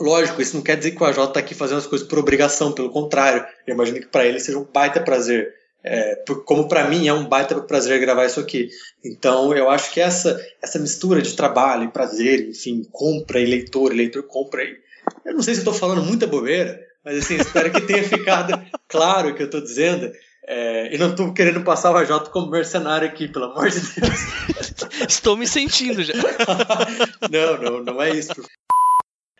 Lógico, 0.00 0.42
isso 0.42 0.56
não 0.56 0.62
quer 0.62 0.76
dizer 0.76 0.92
que 0.92 1.02
o 1.02 1.06
AJ 1.06 1.18
está 1.18 1.40
aqui 1.40 1.54
fazendo 1.54 1.78
as 1.78 1.86
coisas 1.86 2.06
por 2.06 2.18
obrigação, 2.18 2.72
pelo 2.72 2.90
contrário. 2.90 3.44
Eu 3.66 3.74
imagino 3.74 4.00
que 4.00 4.06
para 4.06 4.26
ele 4.26 4.38
seja 4.38 4.58
um 4.58 4.64
baita 4.64 5.00
prazer 5.00 5.54
é, 5.86 6.16
como 6.44 6.66
para 6.66 6.88
mim 6.88 7.06
é 7.06 7.12
um 7.12 7.28
baita 7.28 7.60
prazer 7.60 8.00
gravar 8.00 8.26
isso 8.26 8.40
aqui. 8.40 8.68
Então 9.04 9.54
eu 9.54 9.70
acho 9.70 9.92
que 9.92 10.00
essa, 10.00 10.44
essa 10.60 10.80
mistura 10.80 11.22
de 11.22 11.36
trabalho 11.36 11.84
e 11.84 11.92
prazer, 11.92 12.48
enfim, 12.48 12.82
compra 12.90 13.40
e 13.40 13.46
leitor, 13.46 13.92
e 13.92 13.96
leitor 13.96 14.24
compra. 14.24 14.64
E, 14.64 14.76
eu 15.24 15.34
não 15.34 15.42
sei 15.42 15.54
se 15.54 15.60
estou 15.60 15.74
falando 15.74 16.02
muita 16.02 16.26
bobeira, 16.26 16.80
mas 17.04 17.18
assim, 17.18 17.36
espero 17.36 17.70
que 17.70 17.82
tenha 17.82 18.02
ficado 18.02 18.60
claro 18.88 19.30
o 19.30 19.34
que 19.34 19.42
eu 19.42 19.46
estou 19.46 19.60
dizendo. 19.60 20.10
É, 20.48 20.94
e 20.94 20.98
não 20.98 21.10
estou 21.10 21.34
querendo 21.34 21.64
passar 21.64 21.90
o 21.90 21.96
AJ 21.96 22.28
como 22.30 22.50
mercenário 22.50 23.08
aqui, 23.08 23.26
pelo 23.26 23.46
amor 23.46 23.68
de 23.68 23.80
Deus. 23.80 25.00
Estou 25.08 25.36
me 25.36 25.44
sentindo 25.44 26.04
já. 26.04 26.12
não, 27.28 27.60
não, 27.60 27.82
não 27.82 28.00
é 28.00 28.10
isso. 28.10 28.32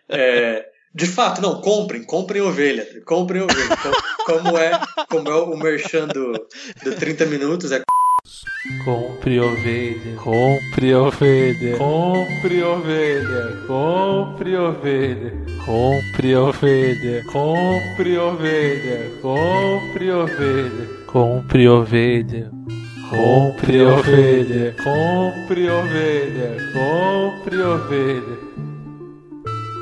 É, 0.09 0.69
de 0.93 1.07
fato, 1.07 1.41
não, 1.41 1.61
comprem, 1.61 2.03
comprem 2.03 2.43
ovelha, 2.43 2.89
comprem 3.05 3.43
ovelha. 3.43 3.77
como 4.25 4.59
é, 4.59 4.81
como 5.09 5.29
é 5.29 5.35
o 5.37 5.57
merchan 5.57 6.09
do, 6.09 6.33
do 6.83 6.97
30 6.97 7.27
minutos, 7.27 7.71
é 7.71 7.83
Compre 8.85 9.41
ovelha, 9.41 10.15
compre 10.17 10.95
ovelha, 10.95 11.77
compre 11.77 12.63
ovelha, 12.63 13.57
compre 13.67 14.57
ovelha, 14.57 15.33
compre 15.65 16.35
ovelha, 16.37 17.25
compre 17.33 18.19
ovelha, 18.19 19.11
compre 19.21 20.11
ovelha, 20.11 20.89
compre 21.07 21.69
ovelha. 21.69 22.57
Compre 23.09 23.83
ovelha, 23.83 24.75
compre 24.83 25.71
ovelha, 25.71 26.57
compre 26.73 27.63
ovelha. 27.63 28.39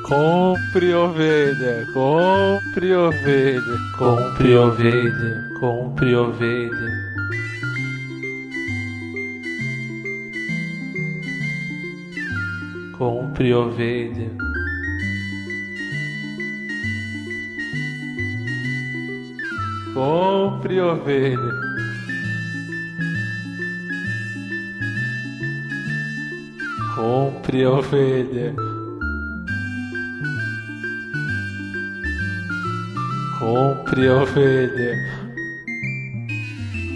Compre 0.07 0.95
ovelha, 0.95 1.87
compre 1.95 2.95
ovelha, 2.95 3.79
compre 3.97 4.55
ovelha, 4.55 5.59
compre 5.59 6.15
ovelha. 6.15 7.04
Compre 12.97 13.53
ovelha. 13.53 14.31
Compre 19.93 20.81
ovelha. 20.81 21.39
Compre 26.95 27.67
ovelha. 27.67 28.55
Compre 33.41 34.09
ovelha. 34.09 34.95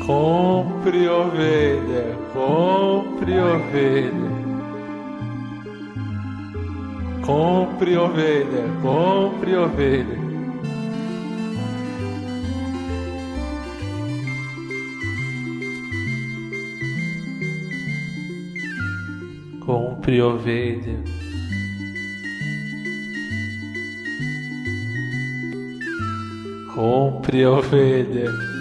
Compre 0.06 1.08
ovelha. 1.08 2.16
Compre 2.32 3.40
ovelha. 3.40 4.47
Compre 7.28 7.94
ovelha. 7.94 8.64
Compre 8.80 9.54
ovelha. 9.54 10.18
Compre 19.60 20.22
ovelha. 20.22 21.04
Compre 26.74 27.44
ovelha. 27.44 28.57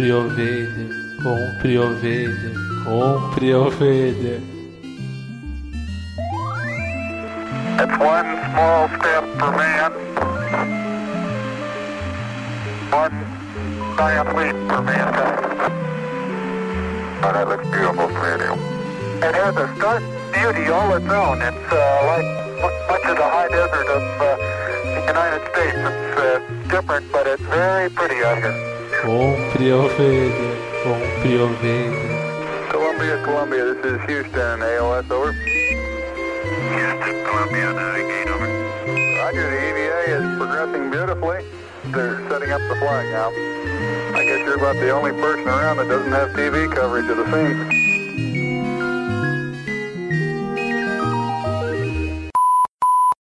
Compre 0.00 0.12
ovelha, 0.12 0.88
compre 1.22 1.76
ovelha, 1.76 2.50
compre 2.84 3.52
ovelha. 3.52 4.40
It's 7.76 7.98
one 7.98 8.30
small 8.48 8.88
step 8.96 9.24
for 9.36 9.52
man, 9.58 9.92
one 12.90 13.16
giant 13.98 14.36
leap 14.36 14.56
for 14.70 14.80
mankind. 14.80 15.72
That 17.20 17.46
looks 17.46 17.68
beautiful 17.68 18.08
from. 18.08 18.58
It 19.20 19.34
has 19.34 19.54
a 19.54 19.68
stark 19.76 20.02
beauty 20.32 20.70
all 20.70 20.94
its 20.94 21.12
own. 21.12 21.42
It's 21.42 21.72
uh, 21.72 21.76
like 22.06 22.24
much 22.88 23.04
of 23.04 23.16
the 23.18 23.28
high 23.28 23.48
desert 23.48 23.88
of 23.88 24.02
uh, 24.18 24.36
the 24.94 25.04
United 25.08 25.42
States. 25.52 25.76
It's 25.76 26.18
uh, 26.18 26.40
different, 26.70 27.12
but 27.12 27.26
it's 27.26 27.42
very 27.42 27.90
pretty 27.90 28.24
out 28.24 28.38
here. 28.38 28.69
Compre 29.00 29.72
ovelha, 29.72 30.56
compre 30.82 31.38
ovelha. 31.40 32.68
Columbia, 32.70 33.22
Columbia, 33.24 33.74
this 33.74 33.92
is 33.92 34.00
Houston, 34.06 34.60
AOS, 34.60 35.10
over. 35.10 35.32
Houston, 35.32 37.24
Columbia, 37.24 37.72
navigate, 37.72 38.28
over. 38.28 38.46
Roger, 39.16 39.50
the 39.50 39.56
EVA 39.68 39.98
is 40.04 40.36
progressing 40.36 40.90
beautifully. 40.90 41.38
They're 41.86 42.20
setting 42.28 42.52
up 42.52 42.60
the 42.68 42.76
flag 42.76 43.06
now. 43.10 43.30
I 44.18 44.22
guess 44.22 44.40
you're 44.44 44.56
about 44.56 44.76
the 44.76 44.90
only 44.90 45.12
person 45.12 45.48
around 45.48 45.78
that 45.78 45.88
doesn't 45.88 46.12
have 46.12 46.28
TV 46.30 46.70
coverage 46.70 47.08
of 47.08 47.16
the 47.16 47.24
scene. 47.32 47.69